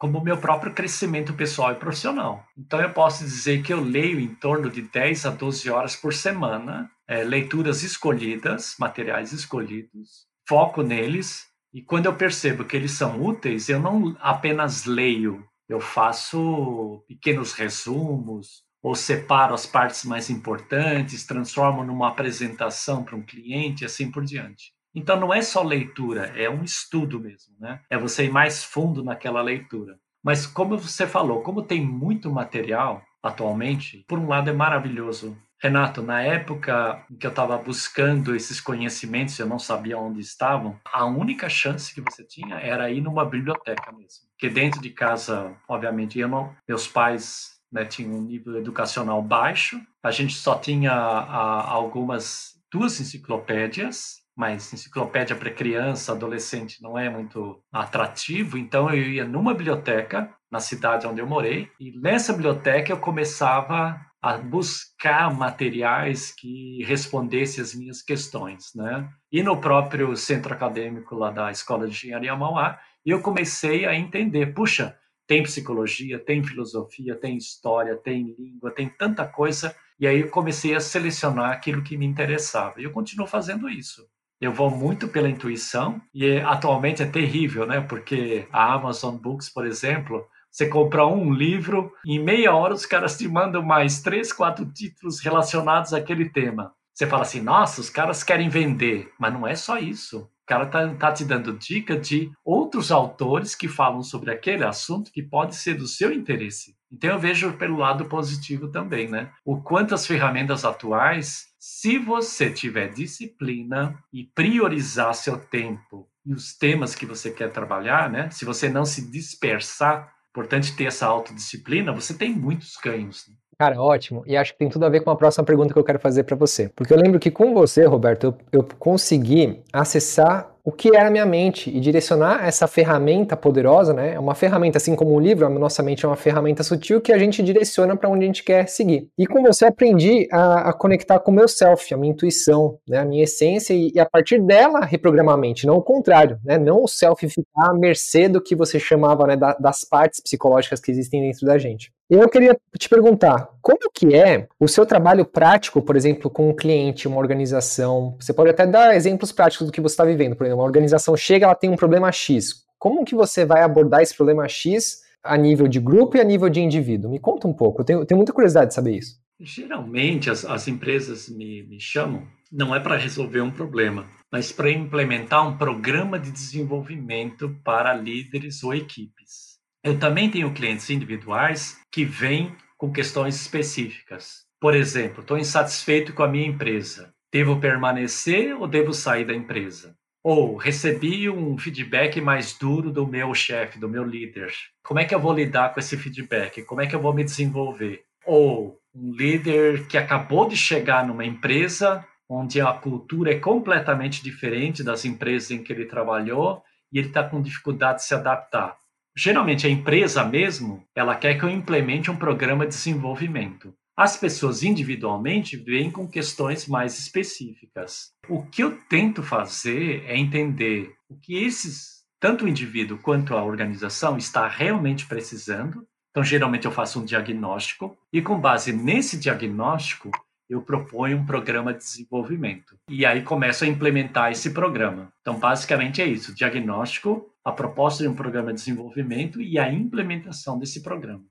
como 0.00 0.24
meu 0.24 0.38
próprio 0.38 0.72
crescimento 0.72 1.34
pessoal 1.34 1.72
e 1.72 1.74
profissional. 1.74 2.42
Então, 2.56 2.80
eu 2.80 2.90
posso 2.90 3.22
dizer 3.22 3.62
que 3.62 3.70
eu 3.70 3.82
leio 3.82 4.18
em 4.18 4.34
torno 4.34 4.70
de 4.70 4.80
10 4.80 5.26
a 5.26 5.30
12 5.30 5.68
horas 5.68 5.94
por 5.94 6.14
semana, 6.14 6.90
é, 7.06 7.22
leituras 7.22 7.82
escolhidas, 7.82 8.76
materiais 8.78 9.30
escolhidos, 9.30 10.26
foco 10.48 10.82
neles, 10.82 11.46
e 11.70 11.82
quando 11.82 12.06
eu 12.06 12.16
percebo 12.16 12.64
que 12.64 12.74
eles 12.74 12.92
são 12.92 13.22
úteis, 13.22 13.68
eu 13.68 13.78
não 13.78 14.16
apenas 14.20 14.86
leio, 14.86 15.46
eu 15.68 15.80
faço 15.80 17.04
pequenos 17.06 17.52
resumos, 17.52 18.62
ou 18.82 18.94
separo 18.94 19.52
as 19.52 19.66
partes 19.66 20.06
mais 20.06 20.30
importantes, 20.30 21.26
transformo 21.26 21.84
numa 21.84 22.08
apresentação 22.08 23.04
para 23.04 23.16
um 23.16 23.22
cliente, 23.22 23.84
assim 23.84 24.10
por 24.10 24.24
diante. 24.24 24.72
Então 24.94 25.18
não 25.18 25.32
é 25.32 25.40
só 25.42 25.62
leitura, 25.62 26.32
é 26.36 26.48
um 26.50 26.64
estudo 26.64 27.20
mesmo, 27.20 27.54
né? 27.58 27.80
É 27.88 27.96
você 27.96 28.24
ir 28.24 28.30
mais 28.30 28.64
fundo 28.64 29.04
naquela 29.04 29.42
leitura. 29.42 29.98
Mas 30.22 30.46
como 30.46 30.76
você 30.76 31.06
falou, 31.06 31.42
como 31.42 31.62
tem 31.62 31.84
muito 31.84 32.30
material 32.30 33.02
atualmente, 33.22 34.04
por 34.08 34.18
um 34.18 34.28
lado 34.28 34.50
é 34.50 34.52
maravilhoso. 34.52 35.36
Renato, 35.62 36.00
na 36.00 36.22
época 36.22 37.04
em 37.10 37.16
que 37.16 37.26
eu 37.26 37.30
estava 37.30 37.58
buscando 37.58 38.34
esses 38.34 38.60
conhecimentos, 38.60 39.38
eu 39.38 39.46
não 39.46 39.58
sabia 39.58 39.98
onde 39.98 40.20
estavam, 40.20 40.80
a 40.86 41.04
única 41.04 41.50
chance 41.50 41.94
que 41.94 42.00
você 42.00 42.24
tinha 42.24 42.56
era 42.56 42.90
ir 42.90 43.02
numa 43.02 43.26
biblioteca 43.26 43.92
mesmo. 43.92 44.26
Porque 44.32 44.48
dentro 44.48 44.80
de 44.80 44.88
casa, 44.88 45.54
obviamente, 45.68 46.18
eu 46.18 46.28
não, 46.28 46.54
meus 46.66 46.88
pais 46.88 47.60
né, 47.70 47.84
tinham 47.84 48.14
um 48.14 48.22
nível 48.22 48.56
educacional 48.56 49.22
baixo, 49.22 49.78
a 50.02 50.10
gente 50.10 50.34
só 50.34 50.58
tinha 50.58 50.92
a, 50.92 51.70
algumas 51.70 52.58
duas 52.72 52.98
enciclopédias 52.98 54.19
mas 54.40 54.72
enciclopédia 54.72 55.36
para 55.36 55.50
criança, 55.50 56.12
adolescente 56.12 56.82
não 56.82 56.98
é 56.98 57.10
muito 57.10 57.62
atrativo, 57.70 58.56
então 58.56 58.88
eu 58.88 59.02
ia 59.02 59.22
numa 59.22 59.52
biblioteca 59.52 60.34
na 60.50 60.60
cidade 60.60 61.06
onde 61.06 61.20
eu 61.20 61.26
morei 61.26 61.68
e 61.78 61.92
nessa 62.00 62.32
biblioteca 62.32 62.90
eu 62.90 62.96
começava 62.96 64.00
a 64.22 64.38
buscar 64.38 65.30
materiais 65.34 66.32
que 66.32 66.82
respondessem 66.84 67.62
as 67.62 67.74
minhas 67.74 68.00
questões, 68.00 68.72
né? 68.74 69.10
E 69.30 69.42
no 69.42 69.60
próprio 69.60 70.16
centro 70.16 70.54
acadêmico 70.54 71.14
lá 71.14 71.30
da 71.30 71.50
Escola 71.50 71.86
de 71.86 71.92
Engenharia 71.92 72.34
Mauá, 72.34 72.80
eu 73.04 73.20
comecei 73.20 73.84
a 73.84 73.94
entender, 73.94 74.54
puxa, 74.54 74.96
tem 75.26 75.42
psicologia, 75.42 76.18
tem 76.18 76.42
filosofia, 76.42 77.14
tem 77.14 77.36
história, 77.36 77.94
tem 77.94 78.34
língua, 78.38 78.70
tem 78.70 78.88
tanta 78.88 79.26
coisa, 79.26 79.76
e 79.98 80.06
aí 80.06 80.20
eu 80.20 80.30
comecei 80.30 80.74
a 80.74 80.80
selecionar 80.80 81.50
aquilo 81.50 81.82
que 81.82 81.98
me 81.98 82.06
interessava. 82.06 82.80
E 82.80 82.84
eu 82.84 82.90
continuo 82.90 83.26
fazendo 83.26 83.68
isso. 83.68 84.08
Eu 84.40 84.52
vou 84.52 84.70
muito 84.70 85.06
pela 85.06 85.28
intuição 85.28 86.00
e 86.14 86.38
atualmente 86.38 87.02
é 87.02 87.06
terrível, 87.06 87.66
né? 87.66 87.80
Porque 87.80 88.48
a 88.50 88.72
Amazon 88.72 89.16
Books, 89.16 89.50
por 89.50 89.66
exemplo, 89.66 90.26
você 90.50 90.66
compra 90.66 91.06
um 91.06 91.32
livro, 91.32 91.92
em 92.06 92.18
meia 92.18 92.54
hora 92.54 92.72
os 92.72 92.86
caras 92.86 93.18
te 93.18 93.28
mandam 93.28 93.62
mais 93.62 94.00
três, 94.00 94.32
quatro 94.32 94.64
títulos 94.64 95.20
relacionados 95.20 95.92
àquele 95.92 96.28
tema. 96.28 96.72
Você 96.92 97.06
fala 97.06 97.22
assim, 97.22 97.40
nossa, 97.40 97.80
os 97.80 97.90
caras 97.90 98.24
querem 98.24 98.48
vender, 98.48 99.12
mas 99.18 99.32
não 99.32 99.46
é 99.46 99.54
só 99.54 99.78
isso. 99.78 100.20
O 100.22 100.46
cara 100.46 100.66
tá, 100.66 100.88
tá 100.94 101.12
te 101.12 101.24
dando 101.24 101.56
dica 101.56 101.96
de 101.96 102.32
outros 102.44 102.90
autores 102.90 103.54
que 103.54 103.68
falam 103.68 104.02
sobre 104.02 104.32
aquele 104.32 104.64
assunto 104.64 105.12
que 105.12 105.22
pode 105.22 105.54
ser 105.54 105.74
do 105.74 105.86
seu 105.86 106.12
interesse. 106.12 106.74
Então 106.90 107.10
eu 107.10 107.18
vejo 107.18 107.52
pelo 107.52 107.76
lado 107.76 108.06
positivo 108.06 108.68
também, 108.68 109.08
né? 109.08 109.30
O 109.44 109.62
quanto 109.62 109.94
as 109.94 110.06
ferramentas 110.06 110.64
atuais 110.64 111.49
se 111.60 111.98
você 111.98 112.48
tiver 112.48 112.88
disciplina 112.88 113.94
e 114.10 114.24
priorizar 114.24 115.14
seu 115.14 115.38
tempo 115.38 116.08
e 116.24 116.32
os 116.32 116.56
temas 116.56 116.94
que 116.94 117.04
você 117.04 117.30
quer 117.30 117.52
trabalhar, 117.52 118.10
né? 118.10 118.30
Se 118.30 118.46
você 118.46 118.70
não 118.70 118.86
se 118.86 119.10
dispersar, 119.10 120.10
importante 120.30 120.74
ter 120.74 120.84
essa 120.84 121.06
autodisciplina, 121.06 121.92
você 121.92 122.14
tem 122.14 122.34
muitos 122.34 122.78
ganhos. 122.82 123.26
Né? 123.28 123.34
Cara, 123.58 123.78
ótimo. 123.78 124.24
E 124.26 124.38
acho 124.38 124.52
que 124.52 124.58
tem 124.58 124.70
tudo 124.70 124.86
a 124.86 124.88
ver 124.88 125.04
com 125.04 125.10
a 125.10 125.16
próxima 125.16 125.44
pergunta 125.44 125.74
que 125.74 125.78
eu 125.78 125.84
quero 125.84 126.00
fazer 126.00 126.24
para 126.24 126.34
você. 126.34 126.70
Porque 126.70 126.94
eu 126.94 126.98
lembro 126.98 127.20
que 127.20 127.30
com 127.30 127.52
você, 127.52 127.84
Roberto, 127.84 128.24
eu, 128.24 128.38
eu 128.52 128.68
consegui 128.78 129.60
acessar 129.70 130.50
o 130.64 130.72
que 130.72 130.94
era 130.94 131.08
a 131.08 131.10
minha 131.10 131.26
mente 131.26 131.70
e 131.70 131.80
direcionar 131.80 132.46
essa 132.46 132.66
ferramenta 132.66 133.36
poderosa, 133.36 133.92
né? 133.92 134.14
É 134.14 134.18
uma 134.18 134.34
ferramenta, 134.34 134.78
assim 134.78 134.94
como 134.94 135.14
o 135.14 135.20
livro, 135.20 135.46
a 135.46 135.50
nossa 135.50 135.82
mente 135.82 136.04
é 136.04 136.08
uma 136.08 136.16
ferramenta 136.16 136.62
sutil 136.62 137.00
que 137.00 137.12
a 137.12 137.18
gente 137.18 137.42
direciona 137.42 137.96
para 137.96 138.08
onde 138.08 138.24
a 138.24 138.26
gente 138.26 138.44
quer 138.44 138.68
seguir. 138.68 139.08
E 139.18 139.26
com 139.26 139.42
você 139.42 139.66
aprendi 139.66 140.28
a, 140.30 140.70
a 140.70 140.72
conectar 140.72 141.18
com 141.20 141.30
o 141.30 141.34
meu 141.34 141.48
self, 141.48 141.92
a 141.92 141.96
minha 141.96 142.12
intuição, 142.12 142.78
né? 142.88 142.98
a 142.98 143.04
minha 143.04 143.24
essência, 143.24 143.72
e, 143.74 143.92
e, 143.94 144.00
a 144.00 144.06
partir 144.06 144.40
dela 144.40 144.80
reprogramar 144.80 145.34
a 145.34 145.38
mente, 145.38 145.66
não 145.66 145.76
o 145.76 145.82
contrário, 145.82 146.38
né? 146.44 146.58
Não 146.58 146.84
o 146.84 146.88
self 146.88 147.28
ficar 147.28 147.70
à 147.70 147.74
mercê 147.74 148.28
do 148.28 148.40
que 148.40 148.54
você 148.54 148.78
chamava 148.78 149.26
né, 149.26 149.36
da, 149.36 149.54
das 149.54 149.84
partes 149.84 150.20
psicológicas 150.20 150.80
que 150.80 150.90
existem 150.90 151.22
dentro 151.22 151.46
da 151.46 151.58
gente. 151.58 151.92
Eu 152.10 152.28
queria 152.28 152.58
te 152.76 152.88
perguntar, 152.88 153.48
como 153.62 153.78
que 153.94 154.16
é 154.16 154.48
o 154.58 154.66
seu 154.66 154.84
trabalho 154.84 155.24
prático, 155.24 155.80
por 155.80 155.94
exemplo, 155.94 156.28
com 156.28 156.48
um 156.50 156.52
cliente, 156.52 157.06
uma 157.06 157.18
organização? 157.18 158.16
Você 158.18 158.32
pode 158.32 158.50
até 158.50 158.66
dar 158.66 158.96
exemplos 158.96 159.30
práticos 159.30 159.68
do 159.68 159.72
que 159.72 159.80
você 159.80 159.92
está 159.92 160.04
vivendo. 160.04 160.34
Por 160.34 160.44
exemplo, 160.44 160.49
uma 160.54 160.64
organização 160.64 161.16
chega, 161.16 161.46
ela 161.46 161.54
tem 161.54 161.70
um 161.70 161.76
problema 161.76 162.10
X. 162.12 162.64
Como 162.78 163.04
que 163.04 163.14
você 163.14 163.44
vai 163.44 163.62
abordar 163.62 164.00
esse 164.02 164.16
problema 164.16 164.48
X 164.48 165.00
a 165.22 165.36
nível 165.36 165.68
de 165.68 165.78
grupo 165.78 166.16
e 166.16 166.20
a 166.20 166.24
nível 166.24 166.48
de 166.48 166.60
indivíduo? 166.60 167.10
Me 167.10 167.18
conta 167.18 167.46
um 167.46 167.52
pouco, 167.52 167.80
eu 167.80 167.84
tenho, 167.84 168.06
tenho 168.06 168.16
muita 168.16 168.32
curiosidade 168.32 168.68
de 168.68 168.74
saber 168.74 168.96
isso. 168.96 169.20
Geralmente 169.38 170.30
as, 170.30 170.44
as 170.44 170.68
empresas 170.68 171.28
me, 171.28 171.62
me 171.62 171.80
chamam, 171.80 172.26
não 172.52 172.74
é 172.74 172.80
para 172.80 172.96
resolver 172.96 173.40
um 173.40 173.50
problema, 173.50 174.06
mas 174.30 174.52
para 174.52 174.70
implementar 174.70 175.46
um 175.46 175.56
programa 175.56 176.18
de 176.18 176.30
desenvolvimento 176.30 177.56
para 177.64 177.94
líderes 177.94 178.62
ou 178.62 178.74
equipes. 178.74 179.58
Eu 179.82 179.98
também 179.98 180.30
tenho 180.30 180.52
clientes 180.52 180.90
individuais 180.90 181.78
que 181.90 182.04
vêm 182.04 182.54
com 182.76 182.92
questões 182.92 183.34
específicas. 183.34 184.44
Por 184.60 184.74
exemplo, 184.74 185.22
estou 185.22 185.38
insatisfeito 185.38 186.12
com 186.12 186.22
a 186.22 186.28
minha 186.28 186.46
empresa. 186.46 187.14
Devo 187.32 187.58
permanecer 187.58 188.54
ou 188.54 188.68
devo 188.68 188.92
sair 188.92 189.24
da 189.24 189.34
empresa? 189.34 189.96
Ou 190.22 190.56
recebi 190.56 191.30
um 191.30 191.56
feedback 191.56 192.20
mais 192.20 192.52
duro 192.56 192.90
do 192.90 193.06
meu 193.06 193.34
chefe, 193.34 193.78
do 193.78 193.88
meu 193.88 194.04
líder. 194.04 194.52
Como 194.82 195.00
é 195.00 195.04
que 195.04 195.14
eu 195.14 195.20
vou 195.20 195.32
lidar 195.32 195.72
com 195.72 195.80
esse 195.80 195.96
feedback? 195.96 196.62
Como 196.62 196.80
é 196.80 196.86
que 196.86 196.94
eu 196.94 197.00
vou 197.00 197.14
me 197.14 197.24
desenvolver? 197.24 198.02
Ou 198.26 198.78
um 198.94 199.12
líder 199.12 199.86
que 199.86 199.96
acabou 199.96 200.46
de 200.46 200.56
chegar 200.56 201.06
numa 201.06 201.24
empresa 201.24 202.04
onde 202.28 202.60
a 202.60 202.72
cultura 202.72 203.32
é 203.32 203.38
completamente 203.38 204.22
diferente 204.22 204.84
das 204.84 205.04
empresas 205.04 205.50
em 205.50 205.62
que 205.62 205.72
ele 205.72 205.86
trabalhou 205.86 206.62
e 206.92 206.98
ele 206.98 207.08
está 207.08 207.24
com 207.24 207.42
dificuldade 207.42 207.98
de 207.98 208.04
se 208.04 208.14
adaptar 208.14 208.76
geralmente 209.16 209.66
a 209.66 209.70
empresa 209.70 210.24
mesmo, 210.24 210.82
ela 210.94 211.14
quer 211.14 211.38
que 211.38 211.44
eu 211.44 211.50
implemente 211.50 212.10
um 212.10 212.16
programa 212.16 212.66
de 212.66 212.74
desenvolvimento. 212.74 213.74
As 214.00 214.16
pessoas 214.16 214.62
individualmente 214.62 215.58
vêm 215.58 215.90
com 215.90 216.08
questões 216.08 216.66
mais 216.66 216.98
específicas. 216.98 218.14
O 218.30 218.42
que 218.46 218.62
eu 218.62 218.80
tento 218.88 219.22
fazer 219.22 220.02
é 220.06 220.16
entender 220.16 220.94
o 221.06 221.16
que 221.16 221.44
esses, 221.44 222.02
tanto 222.18 222.46
o 222.46 222.48
indivíduo 222.48 222.96
quanto 222.96 223.34
a 223.34 223.44
organização, 223.44 224.16
está 224.16 224.48
realmente 224.48 225.04
precisando. 225.04 225.86
Então, 226.10 226.24
geralmente 226.24 226.64
eu 226.64 226.72
faço 226.72 226.98
um 226.98 227.04
diagnóstico 227.04 227.94
e 228.10 228.22
com 228.22 228.40
base 228.40 228.72
nesse 228.72 229.18
diagnóstico, 229.18 230.10
eu 230.48 230.62
proponho 230.62 231.18
um 231.18 231.26
programa 231.26 231.74
de 231.74 231.80
desenvolvimento. 231.80 232.78
E 232.88 233.04
aí 233.04 233.22
começo 233.22 233.64
a 233.64 233.68
implementar 233.68 234.32
esse 234.32 234.54
programa. 234.54 235.12
Então, 235.20 235.38
basicamente 235.38 236.00
é 236.00 236.06
isso: 236.06 236.34
diagnóstico, 236.34 237.30
a 237.44 237.52
proposta 237.52 238.02
de 238.02 238.08
um 238.08 238.14
programa 238.14 238.50
de 238.50 238.60
desenvolvimento 238.60 239.42
e 239.42 239.58
a 239.58 239.70
implementação 239.70 240.58
desse 240.58 240.82
programa. 240.82 241.24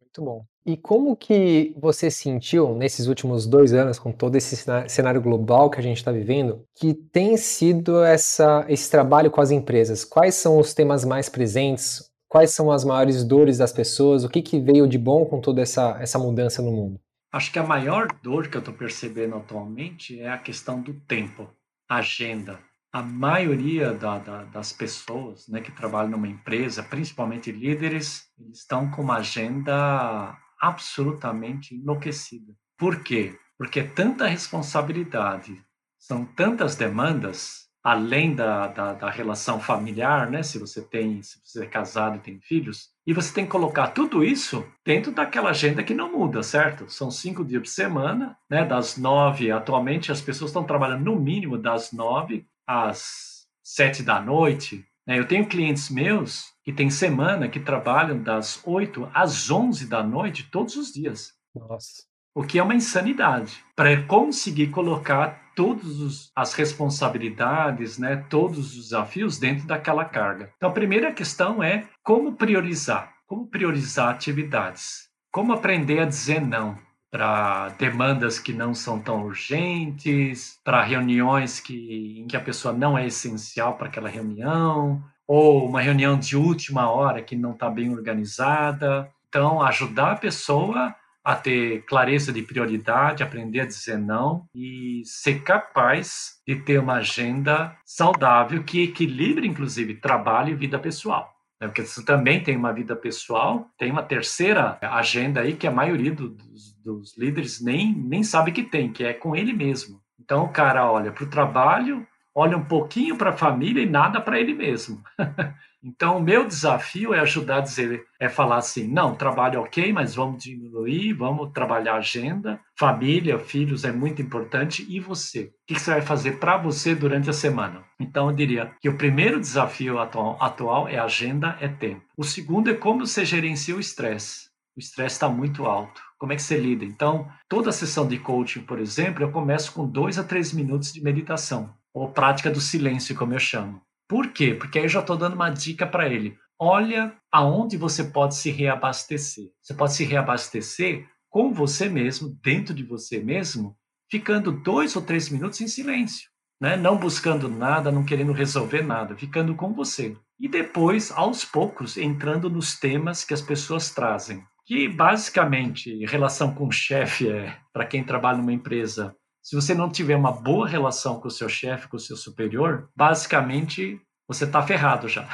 Muito 0.00 0.22
bom. 0.22 0.44
E 0.64 0.76
como 0.76 1.16
que 1.16 1.74
você 1.78 2.10
sentiu 2.10 2.74
nesses 2.74 3.06
últimos 3.06 3.46
dois 3.46 3.72
anos, 3.72 3.98
com 3.98 4.10
todo 4.10 4.34
esse 4.34 4.56
cenário 4.88 5.22
global 5.22 5.70
que 5.70 5.78
a 5.78 5.82
gente 5.82 5.98
está 5.98 6.10
vivendo, 6.10 6.64
que 6.74 6.92
tem 6.92 7.36
sido 7.36 8.02
essa, 8.02 8.64
esse 8.68 8.90
trabalho 8.90 9.30
com 9.30 9.40
as 9.40 9.52
empresas? 9.52 10.04
Quais 10.04 10.34
são 10.34 10.58
os 10.58 10.74
temas 10.74 11.04
mais 11.04 11.28
presentes? 11.28 12.10
Quais 12.28 12.50
são 12.50 12.72
as 12.72 12.84
maiores 12.84 13.22
dores 13.22 13.58
das 13.58 13.72
pessoas? 13.72 14.24
O 14.24 14.28
que, 14.28 14.42
que 14.42 14.58
veio 14.58 14.88
de 14.88 14.98
bom 14.98 15.24
com 15.24 15.40
toda 15.40 15.62
essa, 15.62 15.96
essa 16.00 16.18
mudança 16.18 16.60
no 16.60 16.72
mundo? 16.72 17.00
Acho 17.32 17.52
que 17.52 17.58
a 17.58 17.62
maior 17.62 18.08
dor 18.22 18.48
que 18.48 18.56
eu 18.56 18.60
estou 18.60 18.74
percebendo 18.74 19.36
atualmente 19.36 20.20
é 20.20 20.28
a 20.28 20.38
questão 20.38 20.80
do 20.80 20.94
tempo, 20.94 21.48
agenda. 21.88 22.58
A 22.96 23.02
maioria 23.02 23.92
da, 23.92 24.18
da, 24.18 24.44
das 24.44 24.72
pessoas 24.72 25.46
né, 25.48 25.60
que 25.60 25.70
trabalham 25.70 26.12
numa 26.12 26.26
empresa, 26.26 26.82
principalmente 26.82 27.52
líderes, 27.52 28.26
estão 28.50 28.90
com 28.90 29.02
uma 29.02 29.16
agenda 29.16 30.34
absolutamente 30.58 31.74
enlouquecida. 31.74 32.54
Por 32.78 33.02
quê? 33.02 33.38
Porque 33.58 33.80
é 33.80 33.86
tanta 33.86 34.26
responsabilidade, 34.26 35.62
são 35.98 36.24
tantas 36.24 36.74
demandas 36.74 37.66
além 37.84 38.34
da, 38.34 38.66
da, 38.68 38.94
da, 38.94 39.10
relação 39.10 39.60
familiar, 39.60 40.30
né? 40.30 40.42
Se 40.42 40.58
você 40.58 40.80
tem, 40.80 41.22
se 41.22 41.38
você 41.44 41.64
é 41.64 41.66
casado 41.66 42.16
e 42.16 42.20
tem 42.20 42.40
filhos, 42.40 42.88
e 43.06 43.12
você 43.12 43.30
tem 43.30 43.44
que 43.44 43.50
colocar 43.50 43.88
tudo 43.88 44.24
isso 44.24 44.66
dentro 44.82 45.12
daquela 45.12 45.50
agenda 45.50 45.84
que 45.84 45.92
não 45.92 46.10
muda, 46.10 46.42
certo? 46.42 46.90
São 46.90 47.10
cinco 47.10 47.44
dias 47.44 47.60
por 47.60 47.68
semana, 47.68 48.38
né? 48.48 48.64
Das 48.64 48.96
nove, 48.96 49.50
atualmente 49.50 50.10
as 50.10 50.22
pessoas 50.22 50.48
estão 50.48 50.64
trabalhando 50.64 51.04
no 51.04 51.20
mínimo 51.20 51.58
das 51.58 51.92
nove 51.92 52.46
às 52.66 53.46
sete 53.62 54.02
da 54.02 54.20
noite. 54.20 54.84
Né? 55.06 55.18
Eu 55.18 55.26
tenho 55.26 55.46
clientes 55.46 55.90
meus 55.90 56.46
que 56.64 56.72
tem 56.72 56.90
semana 56.90 57.48
que 57.48 57.60
trabalham 57.60 58.22
das 58.22 58.60
oito 58.64 59.08
às 59.14 59.50
onze 59.50 59.86
da 59.86 60.02
noite 60.02 60.48
todos 60.50 60.76
os 60.76 60.92
dias. 60.92 61.32
Nossa. 61.54 62.04
O 62.34 62.42
que 62.42 62.58
é 62.58 62.62
uma 62.62 62.74
insanidade. 62.74 63.64
Para 63.74 64.02
conseguir 64.02 64.68
colocar 64.68 65.52
todas 65.54 66.30
as 66.36 66.52
responsabilidades, 66.52 67.96
né, 67.96 68.16
todos 68.28 68.58
os 68.58 68.74
desafios 68.74 69.38
dentro 69.38 69.66
daquela 69.66 70.04
carga. 70.04 70.52
Então, 70.56 70.68
a 70.68 70.72
primeira 70.72 71.12
questão 71.12 71.62
é 71.62 71.88
como 72.02 72.34
priorizar, 72.34 73.14
como 73.26 73.46
priorizar 73.46 74.10
atividades, 74.10 75.08
como 75.32 75.54
aprender 75.54 76.00
a 76.00 76.04
dizer 76.04 76.42
não 76.42 76.85
para 77.16 77.70
demandas 77.78 78.38
que 78.38 78.52
não 78.52 78.74
são 78.74 79.00
tão 79.00 79.24
urgentes, 79.24 80.60
para 80.62 80.82
reuniões 80.82 81.58
que, 81.60 82.20
em 82.20 82.26
que 82.26 82.36
a 82.36 82.40
pessoa 82.40 82.74
não 82.74 82.98
é 82.98 83.06
essencial 83.06 83.78
para 83.78 83.86
aquela 83.86 84.06
reunião, 84.06 85.02
ou 85.26 85.66
uma 85.66 85.80
reunião 85.80 86.18
de 86.18 86.36
última 86.36 86.90
hora 86.90 87.22
que 87.22 87.34
não 87.34 87.52
está 87.52 87.70
bem 87.70 87.90
organizada. 87.90 89.10
Então, 89.30 89.62
ajudar 89.62 90.12
a 90.12 90.16
pessoa 90.16 90.94
a 91.24 91.34
ter 91.34 91.86
clareza 91.86 92.30
de 92.30 92.42
prioridade, 92.42 93.22
aprender 93.22 93.60
a 93.60 93.66
dizer 93.66 93.96
não 93.96 94.44
e 94.54 95.00
ser 95.06 95.40
capaz 95.40 96.42
de 96.46 96.54
ter 96.54 96.78
uma 96.78 96.96
agenda 96.96 97.74
saudável 97.82 98.62
que 98.62 98.82
equilibre, 98.82 99.48
inclusive, 99.48 99.94
trabalho 99.94 100.50
e 100.50 100.54
vida 100.54 100.78
pessoal. 100.78 101.34
Né? 101.58 101.66
Porque 101.66 101.82
você 101.82 102.04
também 102.04 102.42
tem 102.42 102.58
uma 102.58 102.74
vida 102.74 102.94
pessoal, 102.94 103.70
tem 103.78 103.90
uma 103.90 104.02
terceira 104.02 104.78
agenda 104.82 105.40
aí 105.40 105.54
que 105.54 105.66
a 105.66 105.70
maioria 105.70 106.12
dos, 106.12 106.75
dos 106.94 107.16
líderes 107.16 107.60
nem, 107.60 107.92
nem 107.92 108.22
sabe 108.22 108.52
que 108.52 108.62
tem, 108.62 108.92
que 108.92 109.04
é 109.04 109.12
com 109.12 109.34
ele 109.34 109.52
mesmo. 109.52 110.00
Então 110.18 110.44
o 110.44 110.48
cara 110.48 110.90
olha 110.90 111.10
para 111.10 111.24
o 111.24 111.30
trabalho, 111.30 112.06
olha 112.34 112.56
um 112.56 112.64
pouquinho 112.64 113.16
para 113.16 113.30
a 113.30 113.36
família 113.36 113.82
e 113.82 113.88
nada 113.88 114.20
para 114.20 114.38
ele 114.38 114.54
mesmo. 114.54 115.02
Então, 115.88 116.16
o 116.16 116.22
meu 116.22 116.44
desafio 116.44 117.14
é 117.14 117.20
ajudar 117.20 117.58
a 117.58 117.60
dizer, 117.60 118.04
é 118.18 118.28
falar 118.28 118.56
assim, 118.56 118.88
não, 118.88 119.14
trabalho 119.14 119.60
ok, 119.60 119.92
mas 119.92 120.16
vamos 120.16 120.42
diminuir, 120.42 121.12
vamos 121.12 121.52
trabalhar 121.52 121.94
a 121.94 121.98
agenda, 121.98 122.58
família, 122.76 123.38
filhos 123.38 123.84
é 123.84 123.92
muito 123.92 124.20
importante, 124.20 124.84
e 124.88 124.98
você? 124.98 125.44
O 125.44 125.52
que 125.64 125.78
você 125.78 125.92
vai 125.92 126.02
fazer 126.02 126.40
para 126.40 126.56
você 126.56 126.92
durante 126.92 127.30
a 127.30 127.32
semana? 127.32 127.84
Então, 128.00 128.28
eu 128.28 128.34
diria 128.34 128.72
que 128.80 128.88
o 128.88 128.96
primeiro 128.96 129.38
desafio 129.38 130.00
atual, 130.00 130.36
atual 130.40 130.88
é 130.88 130.98
agenda, 130.98 131.56
é 131.60 131.68
tempo. 131.68 132.02
O 132.16 132.24
segundo 132.24 132.68
é 132.68 132.74
como 132.74 133.06
você 133.06 133.24
gerencia 133.24 133.76
o 133.76 133.80
estresse. 133.80 134.48
O 134.76 134.80
estresse 134.80 135.14
está 135.14 135.28
muito 135.28 135.66
alto. 135.66 136.02
Como 136.18 136.32
é 136.32 136.36
que 136.36 136.42
você 136.42 136.56
lida? 136.58 136.84
Então, 136.84 137.28
toda 137.48 137.72
sessão 137.72 138.06
de 138.08 138.18
coaching, 138.18 138.62
por 138.62 138.78
exemplo, 138.78 139.22
eu 139.22 139.30
começo 139.30 139.72
com 139.72 139.86
dois 139.86 140.18
a 140.18 140.24
três 140.24 140.52
minutos 140.52 140.92
de 140.92 141.02
meditação, 141.02 141.74
ou 141.92 142.10
prática 142.10 142.50
do 142.50 142.60
silêncio, 142.60 143.14
como 143.14 143.34
eu 143.34 143.38
chamo. 143.38 143.82
Por 144.08 144.28
quê? 144.32 144.54
Porque 144.54 144.78
aí 144.78 144.84
eu 144.84 144.88
já 144.88 145.00
estou 145.00 145.16
dando 145.16 145.34
uma 145.34 145.50
dica 145.50 145.86
para 145.86 146.08
ele. 146.08 146.38
Olha 146.58 147.14
aonde 147.30 147.76
você 147.76 148.04
pode 148.04 148.34
se 148.34 148.50
reabastecer. 148.50 149.50
Você 149.60 149.74
pode 149.74 149.92
se 149.94 150.04
reabastecer 150.04 151.06
com 151.28 151.52
você 151.52 151.88
mesmo, 151.88 152.38
dentro 152.42 152.72
de 152.72 152.82
você 152.82 153.22
mesmo, 153.22 153.76
ficando 154.10 154.52
dois 154.52 154.96
ou 154.96 155.02
três 155.02 155.28
minutos 155.28 155.60
em 155.60 155.68
silêncio. 155.68 156.30
Né? 156.58 156.76
Não 156.76 156.96
buscando 156.96 157.48
nada, 157.48 157.92
não 157.92 158.04
querendo 158.04 158.32
resolver 158.32 158.80
nada, 158.80 159.14
ficando 159.14 159.54
com 159.54 159.74
você. 159.74 160.16
E 160.40 160.48
depois, 160.48 161.10
aos 161.12 161.44
poucos, 161.44 161.98
entrando 161.98 162.48
nos 162.48 162.78
temas 162.78 163.22
que 163.24 163.34
as 163.34 163.42
pessoas 163.42 163.90
trazem. 163.90 164.42
Que 164.66 164.88
basicamente, 164.88 166.04
relação 166.06 166.52
com 166.52 166.66
o 166.66 166.72
chefe 166.72 167.30
é, 167.30 167.56
para 167.72 167.86
quem 167.86 168.02
trabalha 168.02 168.38
numa 168.38 168.52
empresa, 168.52 169.14
se 169.40 169.54
você 169.54 169.72
não 169.72 169.88
tiver 169.88 170.16
uma 170.16 170.32
boa 170.32 170.66
relação 170.66 171.20
com 171.20 171.28
o 171.28 171.30
seu 171.30 171.48
chefe, 171.48 171.86
com 171.86 171.96
o 171.96 172.00
seu 172.00 172.16
superior, 172.16 172.90
basicamente 172.96 174.00
você 174.26 174.44
está 174.44 174.60
ferrado 174.60 175.08
já. 175.08 175.28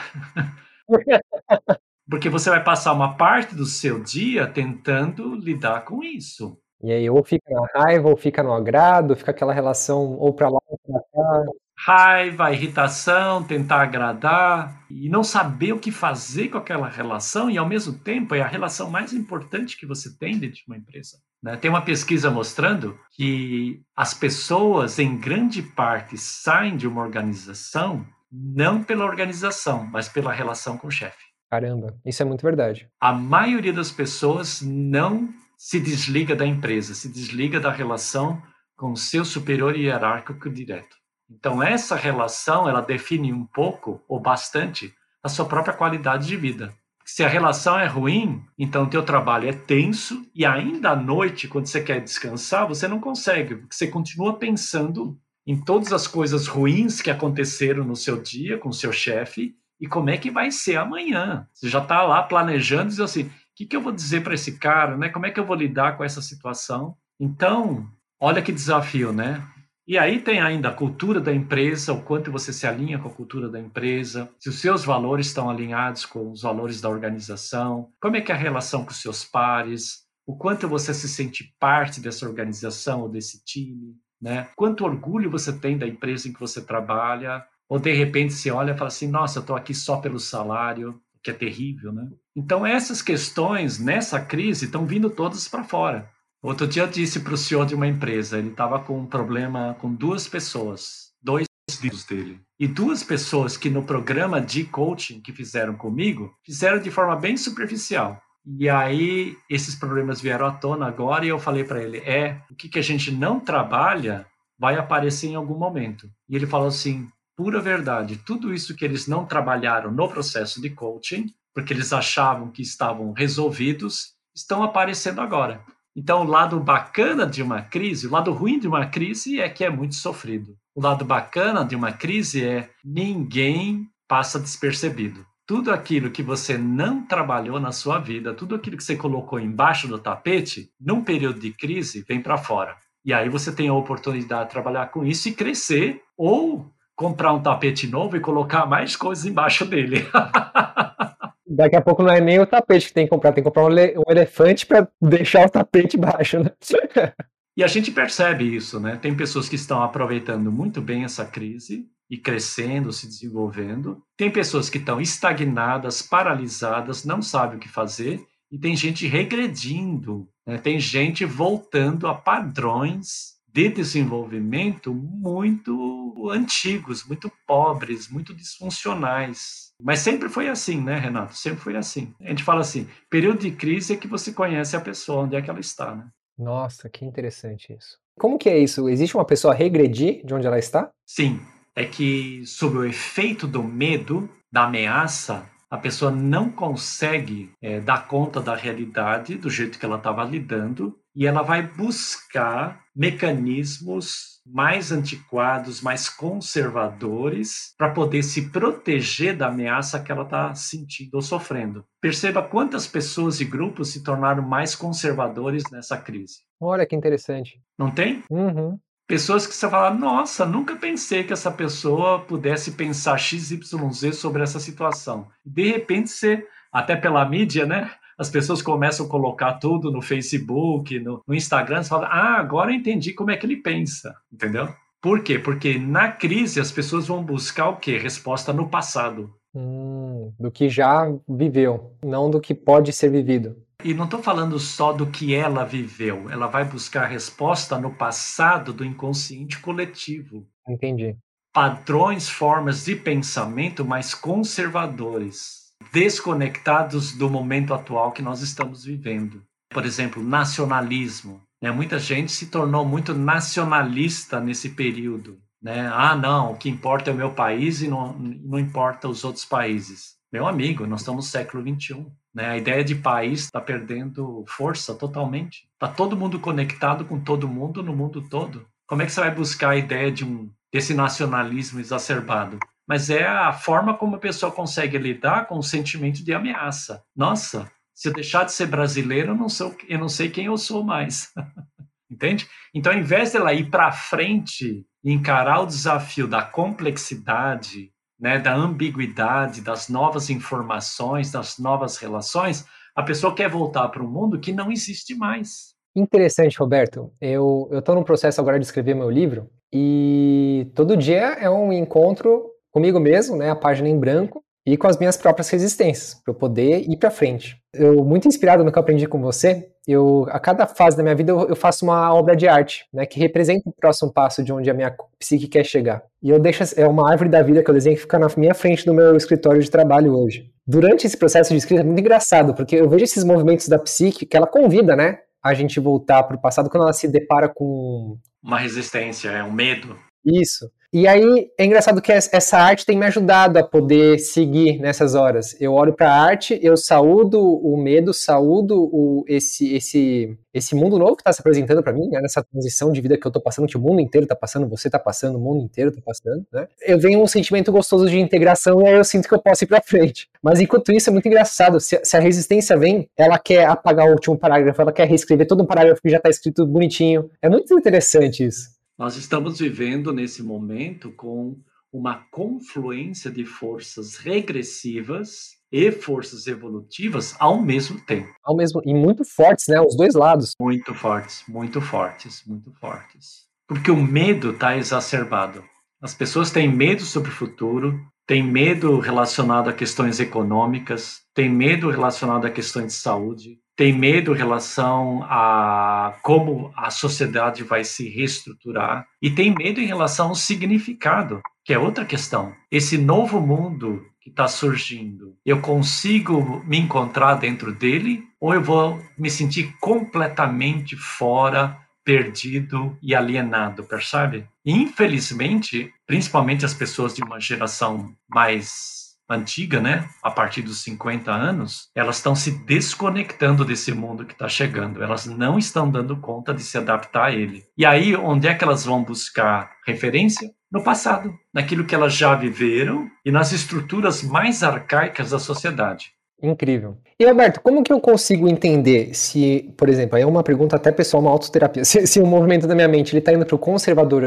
Porque 2.10 2.28
você 2.28 2.50
vai 2.50 2.62
passar 2.62 2.92
uma 2.92 3.16
parte 3.16 3.54
do 3.54 3.64
seu 3.64 4.02
dia 4.02 4.46
tentando 4.46 5.34
lidar 5.34 5.86
com 5.86 6.04
isso. 6.04 6.58
E 6.82 6.92
aí, 6.92 7.08
ou 7.08 7.22
fica 7.22 7.44
na 7.48 7.66
raiva, 7.80 8.08
ou 8.08 8.16
fica 8.16 8.42
no 8.42 8.52
agrado, 8.52 9.14
fica 9.14 9.30
aquela 9.30 9.52
relação 9.52 10.16
ou 10.18 10.34
para 10.34 10.48
lá 10.48 10.58
ou 10.66 10.78
para 10.84 11.00
cá. 11.00 11.44
raiva, 11.78 12.52
irritação, 12.52 13.42
tentar 13.44 13.82
agradar 13.82 14.84
e 14.90 15.08
não 15.08 15.22
saber 15.22 15.72
o 15.72 15.78
que 15.78 15.92
fazer 15.92 16.48
com 16.48 16.58
aquela 16.58 16.88
relação 16.88 17.48
e 17.48 17.56
ao 17.56 17.68
mesmo 17.68 17.92
tempo 17.92 18.34
é 18.34 18.40
a 18.40 18.46
relação 18.46 18.90
mais 18.90 19.12
importante 19.12 19.78
que 19.78 19.86
você 19.86 20.16
tem 20.18 20.38
dentro 20.38 20.56
de 20.56 20.64
uma 20.66 20.76
empresa. 20.76 21.18
Né? 21.42 21.56
Tem 21.56 21.70
uma 21.70 21.82
pesquisa 21.82 22.30
mostrando 22.30 22.98
que 23.12 23.80
as 23.96 24.14
pessoas, 24.14 24.98
em 24.98 25.16
grande 25.18 25.62
parte, 25.62 26.16
saem 26.16 26.76
de 26.76 26.86
uma 26.86 27.02
organização 27.02 28.04
não 28.30 28.82
pela 28.82 29.04
organização, 29.04 29.86
mas 29.86 30.08
pela 30.08 30.32
relação 30.32 30.78
com 30.78 30.86
o 30.86 30.90
chefe. 30.90 31.32
Caramba, 31.50 31.94
isso 32.06 32.22
é 32.22 32.24
muito 32.24 32.42
verdade. 32.42 32.88
A 32.98 33.12
maioria 33.12 33.72
das 33.72 33.90
pessoas 33.90 34.62
não 34.62 35.28
se 35.64 35.78
desliga 35.78 36.34
da 36.34 36.44
empresa, 36.44 36.92
se 36.92 37.08
desliga 37.08 37.60
da 37.60 37.70
relação 37.70 38.42
com 38.76 38.90
o 38.90 38.96
seu 38.96 39.24
superior 39.24 39.76
hierárquico 39.76 40.50
direto. 40.50 40.96
Então 41.30 41.62
essa 41.62 41.94
relação, 41.94 42.68
ela 42.68 42.80
define 42.80 43.32
um 43.32 43.46
pouco 43.46 44.02
ou 44.08 44.18
bastante 44.18 44.92
a 45.22 45.28
sua 45.28 45.44
própria 45.44 45.72
qualidade 45.72 46.26
de 46.26 46.36
vida. 46.36 46.74
Se 47.04 47.22
a 47.22 47.28
relação 47.28 47.78
é 47.78 47.86
ruim, 47.86 48.42
então 48.58 48.82
o 48.82 48.90
teu 48.90 49.04
trabalho 49.04 49.48
é 49.48 49.52
tenso 49.52 50.28
e 50.34 50.44
ainda 50.44 50.90
à 50.90 50.96
noite, 50.96 51.46
quando 51.46 51.66
você 51.66 51.80
quer 51.80 52.00
descansar, 52.00 52.66
você 52.66 52.88
não 52.88 52.98
consegue, 52.98 53.54
porque 53.54 53.76
você 53.76 53.86
continua 53.86 54.36
pensando 54.40 55.16
em 55.46 55.56
todas 55.56 55.92
as 55.92 56.08
coisas 56.08 56.48
ruins 56.48 57.00
que 57.00 57.10
aconteceram 57.10 57.84
no 57.84 57.94
seu 57.94 58.20
dia 58.20 58.58
com 58.58 58.70
o 58.70 58.74
seu 58.74 58.90
chefe 58.90 59.54
e 59.80 59.86
como 59.86 60.10
é 60.10 60.16
que 60.16 60.30
vai 60.30 60.50
ser 60.50 60.76
amanhã. 60.76 61.46
Você 61.52 61.68
já 61.68 61.80
está 61.80 62.02
lá 62.02 62.20
planejando, 62.24 62.88
diz 62.88 62.98
assim, 62.98 63.30
que, 63.54 63.66
que 63.66 63.76
eu 63.76 63.82
vou 63.82 63.92
dizer 63.92 64.22
para 64.22 64.34
esse 64.34 64.58
cara, 64.58 64.96
né? 64.96 65.08
Como 65.08 65.26
é 65.26 65.30
que 65.30 65.38
eu 65.38 65.46
vou 65.46 65.56
lidar 65.56 65.96
com 65.96 66.04
essa 66.04 66.22
situação? 66.22 66.96
Então, 67.20 67.88
olha 68.20 68.42
que 68.42 68.52
desafio, 68.52 69.12
né? 69.12 69.46
E 69.86 69.98
aí 69.98 70.20
tem 70.20 70.40
ainda 70.40 70.68
a 70.68 70.74
cultura 70.74 71.20
da 71.20 71.34
empresa, 71.34 71.92
o 71.92 72.02
quanto 72.02 72.30
você 72.30 72.52
se 72.52 72.66
alinha 72.66 72.98
com 72.98 73.08
a 73.08 73.12
cultura 73.12 73.48
da 73.48 73.58
empresa, 73.58 74.30
se 74.38 74.48
os 74.48 74.60
seus 74.60 74.84
valores 74.84 75.26
estão 75.26 75.50
alinhados 75.50 76.06
com 76.06 76.30
os 76.30 76.42
valores 76.42 76.80
da 76.80 76.88
organização, 76.88 77.90
como 78.00 78.16
é 78.16 78.20
que 78.20 78.30
é 78.30 78.34
a 78.34 78.38
relação 78.38 78.84
com 78.84 78.92
os 78.92 79.02
seus 79.02 79.24
pares, 79.24 80.02
o 80.24 80.36
quanto 80.36 80.68
você 80.68 80.94
se 80.94 81.08
sente 81.08 81.52
parte 81.58 82.00
dessa 82.00 82.26
organização 82.26 83.02
ou 83.02 83.08
desse 83.08 83.44
time, 83.44 83.96
né? 84.20 84.48
Quanto 84.54 84.84
orgulho 84.84 85.28
você 85.28 85.52
tem 85.52 85.76
da 85.76 85.86
empresa 85.86 86.28
em 86.28 86.32
que 86.32 86.40
você 86.40 86.62
trabalha, 86.62 87.44
ou 87.68 87.80
de 87.80 87.92
repente 87.92 88.34
se 88.34 88.50
olha 88.50 88.72
e 88.72 88.76
fala 88.76 88.88
assim, 88.88 89.08
nossa, 89.08 89.38
eu 89.38 89.40
estou 89.40 89.56
aqui 89.56 89.74
só 89.74 89.96
pelo 89.96 90.20
salário, 90.20 91.00
que 91.22 91.30
é 91.30 91.34
terrível, 91.34 91.92
né? 91.92 92.08
Então 92.34 92.66
essas 92.66 93.00
questões 93.00 93.78
nessa 93.78 94.20
crise 94.20 94.66
estão 94.66 94.86
vindo 94.86 95.08
todas 95.08 95.46
para 95.48 95.64
fora. 95.64 96.10
Outro 96.42 96.66
dia 96.66 96.82
eu 96.82 96.88
disse 96.88 97.20
para 97.20 97.34
o 97.34 97.38
senhor 97.38 97.64
de 97.64 97.74
uma 97.74 97.86
empresa, 97.86 98.38
ele 98.38 98.48
estava 98.48 98.80
com 98.80 98.98
um 98.98 99.06
problema 99.06 99.76
com 99.80 99.94
duas 99.94 100.26
pessoas, 100.26 101.12
dois 101.22 101.46
líderes 101.70 102.04
dele. 102.04 102.40
E 102.58 102.66
duas 102.66 103.04
pessoas 103.04 103.56
que 103.56 103.70
no 103.70 103.84
programa 103.84 104.40
de 104.40 104.64
coaching 104.64 105.20
que 105.20 105.32
fizeram 105.32 105.74
comigo, 105.74 106.34
fizeram 106.44 106.80
de 106.80 106.90
forma 106.90 107.14
bem 107.14 107.36
superficial. 107.36 108.20
E 108.44 108.68
aí 108.68 109.36
esses 109.48 109.76
problemas 109.76 110.20
vieram 110.20 110.46
à 110.46 110.52
tona 110.52 110.86
agora 110.86 111.24
e 111.24 111.28
eu 111.28 111.38
falei 111.38 111.62
para 111.62 111.80
ele, 111.80 111.98
é, 111.98 112.42
o 112.50 112.56
que, 112.56 112.68
que 112.68 112.78
a 112.78 112.82
gente 112.82 113.12
não 113.12 113.38
trabalha 113.38 114.26
vai 114.58 114.76
aparecer 114.76 115.28
em 115.28 115.36
algum 115.36 115.56
momento. 115.56 116.08
E 116.28 116.34
ele 116.34 116.46
falou 116.46 116.68
assim, 116.68 117.08
pura 117.36 117.60
verdade, 117.60 118.16
tudo 118.24 118.52
isso 118.52 118.74
que 118.74 118.84
eles 118.84 119.06
não 119.06 119.24
trabalharam 119.24 119.90
no 119.90 120.08
processo 120.08 120.60
de 120.60 120.70
coaching, 120.70 121.32
porque 121.54 121.72
eles 121.72 121.92
achavam 121.92 122.50
que 122.50 122.62
estavam 122.62 123.12
resolvidos, 123.12 124.14
estão 124.34 124.62
aparecendo 124.62 125.20
agora. 125.20 125.62
Então, 125.94 126.22
o 126.22 126.26
lado 126.26 126.58
bacana 126.58 127.26
de 127.26 127.42
uma 127.42 127.60
crise, 127.60 128.06
o 128.06 128.10
lado 128.10 128.32
ruim 128.32 128.58
de 128.58 128.66
uma 128.66 128.86
crise 128.86 129.40
é 129.40 129.48
que 129.48 129.62
é 129.62 129.68
muito 129.68 129.94
sofrido. 129.94 130.56
O 130.74 130.80
lado 130.80 131.04
bacana 131.04 131.64
de 131.64 131.76
uma 131.76 131.92
crise 131.92 132.42
é 132.42 132.70
ninguém 132.82 133.86
passa 134.08 134.40
despercebido. 134.40 135.26
Tudo 135.46 135.70
aquilo 135.70 136.10
que 136.10 136.22
você 136.22 136.56
não 136.56 137.04
trabalhou 137.04 137.60
na 137.60 137.72
sua 137.72 137.98
vida, 137.98 138.32
tudo 138.32 138.54
aquilo 138.54 138.76
que 138.76 138.84
você 138.84 138.96
colocou 138.96 139.38
embaixo 139.38 139.86
do 139.86 139.98
tapete, 139.98 140.70
num 140.80 141.04
período 141.04 141.40
de 141.40 141.52
crise, 141.52 142.04
vem 142.08 142.22
para 142.22 142.38
fora. 142.38 142.76
E 143.04 143.12
aí 143.12 143.28
você 143.28 143.52
tem 143.52 143.68
a 143.68 143.74
oportunidade 143.74 144.44
de 144.44 144.50
trabalhar 144.50 144.86
com 144.86 145.04
isso 145.04 145.28
e 145.28 145.34
crescer, 145.34 146.00
ou 146.16 146.72
comprar 147.02 147.32
um 147.32 147.42
tapete 147.42 147.88
novo 147.88 148.16
e 148.16 148.20
colocar 148.20 148.64
mais 148.64 148.94
coisas 148.94 149.26
embaixo 149.26 149.64
dele. 149.64 150.06
Daqui 151.44 151.74
a 151.74 151.82
pouco 151.82 152.00
não 152.00 152.12
é 152.12 152.20
nem 152.20 152.38
o 152.38 152.46
tapete 152.46 152.86
que 152.86 152.94
tem 152.94 153.06
que 153.06 153.10
comprar, 153.10 153.32
tem 153.32 153.42
que 153.42 153.50
comprar 153.50 153.64
um, 153.64 153.74
um 154.00 154.10
elefante 154.10 154.64
para 154.64 154.86
deixar 155.00 155.46
o 155.46 155.50
tapete 155.50 155.96
baixo, 155.96 156.38
né? 156.38 156.50
E 157.54 157.62
a 157.62 157.66
gente 157.66 157.90
percebe 157.90 158.44
isso, 158.44 158.80
né? 158.80 158.96
Tem 158.96 159.14
pessoas 159.14 159.46
que 159.46 159.56
estão 159.56 159.82
aproveitando 159.82 160.50
muito 160.50 160.80
bem 160.80 161.04
essa 161.04 161.26
crise 161.26 161.84
e 162.08 162.16
crescendo, 162.16 162.90
se 162.94 163.06
desenvolvendo. 163.06 164.02
Tem 164.16 164.30
pessoas 164.30 164.70
que 164.70 164.78
estão 164.78 164.98
estagnadas, 164.98 166.00
paralisadas, 166.00 167.04
não 167.04 167.20
sabem 167.20 167.58
o 167.58 167.60
que 167.60 167.68
fazer. 167.68 168.24
E 168.50 168.58
tem 168.58 168.74
gente 168.74 169.06
regredindo, 169.06 170.26
né? 170.46 170.56
tem 170.56 170.80
gente 170.80 171.26
voltando 171.26 172.06
a 172.06 172.14
padrões 172.14 173.32
de 173.52 173.68
desenvolvimento 173.68 174.94
muito 174.94 176.30
antigos, 176.30 177.04
muito 177.04 177.30
pobres, 177.46 178.08
muito 178.08 178.34
disfuncionais. 178.34 179.72
Mas 179.80 179.98
sempre 179.98 180.28
foi 180.28 180.48
assim, 180.48 180.80
né, 180.80 180.98
Renato? 180.98 181.36
Sempre 181.36 181.60
foi 181.60 181.76
assim. 181.76 182.14
A 182.20 182.28
gente 182.28 182.44
fala 182.44 182.60
assim: 182.60 182.88
período 183.10 183.40
de 183.40 183.50
crise 183.50 183.92
é 183.92 183.96
que 183.96 184.08
você 184.08 184.32
conhece 184.32 184.76
a 184.76 184.80
pessoa, 184.80 185.24
onde 185.24 185.36
é 185.36 185.42
que 185.42 185.50
ela 185.50 185.60
está, 185.60 185.94
né? 185.94 186.08
Nossa, 186.38 186.88
que 186.88 187.04
interessante 187.04 187.72
isso. 187.72 187.98
Como 188.18 188.38
que 188.38 188.48
é 188.48 188.58
isso? 188.58 188.88
Existe 188.88 189.16
uma 189.16 189.24
pessoa 189.24 189.54
regredir 189.54 190.24
de 190.24 190.34
onde 190.34 190.46
ela 190.46 190.58
está? 190.58 190.90
Sim. 191.06 191.40
É 191.74 191.84
que, 191.84 192.44
sob 192.44 192.78
o 192.78 192.84
efeito 192.84 193.46
do 193.46 193.62
medo, 193.62 194.28
da 194.52 194.64
ameaça, 194.64 195.48
a 195.70 195.78
pessoa 195.78 196.10
não 196.10 196.50
consegue 196.50 197.50
é, 197.62 197.80
dar 197.80 198.06
conta 198.06 198.40
da 198.40 198.54
realidade 198.54 199.36
do 199.36 199.48
jeito 199.48 199.78
que 199.78 199.86
ela 199.86 199.96
estava 199.96 200.22
lidando 200.22 200.94
e 201.16 201.26
ela 201.26 201.40
vai 201.40 201.62
buscar 201.62 202.81
mecanismos 202.94 204.40
mais 204.44 204.90
antiquados, 204.90 205.80
mais 205.80 206.08
conservadores, 206.08 207.74
para 207.78 207.90
poder 207.90 208.22
se 208.22 208.50
proteger 208.50 209.36
da 209.36 209.48
ameaça 209.48 210.00
que 210.00 210.10
ela 210.10 210.24
está 210.24 210.54
sentindo 210.54 211.14
ou 211.14 211.22
sofrendo. 211.22 211.84
Perceba 212.00 212.42
quantas 212.42 212.86
pessoas 212.86 213.40
e 213.40 213.44
grupos 213.44 213.88
se 213.88 214.02
tornaram 214.02 214.42
mais 214.42 214.74
conservadores 214.74 215.62
nessa 215.70 215.96
crise. 215.96 216.38
Olha 216.60 216.86
que 216.86 216.96
interessante. 216.96 217.60
Não 217.78 217.90
tem? 217.90 218.22
Uhum. 218.30 218.78
Pessoas 219.06 219.46
que 219.46 219.54
você 219.54 219.68
fala, 219.68 219.92
nossa, 219.92 220.46
nunca 220.46 220.76
pensei 220.76 221.22
que 221.22 221.32
essa 221.32 221.50
pessoa 221.50 222.20
pudesse 222.20 222.72
pensar 222.72 223.18
XYZ 223.18 224.14
sobre 224.14 224.42
essa 224.42 224.58
situação. 224.58 225.28
De 225.44 225.70
repente, 225.70 226.10
você, 226.10 226.46
até 226.72 226.96
pela 226.96 227.28
mídia, 227.28 227.66
né? 227.66 227.90
As 228.18 228.30
pessoas 228.30 228.62
começam 228.62 229.06
a 229.06 229.08
colocar 229.08 229.54
tudo 229.54 229.90
no 229.90 230.02
Facebook, 230.02 230.98
no, 231.00 231.22
no 231.26 231.34
Instagram, 231.34 231.82
você 231.82 231.88
fala, 231.88 232.06
ah, 232.06 232.38
agora 232.38 232.70
eu 232.70 232.76
entendi 232.76 233.12
como 233.12 233.30
é 233.30 233.36
que 233.36 233.46
ele 233.46 233.56
pensa, 233.56 234.14
entendeu? 234.32 234.68
Por 235.00 235.22
quê? 235.22 235.38
Porque 235.38 235.78
na 235.78 236.12
crise 236.12 236.60
as 236.60 236.70
pessoas 236.70 237.08
vão 237.08 237.24
buscar 237.24 237.68
o 237.68 237.76
quê? 237.76 237.98
Resposta 237.98 238.52
no 238.52 238.68
passado. 238.68 239.34
Hum, 239.54 240.32
do 240.38 240.50
que 240.50 240.68
já 240.68 241.12
viveu, 241.28 241.96
não 242.04 242.30
do 242.30 242.40
que 242.40 242.54
pode 242.54 242.92
ser 242.92 243.10
vivido. 243.10 243.56
E 243.84 243.92
não 243.92 244.04
estou 244.04 244.22
falando 244.22 244.58
só 244.60 244.92
do 244.92 245.08
que 245.08 245.34
ela 245.34 245.64
viveu, 245.64 246.30
ela 246.30 246.46
vai 246.46 246.64
buscar 246.64 247.06
resposta 247.06 247.78
no 247.78 247.92
passado 247.92 248.72
do 248.72 248.84
inconsciente 248.84 249.58
coletivo. 249.58 250.46
Entendi. 250.68 251.16
Padrões, 251.52 252.28
formas 252.28 252.84
de 252.84 252.94
pensamento 252.94 253.84
mais 253.84 254.14
conservadores, 254.14 255.61
desconectados 255.92 257.12
do 257.14 257.28
momento 257.28 257.74
atual 257.74 258.12
que 258.12 258.22
nós 258.22 258.42
estamos 258.42 258.84
vivendo. 258.84 259.42
Por 259.70 259.84
exemplo, 259.84 260.22
nacionalismo. 260.22 261.40
Né? 261.60 261.70
Muita 261.70 261.98
gente 261.98 262.32
se 262.32 262.46
tornou 262.46 262.84
muito 262.84 263.14
nacionalista 263.14 264.40
nesse 264.40 264.70
período. 264.70 265.38
Né? 265.62 265.88
Ah, 265.92 266.16
não, 266.16 266.52
o 266.52 266.56
que 266.56 266.68
importa 266.68 267.10
é 267.10 267.14
o 267.14 267.16
meu 267.16 267.30
país 267.30 267.82
e 267.82 267.88
não, 267.88 268.12
não 268.12 268.58
importa 268.58 269.08
os 269.08 269.24
outros 269.24 269.44
países. 269.44 270.16
Meu 270.32 270.46
amigo, 270.46 270.86
nós 270.86 271.00
estamos 271.00 271.26
no 271.26 271.30
século 271.30 271.62
XXI. 271.62 272.06
Né? 272.34 272.46
A 272.46 272.56
ideia 272.56 272.82
de 272.82 272.94
país 272.94 273.44
está 273.44 273.60
perdendo 273.60 274.44
força 274.48 274.94
totalmente. 274.94 275.68
Está 275.74 275.88
todo 275.88 276.16
mundo 276.16 276.40
conectado 276.40 277.04
com 277.04 277.20
todo 277.20 277.48
mundo 277.48 277.82
no 277.82 277.94
mundo 277.94 278.22
todo. 278.28 278.66
Como 278.86 279.02
é 279.02 279.06
que 279.06 279.12
você 279.12 279.20
vai 279.20 279.34
buscar 279.34 279.70
a 279.70 279.76
ideia 279.76 280.10
de 280.10 280.24
um 280.24 280.50
desse 280.72 280.94
nacionalismo 280.94 281.78
exacerbado? 281.78 282.58
Mas 282.88 283.10
é 283.10 283.26
a 283.26 283.52
forma 283.52 283.96
como 283.96 284.16
a 284.16 284.20
pessoa 284.20 284.50
consegue 284.52 284.98
lidar 284.98 285.46
com 285.46 285.58
o 285.58 285.62
sentimento 285.62 286.24
de 286.24 286.34
ameaça. 286.34 287.02
Nossa, 287.14 287.70
se 287.94 288.08
eu 288.08 288.12
deixar 288.12 288.44
de 288.44 288.52
ser 288.52 288.66
brasileiro, 288.66 289.32
eu 289.32 289.36
não, 289.36 289.48
sou, 289.48 289.74
eu 289.88 289.98
não 289.98 290.08
sei 290.08 290.28
quem 290.28 290.46
eu 290.46 290.58
sou 290.58 290.82
mais. 290.82 291.30
Entende? 292.10 292.46
Então, 292.74 292.92
ao 292.92 292.98
invés 292.98 293.32
dela 293.32 293.54
ir 293.54 293.70
para 293.70 293.90
frente 293.90 294.84
e 295.02 295.12
encarar 295.12 295.60
o 295.60 295.66
desafio 295.66 296.28
da 296.28 296.42
complexidade, 296.42 297.90
né, 298.20 298.38
da 298.38 298.54
ambiguidade, 298.54 299.62
das 299.62 299.88
novas 299.88 300.28
informações, 300.28 301.32
das 301.32 301.58
novas 301.58 301.96
relações, 301.96 302.66
a 302.94 303.02
pessoa 303.02 303.34
quer 303.34 303.48
voltar 303.48 303.88
para 303.88 304.02
um 304.02 304.10
mundo 304.10 304.38
que 304.38 304.52
não 304.52 304.70
existe 304.70 305.14
mais. 305.14 305.72
Interessante, 305.96 306.58
Roberto. 306.58 307.12
Eu 307.20 307.68
estou 307.72 307.94
no 307.94 308.04
processo 308.04 308.40
agora 308.40 308.58
de 308.58 308.64
escrever 308.64 308.94
meu 308.94 309.10
livro 309.10 309.50
e 309.72 310.70
todo 310.74 310.96
dia 310.96 311.34
é 311.34 311.50
um 311.50 311.72
encontro 311.72 312.51
comigo 312.72 312.98
mesmo, 312.98 313.36
né, 313.36 313.50
a 313.50 313.56
página 313.56 313.88
em 313.88 313.98
branco, 313.98 314.42
e 314.66 314.76
com 314.76 314.86
as 314.86 314.96
minhas 314.96 315.16
próprias 315.16 315.50
resistências, 315.50 316.14
para 316.14 316.32
eu 316.32 316.38
poder 316.38 316.88
ir 316.88 316.96
para 316.96 317.10
frente. 317.10 317.56
Eu, 317.74 318.04
muito 318.04 318.28
inspirado 318.28 318.62
no 318.62 318.70
que 318.70 318.78
eu 318.78 318.82
aprendi 318.82 319.06
com 319.06 319.20
você, 319.20 319.68
eu, 319.86 320.24
a 320.28 320.38
cada 320.38 320.66
fase 320.66 320.96
da 320.96 321.02
minha 321.02 321.14
vida 321.14 321.32
eu, 321.32 321.48
eu, 321.48 321.56
faço 321.56 321.84
uma 321.84 322.14
obra 322.14 322.36
de 322.36 322.46
arte, 322.46 322.86
né, 322.92 323.04
que 323.04 323.18
representa 323.18 323.68
o 323.68 323.72
próximo 323.72 324.12
passo 324.12 324.42
de 324.44 324.52
onde 324.52 324.70
a 324.70 324.74
minha 324.74 324.94
psique 325.18 325.48
quer 325.48 325.64
chegar. 325.64 326.04
E 326.22 326.30
eu 326.30 326.38
deixo, 326.38 326.62
é 326.76 326.86
uma 326.86 327.10
árvore 327.10 327.28
da 327.28 327.42
vida 327.42 327.62
que 327.62 327.68
eu 327.68 327.74
desenho 327.74 327.96
que 327.96 328.02
fica 328.02 328.18
na 328.18 328.28
minha 328.36 328.54
frente 328.54 328.86
do 328.86 328.94
meu 328.94 329.16
escritório 329.16 329.60
de 329.60 329.70
trabalho 329.70 330.14
hoje. 330.14 330.48
Durante 330.64 331.06
esse 331.06 331.16
processo 331.16 331.50
de 331.50 331.56
escrita 331.56 331.82
é 331.82 331.84
muito 331.84 331.98
engraçado, 331.98 332.54
porque 332.54 332.76
eu 332.76 332.88
vejo 332.88 333.02
esses 333.02 333.24
movimentos 333.24 333.66
da 333.66 333.78
psique 333.78 334.24
que 334.24 334.36
ela 334.36 334.46
convida, 334.46 334.94
né, 334.94 335.18
a 335.42 335.54
gente 335.54 335.80
voltar 335.80 336.22
para 336.22 336.36
o 336.36 336.40
passado 336.40 336.70
quando 336.70 336.84
ela 336.84 336.92
se 336.92 337.08
depara 337.08 337.48
com 337.48 338.16
uma 338.40 338.58
resistência, 338.58 339.30
é 339.30 339.42
um 339.42 339.52
medo. 339.52 339.96
Isso. 340.24 340.70
E 340.94 341.08
aí 341.08 341.50
é 341.56 341.64
engraçado 341.64 342.02
que 342.02 342.12
essa 342.12 342.58
arte 342.58 342.84
tem 342.84 342.98
me 342.98 343.06
ajudado 343.06 343.58
a 343.58 343.62
poder 343.62 344.18
seguir 344.18 344.78
nessas 344.78 345.14
horas. 345.14 345.58
Eu 345.58 345.72
olho 345.72 345.94
para 345.94 346.12
a 346.12 346.22
arte, 346.22 346.60
eu 346.62 346.76
saúdo 346.76 347.40
o 347.40 347.78
medo, 347.82 348.12
saúdo 348.12 348.90
o, 348.92 349.24
esse, 349.26 349.74
esse, 349.74 350.36
esse 350.52 350.74
mundo 350.74 350.98
novo 350.98 351.16
que 351.16 351.22
está 351.22 351.32
se 351.32 351.40
apresentando 351.40 351.82
para 351.82 351.94
mim, 351.94 352.10
né, 352.10 352.20
nessa 352.20 352.44
transição 352.44 352.92
de 352.92 353.00
vida 353.00 353.16
que 353.16 353.26
eu 353.26 353.30
estou 353.30 353.42
passando, 353.42 353.66
que 353.66 353.78
o 353.78 353.80
mundo 353.80 354.02
inteiro 354.02 354.26
está 354.26 354.36
passando, 354.36 354.68
você 354.68 354.88
está 354.88 354.98
passando, 354.98 355.36
o 355.36 355.40
mundo 355.40 355.64
inteiro 355.64 355.88
está 355.88 356.02
passando. 356.04 356.44
Né? 356.52 356.68
Eu 356.82 356.98
venho 356.98 357.22
um 357.22 357.26
sentimento 357.26 357.72
gostoso 357.72 358.06
de 358.06 358.20
integração 358.20 358.82
e 358.82 358.88
aí 358.88 358.94
eu 358.94 359.04
sinto 359.04 359.26
que 359.26 359.34
eu 359.34 359.40
posso 359.40 359.64
ir 359.64 359.68
para 359.68 359.80
frente. 359.80 360.28
Mas 360.42 360.60
enquanto 360.60 360.92
isso 360.92 361.08
é 361.08 361.12
muito 361.12 361.26
engraçado. 361.26 361.80
Se, 361.80 361.98
se, 362.04 362.16
a 362.18 362.20
resistência 362.20 362.76
vem, 362.76 363.08
ela 363.16 363.38
quer 363.38 363.64
apagar 363.64 364.08
o 364.08 364.10
último 364.10 364.36
parágrafo, 364.36 364.82
ela 364.82 364.92
quer 364.92 365.08
reescrever 365.08 365.46
todo 365.46 365.62
um 365.62 365.66
parágrafo 365.66 366.02
que 366.02 366.10
já 366.10 366.18
está 366.18 366.28
escrito 366.28 366.66
bonitinho. 366.66 367.30
É 367.40 367.48
muito 367.48 367.72
interessante 367.78 368.44
isso. 368.44 368.81
Nós 369.02 369.16
estamos 369.16 369.58
vivendo 369.58 370.12
nesse 370.12 370.44
momento 370.44 371.10
com 371.10 371.56
uma 371.92 372.24
confluência 372.30 373.32
de 373.32 373.44
forças 373.44 374.14
regressivas 374.14 375.56
e 375.72 375.90
forças 375.90 376.46
evolutivas 376.46 377.34
ao 377.40 377.60
mesmo 377.60 378.00
tempo. 378.06 378.32
Ao 378.44 378.54
mesmo 378.54 378.80
e 378.84 378.94
muito 378.94 379.24
fortes, 379.24 379.66
né? 379.66 379.80
Os 379.80 379.96
dois 379.96 380.14
lados. 380.14 380.52
Muito 380.60 380.94
fortes, 380.94 381.42
muito 381.48 381.80
fortes, 381.80 382.44
muito 382.46 382.72
fortes. 382.74 383.48
Porque 383.66 383.90
o 383.90 383.96
medo 383.96 384.52
está 384.52 384.76
exacerbado. 384.76 385.64
As 386.00 386.14
pessoas 386.14 386.52
têm 386.52 386.72
medo 386.72 387.02
sobre 387.02 387.30
o 387.30 387.34
futuro, 387.34 387.98
têm 388.24 388.40
medo 388.40 389.00
relacionado 389.00 389.68
a 389.68 389.72
questões 389.72 390.20
econômicas, 390.20 391.22
têm 391.34 391.50
medo 391.50 391.90
relacionado 391.90 392.46
a 392.46 392.50
questões 392.50 392.86
de 392.86 392.92
saúde, 392.92 393.58
tem 393.76 393.92
medo 393.92 394.34
em 394.34 394.38
relação 394.38 395.22
a 395.24 396.16
como 396.22 396.72
a 396.76 396.90
sociedade 396.90 397.62
vai 397.62 397.84
se 397.84 398.08
reestruturar 398.08 399.06
e 399.20 399.30
tem 399.30 399.54
medo 399.54 399.80
em 399.80 399.86
relação 399.86 400.28
ao 400.28 400.34
significado, 400.34 401.40
que 401.64 401.72
é 401.72 401.78
outra 401.78 402.04
questão. 402.04 402.52
Esse 402.70 402.98
novo 402.98 403.40
mundo 403.40 404.06
que 404.20 404.30
está 404.30 404.46
surgindo, 404.46 405.34
eu 405.44 405.60
consigo 405.60 406.62
me 406.64 406.78
encontrar 406.78 407.34
dentro 407.34 407.72
dele 407.72 408.24
ou 408.40 408.54
eu 408.54 408.62
vou 408.62 409.00
me 409.18 409.30
sentir 409.30 409.74
completamente 409.80 410.96
fora, 410.96 411.76
perdido 412.04 412.96
e 413.02 413.14
alienado, 413.14 413.84
percebe? 413.84 414.46
Infelizmente, 414.64 415.92
principalmente 416.06 416.64
as 416.64 416.74
pessoas 416.74 417.14
de 417.14 417.22
uma 417.22 417.40
geração 417.40 418.14
mais 418.28 419.01
antiga, 419.34 419.80
né, 419.80 420.08
a 420.22 420.30
partir 420.30 420.62
dos 420.62 420.82
50 420.82 421.30
anos, 421.30 421.88
elas 421.94 422.16
estão 422.16 422.34
se 422.34 422.50
desconectando 422.64 423.64
desse 423.64 423.92
mundo 423.92 424.24
que 424.24 424.32
está 424.32 424.48
chegando. 424.48 425.02
Elas 425.02 425.26
não 425.26 425.58
estão 425.58 425.90
dando 425.90 426.16
conta 426.16 426.54
de 426.54 426.62
se 426.62 426.78
adaptar 426.78 427.26
a 427.26 427.32
ele. 427.32 427.64
E 427.76 427.84
aí, 427.84 428.14
onde 428.16 428.48
é 428.48 428.54
que 428.54 428.64
elas 428.64 428.84
vão 428.84 429.02
buscar 429.02 429.70
referência? 429.86 430.50
No 430.70 430.82
passado, 430.82 431.34
naquilo 431.52 431.84
que 431.84 431.94
elas 431.94 432.14
já 432.14 432.34
viveram 432.34 433.06
e 433.24 433.30
nas 433.30 433.52
estruturas 433.52 434.22
mais 434.22 434.62
arcaicas 434.62 435.30
da 435.30 435.38
sociedade. 435.38 436.12
Incrível. 436.42 436.96
E 437.20 437.24
Alberto, 437.24 437.60
como 437.60 437.84
que 437.84 437.92
eu 437.92 438.00
consigo 438.00 438.48
entender 438.48 439.14
se, 439.14 439.72
por 439.76 439.88
exemplo, 439.88 440.16
aí 440.16 440.22
é 440.22 440.26
uma 440.26 440.42
pergunta 440.42 440.74
até 440.74 440.90
pessoal, 440.90 441.22
uma 441.22 441.30
autoterapia, 441.30 441.84
se, 441.86 442.04
se 442.04 442.20
o 442.20 442.26
movimento 442.26 442.66
da 442.66 442.74
minha 442.74 442.88
mente 442.88 443.12
ele 443.12 443.20
está 443.20 443.32
indo 443.32 443.46
para 443.46 443.54
o 443.54 443.58
conservador, 443.58 444.24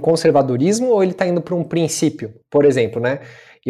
conservadorismo 0.00 0.88
ou 0.88 1.02
ele 1.02 1.12
está 1.12 1.26
indo 1.26 1.40
para 1.40 1.54
um 1.54 1.62
princípio, 1.62 2.34
por 2.50 2.64
exemplo, 2.64 3.00
né? 3.00 3.20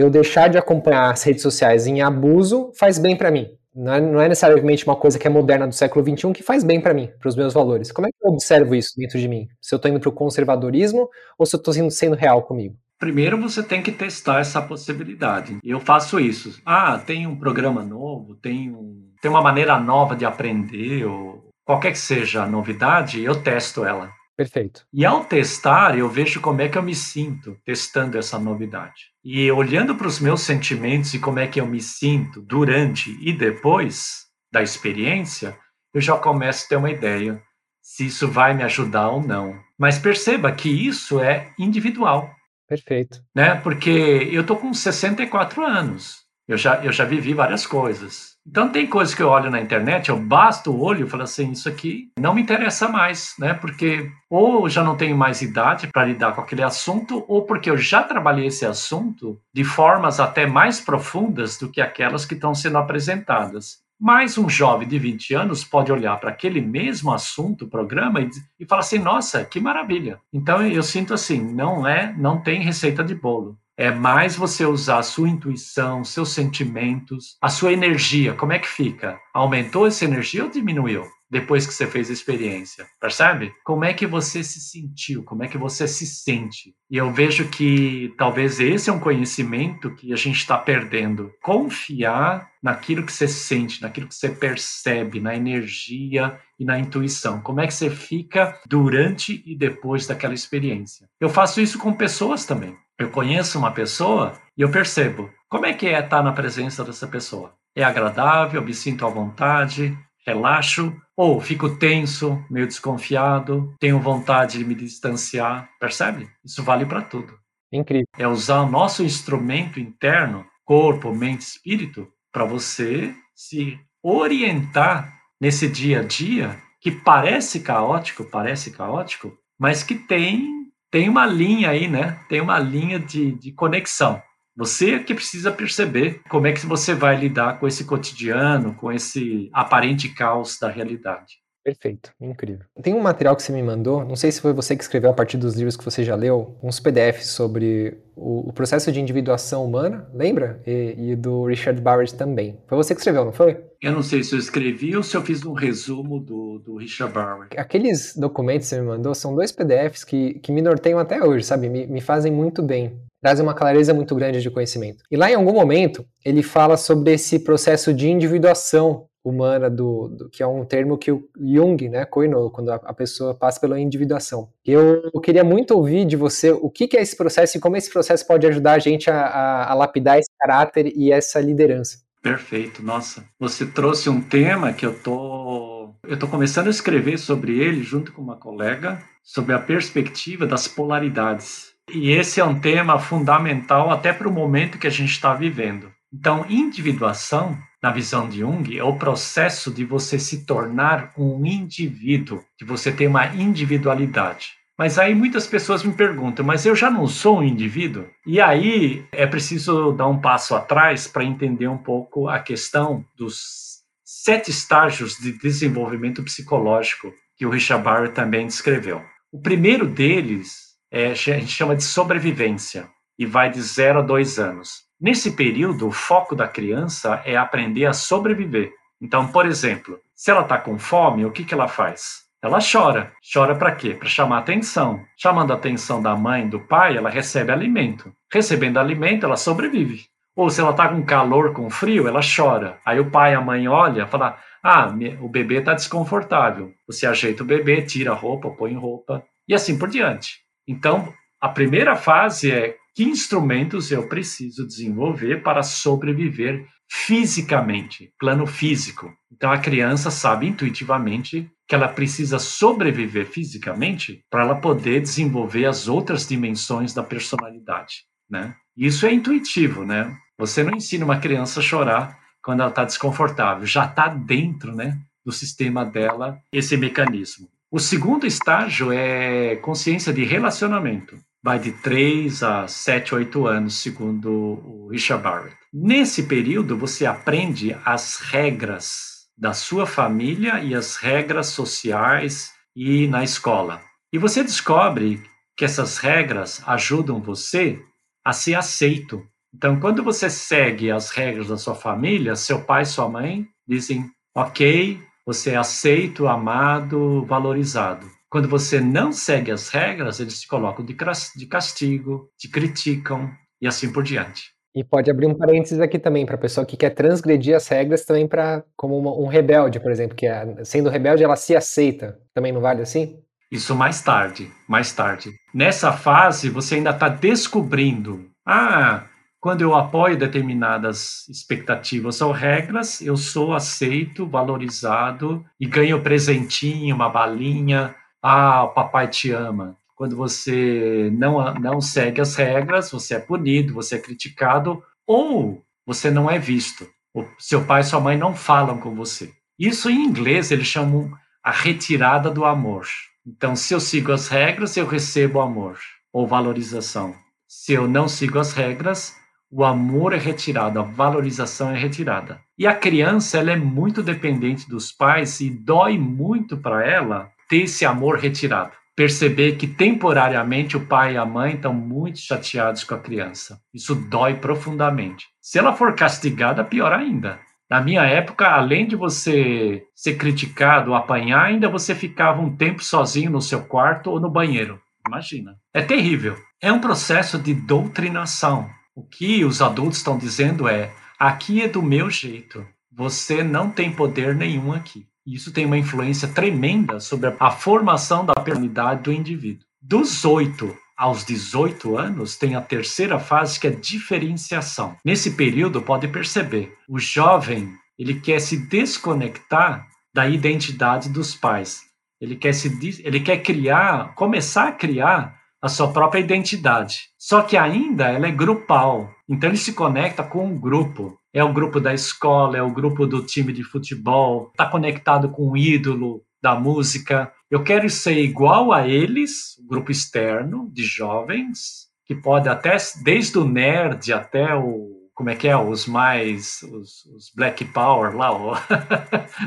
Eu 0.00 0.10
deixar 0.10 0.48
de 0.48 0.58
acompanhar 0.58 1.10
as 1.10 1.22
redes 1.22 1.42
sociais 1.42 1.86
em 1.86 2.02
abuso 2.02 2.72
faz 2.78 2.98
bem 2.98 3.16
para 3.16 3.30
mim. 3.30 3.48
Não 3.74 3.92
é, 3.92 4.00
não 4.00 4.20
é, 4.20 4.28
necessariamente 4.28 4.86
uma 4.86 4.94
coisa 4.94 5.18
que 5.18 5.26
é 5.26 5.30
moderna 5.30 5.66
do 5.66 5.74
século 5.74 6.04
XXI 6.04 6.32
que 6.32 6.44
faz 6.44 6.62
bem 6.62 6.80
para 6.80 6.94
mim, 6.94 7.10
para 7.18 7.28
os 7.28 7.34
meus 7.34 7.52
valores. 7.52 7.90
Como 7.90 8.06
é 8.06 8.10
que 8.10 8.16
eu 8.24 8.30
observo 8.30 8.74
isso 8.74 8.92
dentro 8.96 9.18
de 9.18 9.26
mim? 9.26 9.48
Se 9.60 9.74
eu 9.74 9.76
estou 9.76 9.90
indo 9.90 9.98
para 9.98 10.08
o 10.08 10.12
conservadorismo 10.12 11.08
ou 11.36 11.44
se 11.44 11.56
eu 11.56 11.58
estou 11.58 11.74
sendo 11.90 12.14
real 12.14 12.42
comigo? 12.42 12.76
Primeiro 12.98 13.40
você 13.40 13.62
tem 13.62 13.82
que 13.82 13.90
testar 13.90 14.40
essa 14.40 14.62
possibilidade. 14.62 15.58
Eu 15.64 15.80
faço 15.80 16.20
isso. 16.20 16.60
Ah, 16.64 16.98
tem 16.98 17.26
um 17.26 17.36
programa 17.36 17.82
novo, 17.82 18.36
tem, 18.36 18.70
um, 18.70 19.10
tem 19.20 19.30
uma 19.30 19.42
maneira 19.42 19.78
nova 19.78 20.14
de 20.14 20.24
aprender, 20.24 21.04
ou 21.04 21.50
qualquer 21.64 21.90
que 21.90 21.98
seja 21.98 22.44
a 22.44 22.46
novidade, 22.46 23.22
eu 23.22 23.42
testo 23.42 23.84
ela. 23.84 24.10
Perfeito. 24.36 24.84
E 24.92 25.04
ao 25.04 25.24
testar, 25.24 25.96
eu 25.96 26.08
vejo 26.08 26.40
como 26.40 26.60
é 26.60 26.68
que 26.68 26.76
eu 26.76 26.82
me 26.82 26.94
sinto 26.94 27.56
testando 27.64 28.18
essa 28.18 28.38
novidade. 28.38 29.12
E 29.24 29.50
olhando 29.50 29.94
para 29.94 30.08
os 30.08 30.18
meus 30.18 30.40
sentimentos 30.40 31.14
e 31.14 31.18
como 31.18 31.38
é 31.38 31.46
que 31.46 31.60
eu 31.60 31.66
me 31.66 31.80
sinto 31.80 32.42
durante 32.42 33.16
e 33.20 33.32
depois 33.32 34.24
da 34.52 34.62
experiência, 34.62 35.56
eu 35.92 36.00
já 36.00 36.16
começo 36.16 36.64
a 36.64 36.68
ter 36.68 36.76
uma 36.76 36.90
ideia 36.90 37.40
se 37.80 38.06
isso 38.06 38.26
vai 38.26 38.54
me 38.54 38.62
ajudar 38.64 39.10
ou 39.10 39.22
não. 39.22 39.58
Mas 39.78 39.98
perceba 39.98 40.50
que 40.50 40.68
isso 40.68 41.20
é 41.20 41.52
individual. 41.58 42.34
Perfeito. 42.66 43.22
Né? 43.34 43.54
Porque 43.56 43.90
eu 43.90 44.44
tô 44.44 44.56
com 44.56 44.72
64 44.72 45.64
anos. 45.64 46.24
Eu 46.48 46.56
já, 46.56 46.82
eu 46.84 46.92
já 46.92 47.04
vivi 47.04 47.34
várias 47.34 47.66
coisas. 47.66 48.33
Então 48.46 48.68
tem 48.68 48.86
coisas 48.86 49.14
que 49.14 49.22
eu 49.22 49.28
olho 49.28 49.50
na 49.50 49.60
internet, 49.60 50.10
eu 50.10 50.18
basto 50.18 50.70
o 50.70 50.80
olho 50.80 51.06
e 51.06 51.08
falo 51.08 51.22
assim, 51.22 51.50
isso 51.52 51.68
aqui 51.68 52.10
não 52.18 52.34
me 52.34 52.42
interessa 52.42 52.88
mais, 52.88 53.34
né? 53.38 53.54
Porque 53.54 54.10
ou 54.28 54.68
já 54.68 54.84
não 54.84 54.96
tenho 54.96 55.16
mais 55.16 55.40
idade 55.40 55.88
para 55.88 56.04
lidar 56.04 56.34
com 56.34 56.42
aquele 56.42 56.62
assunto, 56.62 57.24
ou 57.26 57.46
porque 57.46 57.70
eu 57.70 57.78
já 57.78 58.02
trabalhei 58.02 58.46
esse 58.46 58.66
assunto 58.66 59.40
de 59.52 59.64
formas 59.64 60.20
até 60.20 60.46
mais 60.46 60.78
profundas 60.78 61.56
do 61.56 61.70
que 61.70 61.80
aquelas 61.80 62.26
que 62.26 62.34
estão 62.34 62.54
sendo 62.54 62.76
apresentadas. 62.76 63.82
Mas 63.98 64.36
um 64.36 64.48
jovem 64.48 64.86
de 64.86 64.98
20 64.98 65.34
anos 65.34 65.64
pode 65.64 65.90
olhar 65.90 66.18
para 66.18 66.30
aquele 66.30 66.60
mesmo 66.60 67.12
assunto, 67.12 67.68
programa, 67.68 68.20
e, 68.20 68.28
e 68.60 68.66
falar 68.66 68.80
assim: 68.80 68.98
nossa, 68.98 69.44
que 69.44 69.60
maravilha. 69.60 70.20
Então 70.32 70.62
eu 70.66 70.82
sinto 70.82 71.14
assim: 71.14 71.40
não 71.40 71.86
é, 71.86 72.12
não 72.18 72.40
tem 72.40 72.60
receita 72.60 73.02
de 73.02 73.14
bolo. 73.14 73.56
É 73.76 73.90
mais 73.90 74.36
você 74.36 74.64
usar 74.64 74.98
a 74.98 75.02
sua 75.02 75.28
intuição, 75.28 76.04
seus 76.04 76.28
sentimentos, 76.28 77.36
a 77.42 77.48
sua 77.48 77.72
energia. 77.72 78.32
Como 78.32 78.52
é 78.52 78.58
que 78.60 78.68
fica? 78.68 79.18
Aumentou 79.32 79.84
essa 79.84 80.04
energia 80.04 80.44
ou 80.44 80.50
diminuiu? 80.50 81.04
Depois 81.30 81.66
que 81.66 81.74
você 81.74 81.86
fez 81.86 82.10
a 82.10 82.12
experiência, 82.12 82.86
percebe? 83.00 83.52
Como 83.64 83.84
é 83.84 83.92
que 83.92 84.06
você 84.06 84.44
se 84.44 84.60
sentiu? 84.60 85.22
Como 85.24 85.42
é 85.42 85.48
que 85.48 85.58
você 85.58 85.88
se 85.88 86.06
sente? 86.06 86.74
E 86.90 86.96
eu 86.96 87.12
vejo 87.12 87.48
que 87.48 88.14
talvez 88.16 88.60
esse 88.60 88.90
é 88.90 88.92
um 88.92 89.00
conhecimento 89.00 89.94
que 89.94 90.12
a 90.12 90.16
gente 90.16 90.36
está 90.36 90.56
perdendo. 90.56 91.32
Confiar 91.42 92.48
naquilo 92.62 93.04
que 93.04 93.12
você 93.12 93.26
sente, 93.26 93.82
naquilo 93.82 94.06
que 94.06 94.14
você 94.14 94.28
percebe, 94.28 95.20
na 95.20 95.34
energia 95.34 96.38
e 96.58 96.64
na 96.64 96.78
intuição. 96.78 97.40
Como 97.40 97.60
é 97.60 97.66
que 97.66 97.74
você 97.74 97.90
fica 97.90 98.58
durante 98.66 99.42
e 99.44 99.56
depois 99.56 100.06
daquela 100.06 100.34
experiência? 100.34 101.08
Eu 101.20 101.28
faço 101.28 101.60
isso 101.60 101.78
com 101.78 101.92
pessoas 101.92 102.44
também. 102.44 102.76
Eu 102.98 103.10
conheço 103.10 103.58
uma 103.58 103.72
pessoa 103.72 104.38
e 104.56 104.62
eu 104.62 104.70
percebo 104.70 105.28
como 105.48 105.66
é 105.66 105.72
que 105.72 105.86
é 105.86 105.98
estar 105.98 106.22
na 106.22 106.32
presença 106.32 106.84
dessa 106.84 107.06
pessoa. 107.06 107.54
É 107.76 107.82
agradável, 107.82 108.62
me 108.62 108.72
sinto 108.72 109.04
à 109.04 109.08
vontade, 109.08 109.96
relaxo, 110.26 110.94
ou 111.16 111.40
fico 111.40 111.76
tenso, 111.76 112.44
meio 112.50 112.66
desconfiado, 112.66 113.74
tenho 113.78 114.00
vontade 114.00 114.58
de 114.58 114.64
me 114.64 114.74
distanciar, 114.74 115.68
percebe? 115.78 116.28
Isso 116.44 116.62
vale 116.62 116.84
para 116.84 117.02
tudo. 117.02 117.38
Incrível. 117.72 118.06
É 118.16 118.26
usar 118.26 118.62
o 118.62 118.70
nosso 118.70 119.02
instrumento 119.02 119.80
interno, 119.80 120.44
corpo, 120.64 121.14
mente, 121.14 121.42
espírito, 121.42 122.08
para 122.32 122.44
você 122.44 123.14
se 123.34 123.78
orientar 124.02 125.12
nesse 125.40 125.68
dia 125.68 126.00
a 126.00 126.02
dia 126.02 126.58
que 126.80 126.90
parece 126.90 127.60
caótico, 127.60 128.24
parece 128.24 128.70
caótico, 128.70 129.36
mas 129.58 129.82
que 129.82 129.94
tem 129.94 130.64
tem 130.90 131.08
uma 131.08 131.26
linha 131.26 131.70
aí, 131.70 131.88
né? 131.88 132.20
Tem 132.28 132.40
uma 132.40 132.56
linha 132.56 133.00
de, 133.00 133.32
de 133.32 133.50
conexão. 133.50 134.22
Você 134.56 134.94
é 134.94 134.98
que 135.00 135.14
precisa 135.14 135.50
perceber 135.50 136.20
como 136.28 136.46
é 136.46 136.52
que 136.52 136.64
você 136.64 136.94
vai 136.94 137.16
lidar 137.16 137.58
com 137.58 137.66
esse 137.66 137.84
cotidiano, 137.84 138.74
com 138.74 138.92
esse 138.92 139.50
aparente 139.52 140.08
caos 140.08 140.58
da 140.58 140.68
realidade. 140.68 141.44
Perfeito, 141.64 142.12
incrível. 142.20 142.66
Tem 142.82 142.92
um 142.92 143.00
material 143.00 143.34
que 143.34 143.42
você 143.42 143.50
me 143.50 143.62
mandou, 143.62 144.04
não 144.04 144.16
sei 144.16 144.30
se 144.30 144.38
foi 144.38 144.52
você 144.52 144.76
que 144.76 144.82
escreveu 144.82 145.10
a 145.10 145.14
partir 145.14 145.38
dos 145.38 145.54
livros 145.54 145.78
que 145.78 145.84
você 145.84 146.04
já 146.04 146.14
leu, 146.14 146.58
uns 146.62 146.78
PDFs 146.78 147.28
sobre 147.28 147.96
o, 148.14 148.50
o 148.50 148.52
processo 148.52 148.92
de 148.92 149.00
individuação 149.00 149.64
humana, 149.64 150.06
lembra? 150.12 150.60
E, 150.66 150.94
e, 151.12 151.16
do 151.16 151.46
Richard 151.46 151.80
Barrett 151.80 152.14
também. 152.14 152.58
Foi 152.66 152.76
você 152.76 152.94
que 152.94 153.00
escreveu, 153.00 153.24
não 153.24 153.32
foi? 153.32 153.64
Eu 153.84 153.92
não 153.92 154.02
sei 154.02 154.22
se 154.22 154.34
eu 154.34 154.38
escrevi 154.38 154.96
ou 154.96 155.02
se 155.02 155.14
eu 155.14 155.20
fiz 155.20 155.44
um 155.44 155.52
resumo 155.52 156.18
do, 156.18 156.58
do 156.58 156.76
Richard 156.76 157.12
Barrett. 157.12 157.58
Aqueles 157.58 158.16
documentos 158.16 158.66
que 158.66 158.74
você 158.74 158.80
me 158.80 158.86
mandou 158.86 159.14
são 159.14 159.34
dois 159.34 159.52
PDFs 159.52 160.04
que, 160.04 160.38
que 160.40 160.50
me 160.50 160.62
norteiam 160.62 160.98
até 160.98 161.22
hoje, 161.22 161.44
sabe? 161.44 161.68
Me, 161.68 161.86
me 161.86 162.00
fazem 162.00 162.32
muito 162.32 162.62
bem 162.62 162.98
trazem 163.20 163.42
uma 163.42 163.54
clareza 163.54 163.94
muito 163.94 164.14
grande 164.14 164.42
de 164.42 164.50
conhecimento. 164.50 165.02
E 165.10 165.16
lá 165.16 165.30
em 165.30 165.34
algum 165.34 165.54
momento 165.54 166.04
ele 166.22 166.42
fala 166.42 166.76
sobre 166.76 167.14
esse 167.14 167.38
processo 167.38 167.94
de 167.94 168.10
individuação 168.10 169.06
humana 169.24 169.70
do, 169.70 170.08
do, 170.08 170.28
que 170.28 170.42
é 170.42 170.46
um 170.46 170.62
termo 170.66 170.98
que 170.98 171.10
o 171.10 171.26
Jung, 171.34 171.88
né, 171.88 172.04
cunhou 172.04 172.50
quando 172.50 172.70
a, 172.70 172.74
a, 172.74 172.92
pessoa 172.92 173.34
passa 173.34 173.58
pela 173.58 173.80
individuação. 173.80 174.50
Eu, 174.62 175.10
eu, 175.12 175.20
queria 175.22 175.42
muito 175.42 175.74
ouvir 175.74 176.04
de 176.04 176.16
você 176.16 176.52
o 176.52 176.68
que, 176.68 176.86
que, 176.86 176.98
é 176.98 177.00
esse 177.00 177.16
processo 177.16 177.56
e 177.56 177.60
como 177.60 177.78
esse 177.78 177.90
processo 177.90 178.26
pode 178.26 178.46
ajudar 178.46 178.74
a 178.74 178.78
gente 178.78 179.10
a, 179.10 179.18
a, 179.18 179.72
a 179.72 179.74
lapidar 179.74 180.18
esse 180.18 180.28
caráter 180.38 180.92
e 180.94 181.10
essa 181.10 181.40
liderança. 181.40 182.03
Perfeito, 182.24 182.82
nossa. 182.82 183.28
Você 183.38 183.66
trouxe 183.66 184.08
um 184.08 184.18
tema 184.18 184.72
que 184.72 184.86
eu 184.86 184.98
tô 184.98 185.94
eu 186.06 186.18
tô 186.18 186.26
começando 186.26 186.68
a 186.68 186.70
escrever 186.70 187.18
sobre 187.18 187.58
ele 187.58 187.82
junto 187.82 188.12
com 188.12 188.22
uma 188.22 188.36
colega 188.36 188.98
sobre 189.22 189.54
a 189.54 189.58
perspectiva 189.58 190.46
das 190.46 190.66
polaridades. 190.66 191.74
E 191.92 192.10
esse 192.10 192.40
é 192.40 192.44
um 192.44 192.58
tema 192.58 192.98
fundamental 192.98 193.90
até 193.90 194.10
para 194.10 194.26
o 194.26 194.32
momento 194.32 194.78
que 194.78 194.86
a 194.86 194.90
gente 194.90 195.10
está 195.10 195.34
vivendo. 195.34 195.92
Então, 196.10 196.46
individuação 196.48 197.58
na 197.82 197.90
visão 197.90 198.26
de 198.26 198.38
Jung, 198.38 198.78
é 198.78 198.82
o 198.82 198.96
processo 198.96 199.70
de 199.70 199.84
você 199.84 200.18
se 200.18 200.46
tornar 200.46 201.12
um 201.18 201.44
indivíduo, 201.44 202.42
de 202.58 202.64
você 202.64 202.90
ter 202.90 203.06
uma 203.06 203.26
individualidade. 203.26 204.52
Mas 204.76 204.98
aí 204.98 205.14
muitas 205.14 205.46
pessoas 205.46 205.84
me 205.84 205.92
perguntam, 205.92 206.44
mas 206.44 206.66
eu 206.66 206.74
já 206.74 206.90
não 206.90 207.06
sou 207.06 207.38
um 207.38 207.42
indivíduo? 207.44 208.06
E 208.26 208.40
aí 208.40 209.06
é 209.12 209.26
preciso 209.26 209.92
dar 209.92 210.08
um 210.08 210.20
passo 210.20 210.54
atrás 210.54 211.06
para 211.06 211.24
entender 211.24 211.68
um 211.68 211.78
pouco 211.78 212.28
a 212.28 212.40
questão 212.40 213.04
dos 213.16 213.82
sete 214.04 214.50
estágios 214.50 215.16
de 215.16 215.32
desenvolvimento 215.38 216.22
psicológico 216.22 217.12
que 217.36 217.46
o 217.46 217.50
Richard 217.50 217.84
Barrett 217.84 218.14
também 218.14 218.46
descreveu. 218.46 219.02
O 219.30 219.40
primeiro 219.40 219.86
deles 219.86 220.74
é, 220.90 221.08
a 221.10 221.14
gente 221.14 221.48
chama 221.48 221.76
de 221.76 221.84
sobrevivência 221.84 222.88
e 223.18 223.26
vai 223.26 223.50
de 223.50 223.60
0 223.60 224.00
a 224.00 224.02
2 224.02 224.38
anos. 224.38 224.84
Nesse 225.00 225.32
período, 225.32 225.88
o 225.88 225.92
foco 225.92 226.34
da 226.34 226.48
criança 226.48 227.20
é 227.24 227.36
aprender 227.36 227.84
a 227.86 227.92
sobreviver. 227.92 228.72
Então, 229.00 229.28
por 229.28 229.46
exemplo, 229.46 229.98
se 230.14 230.30
ela 230.30 230.42
está 230.42 230.56
com 230.56 230.78
fome, 230.78 231.24
o 231.24 231.30
que, 231.30 231.44
que 231.44 231.52
ela 231.52 231.68
faz? 231.68 232.23
Ela 232.44 232.58
chora. 232.60 233.10
Chora 233.32 233.54
para 233.54 233.74
quê? 233.74 233.94
Para 233.94 234.06
chamar 234.06 234.36
atenção. 234.36 235.02
Chamando 235.16 235.50
a 235.50 235.54
atenção 235.54 236.02
da 236.02 236.14
mãe, 236.14 236.46
do 236.46 236.60
pai, 236.60 236.94
ela 236.94 237.08
recebe 237.08 237.50
alimento. 237.50 238.12
Recebendo 238.30 238.76
alimento, 238.76 239.24
ela 239.24 239.38
sobrevive. 239.38 240.04
Ou 240.36 240.50
se 240.50 240.60
ela 240.60 240.72
está 240.72 240.86
com 240.86 241.02
calor, 241.02 241.54
com 241.54 241.70
frio, 241.70 242.06
ela 242.06 242.20
chora. 242.20 242.78
Aí 242.84 243.00
o 243.00 243.10
pai 243.10 243.32
a 243.32 243.40
mãe 243.40 243.66
olham 243.66 244.06
e 244.06 244.10
falam: 244.10 244.34
Ah, 244.62 244.94
o 245.22 245.28
bebê 245.28 245.60
está 245.60 245.72
desconfortável. 245.72 246.70
Você 246.86 247.06
ajeita 247.06 247.42
o 247.42 247.46
bebê, 247.46 247.80
tira 247.80 248.10
a 248.10 248.14
roupa, 248.14 248.50
põe 248.50 248.74
roupa, 248.74 249.24
e 249.48 249.54
assim 249.54 249.78
por 249.78 249.88
diante. 249.88 250.40
Então, 250.68 251.14
a 251.40 251.48
primeira 251.48 251.96
fase 251.96 252.52
é 252.52 252.76
que 252.94 253.04
instrumentos 253.04 253.90
eu 253.90 254.06
preciso 254.06 254.66
desenvolver 254.66 255.42
para 255.42 255.62
sobreviver 255.62 256.66
fisicamente, 256.90 258.12
plano 258.18 258.46
físico. 258.46 259.12
Então 259.32 259.50
a 259.50 259.58
criança 259.58 260.10
sabe 260.10 260.46
intuitivamente 260.46 261.50
que 261.66 261.74
ela 261.74 261.88
precisa 261.88 262.38
sobreviver 262.38 263.26
fisicamente 263.26 264.22
para 264.30 264.42
ela 264.42 264.54
poder 264.56 265.00
desenvolver 265.00 265.64
as 265.66 265.88
outras 265.88 266.26
dimensões 266.26 266.92
da 266.92 267.02
personalidade, 267.02 268.04
né? 268.28 268.54
Isso 268.76 269.06
é 269.06 269.12
intuitivo, 269.12 269.84
né? 269.84 270.14
Você 270.38 270.62
não 270.62 270.76
ensina 270.76 271.04
uma 271.04 271.18
criança 271.18 271.60
a 271.60 271.62
chorar 271.62 272.18
quando 272.42 272.60
ela 272.60 272.68
está 272.68 272.84
desconfortável, 272.84 273.66
já 273.66 273.86
está 273.86 274.08
dentro, 274.08 274.74
né, 274.74 275.00
do 275.24 275.32
sistema 275.32 275.84
dela 275.84 276.38
esse 276.52 276.76
mecanismo. 276.76 277.48
O 277.70 277.78
segundo 277.78 278.26
estágio 278.26 278.92
é 278.92 279.56
consciência 279.56 280.12
de 280.12 280.24
relacionamento 280.24 281.18
vai 281.44 281.58
de 281.58 281.72
3 281.72 282.42
a 282.42 282.66
7, 282.66 283.14
8 283.14 283.46
anos, 283.46 283.74
segundo 283.74 284.30
o 284.64 284.88
Richard 284.90 285.22
Barrett. 285.22 285.54
Nesse 285.70 286.22
período, 286.22 286.74
você 286.78 287.04
aprende 287.04 287.76
as 287.84 288.16
regras 288.16 289.26
da 289.36 289.52
sua 289.52 289.84
família 289.84 290.62
e 290.62 290.74
as 290.74 290.96
regras 290.96 291.48
sociais 291.48 292.50
e 292.74 293.06
na 293.08 293.22
escola. 293.22 293.82
E 294.10 294.16
você 294.18 294.42
descobre 294.42 295.22
que 295.54 295.66
essas 295.66 295.98
regras 295.98 296.62
ajudam 296.66 297.20
você 297.20 297.78
a 298.24 298.32
ser 298.32 298.54
aceito. 298.54 299.22
Então, 299.54 299.78
quando 299.78 300.02
você 300.02 300.30
segue 300.30 300.90
as 300.90 301.10
regras 301.10 301.48
da 301.48 301.58
sua 301.58 301.74
família, 301.74 302.36
seu 302.36 302.62
pai 302.62 302.82
e 302.82 302.86
sua 302.86 303.06
mãe 303.06 303.46
dizem: 303.68 304.10
ok, 304.34 304.98
você 305.26 305.50
é 305.50 305.56
aceito, 305.56 306.26
amado, 306.26 307.22
valorizado. 307.26 308.13
Quando 308.34 308.48
você 308.48 308.80
não 308.80 309.12
segue 309.12 309.52
as 309.52 309.68
regras, 309.68 310.18
eles 310.18 310.40
te 310.40 310.48
colocam 310.48 310.84
de 310.84 311.46
castigo, 311.46 312.28
te 312.36 312.50
criticam 312.50 313.30
e 313.62 313.66
assim 313.68 313.92
por 313.92 314.02
diante. 314.02 314.50
E 314.74 314.82
pode 314.82 315.08
abrir 315.08 315.28
um 315.28 315.38
parênteses 315.38 315.78
aqui 315.78 316.00
também 316.00 316.26
para 316.26 316.34
a 316.34 316.38
pessoa 316.38 316.66
que 316.66 316.76
quer 316.76 316.90
transgredir 316.90 317.54
as 317.54 317.68
regras 317.68 318.04
também 318.04 318.26
para 318.26 318.64
como 318.76 318.98
uma, 318.98 319.12
um 319.12 319.28
rebelde, 319.28 319.78
por 319.78 319.92
exemplo, 319.92 320.16
que 320.16 320.26
é, 320.26 320.64
sendo 320.64 320.90
rebelde 320.90 321.22
ela 321.22 321.36
se 321.36 321.54
aceita. 321.54 322.18
Também 322.34 322.50
não 322.50 322.60
vale 322.60 322.82
assim? 322.82 323.20
Isso 323.52 323.72
mais 323.72 324.02
tarde, 324.02 324.50
mais 324.68 324.92
tarde. 324.92 325.30
Nessa 325.54 325.92
fase 325.92 326.50
você 326.50 326.74
ainda 326.74 326.90
está 326.90 327.08
descobrindo. 327.08 328.28
Ah, 328.44 329.04
quando 329.38 329.60
eu 329.60 329.76
apoio 329.76 330.18
determinadas 330.18 331.28
expectativas 331.28 332.20
ou 332.20 332.32
regras, 332.32 333.00
eu 333.00 333.16
sou 333.16 333.54
aceito, 333.54 334.26
valorizado 334.26 335.44
e 335.60 335.66
ganho 335.66 336.02
presentinho, 336.02 336.96
uma 336.96 337.08
balinha, 337.08 337.94
ah, 338.26 338.64
o 338.64 338.68
papai 338.68 339.06
te 339.08 339.30
ama. 339.32 339.76
Quando 339.94 340.16
você 340.16 341.10
não, 341.12 341.52
não 341.56 341.78
segue 341.78 342.22
as 342.22 342.34
regras, 342.34 342.90
você 342.90 343.16
é 343.16 343.18
punido, 343.18 343.74
você 343.74 343.96
é 343.96 343.98
criticado, 343.98 344.82
ou 345.06 345.62
você 345.86 346.10
não 346.10 346.30
é 346.30 346.38
visto. 346.38 346.88
O 347.12 347.26
seu 347.38 347.66
pai 347.66 347.82
e 347.82 347.84
sua 347.84 348.00
mãe 348.00 348.16
não 348.16 348.34
falam 348.34 348.78
com 348.78 348.94
você. 348.94 349.30
Isso 349.58 349.90
em 349.90 350.02
inglês 350.02 350.50
eles 350.50 350.66
chamam 350.66 351.12
a 351.42 351.50
retirada 351.50 352.30
do 352.30 352.46
amor. 352.46 352.86
Então, 353.26 353.54
se 353.54 353.74
eu 353.74 353.78
sigo 353.78 354.10
as 354.10 354.28
regras, 354.28 354.74
eu 354.78 354.86
recebo 354.86 355.42
amor 355.42 355.78
ou 356.10 356.26
valorização. 356.26 357.14
Se 357.46 357.74
eu 357.74 357.86
não 357.86 358.08
sigo 358.08 358.38
as 358.38 358.54
regras, 358.54 359.14
o 359.50 359.62
amor 359.64 360.14
é 360.14 360.18
retirado, 360.18 360.80
a 360.80 360.82
valorização 360.82 361.72
é 361.72 361.78
retirada. 361.78 362.40
E 362.58 362.66
a 362.66 362.74
criança, 362.74 363.36
ela 363.36 363.52
é 363.52 363.56
muito 363.56 364.02
dependente 364.02 364.66
dos 364.66 364.90
pais 364.90 365.40
e 365.40 365.50
dói 365.50 365.98
muito 365.98 366.56
para 366.56 366.88
ela 366.88 367.33
ter 367.54 367.62
esse 367.62 367.86
amor 367.86 368.18
retirado. 368.18 368.72
Perceber 368.96 369.56
que 369.56 369.68
temporariamente 369.68 370.76
o 370.76 370.86
pai 370.86 371.14
e 371.14 371.16
a 371.16 371.24
mãe 371.24 371.54
estão 371.54 371.72
muito 371.72 372.18
chateados 372.18 372.82
com 372.82 372.94
a 372.94 372.98
criança. 372.98 373.60
Isso 373.72 373.94
dói 373.94 374.34
profundamente. 374.34 375.26
Se 375.40 375.58
ela 375.58 375.72
for 375.72 375.94
castigada, 375.94 376.64
pior 376.64 376.92
ainda. 376.92 377.38
Na 377.70 377.80
minha 377.80 378.02
época, 378.02 378.48
além 378.48 378.88
de 378.88 378.96
você 378.96 379.84
ser 379.94 380.16
criticado, 380.16 380.94
apanhar, 380.94 381.44
ainda 381.44 381.68
você 381.68 381.94
ficava 381.94 382.40
um 382.40 382.56
tempo 382.56 382.82
sozinho 382.82 383.30
no 383.30 383.40
seu 383.40 383.64
quarto 383.64 384.10
ou 384.10 384.20
no 384.20 384.30
banheiro. 384.30 384.80
Imagina. 385.06 385.56
É 385.72 385.80
terrível. 385.80 386.36
É 386.60 386.72
um 386.72 386.80
processo 386.80 387.38
de 387.38 387.54
doutrinação. 387.54 388.68
O 388.96 389.04
que 389.04 389.44
os 389.44 389.62
adultos 389.62 389.98
estão 389.98 390.18
dizendo 390.18 390.68
é: 390.68 390.92
aqui 391.18 391.62
é 391.62 391.68
do 391.68 391.82
meu 391.82 392.10
jeito. 392.10 392.66
Você 392.92 393.42
não 393.44 393.70
tem 393.70 393.92
poder 393.92 394.34
nenhum 394.34 394.72
aqui. 394.72 395.06
Isso 395.26 395.52
tem 395.52 395.64
uma 395.64 395.78
influência 395.78 396.28
tremenda 396.28 397.00
sobre 397.00 397.34
a 397.38 397.50
formação 397.50 398.24
da 398.26 398.34
personalidade 398.34 399.02
do 399.02 399.12
indivíduo. 399.12 399.66
Dos 399.80 400.24
8 400.24 400.76
aos 400.96 401.24
18 401.24 401.96
anos, 401.98 402.36
tem 402.36 402.54
a 402.54 402.60
terceira 402.60 403.18
fase 403.18 403.58
que 403.58 403.66
é 403.66 403.70
diferenciação. 403.70 404.96
Nesse 405.04 405.32
período, 405.32 405.82
pode 405.82 406.06
perceber, 406.08 406.76
o 406.88 406.98
jovem 406.98 407.72
ele 407.98 408.20
quer 408.20 408.40
se 408.40 408.56
desconectar 408.68 409.86
da 410.14 410.28
identidade 410.28 411.08
dos 411.08 411.34
pais. 411.34 411.82
Ele 412.20 412.36
quer 412.36 412.52
se 412.52 413.02
ele 413.04 413.20
quer 413.20 413.38
criar, 413.38 414.14
começar 414.14 414.68
a 414.68 414.72
criar 414.72 415.36
a 415.60 415.68
sua 415.68 415.92
própria 415.92 416.20
identidade. 416.20 417.08
Só 417.18 417.42
que 417.42 417.56
ainda 417.56 418.08
ela 418.08 418.26
é 418.26 418.30
grupal. 418.30 419.10
Então 419.28 419.48
ele 419.48 419.56
se 419.56 419.72
conecta 419.72 420.22
com 420.22 420.46
um 420.46 420.58
grupo 420.58 421.18
é 421.34 421.42
o 421.42 421.52
grupo 421.52 421.80
da 421.80 421.92
escola, 421.92 422.56
é 422.56 422.62
o 422.62 422.70
grupo 422.70 423.06
do 423.06 423.20
time 423.20 423.52
de 423.52 423.64
futebol, 423.64 424.50
está 424.52 424.66
conectado 424.66 425.28
com 425.28 425.50
o 425.50 425.56
ídolo 425.56 426.22
da 426.40 426.54
música. 426.54 427.32
Eu 427.50 427.64
quero 427.64 427.90
ser 427.90 428.16
igual 428.18 428.72
a 428.72 428.86
eles, 428.86 429.56
grupo 429.68 429.90
externo 429.90 430.70
de 430.72 430.84
jovens, 430.84 431.88
que 432.06 432.14
pode 432.14 432.48
até, 432.48 432.76
desde 433.02 433.36
o 433.38 433.44
nerd 433.44 434.12
até 434.12 434.54
o 434.54 434.94
como 435.14 435.30
é 435.30 435.36
que 435.36 435.46
é, 435.46 435.56
os 435.56 435.86
mais, 435.86 436.60
os, 436.62 437.04
os 437.06 437.30
Black 437.34 437.64
Power 437.66 438.16
lá, 438.16 438.32
o, 438.36 438.52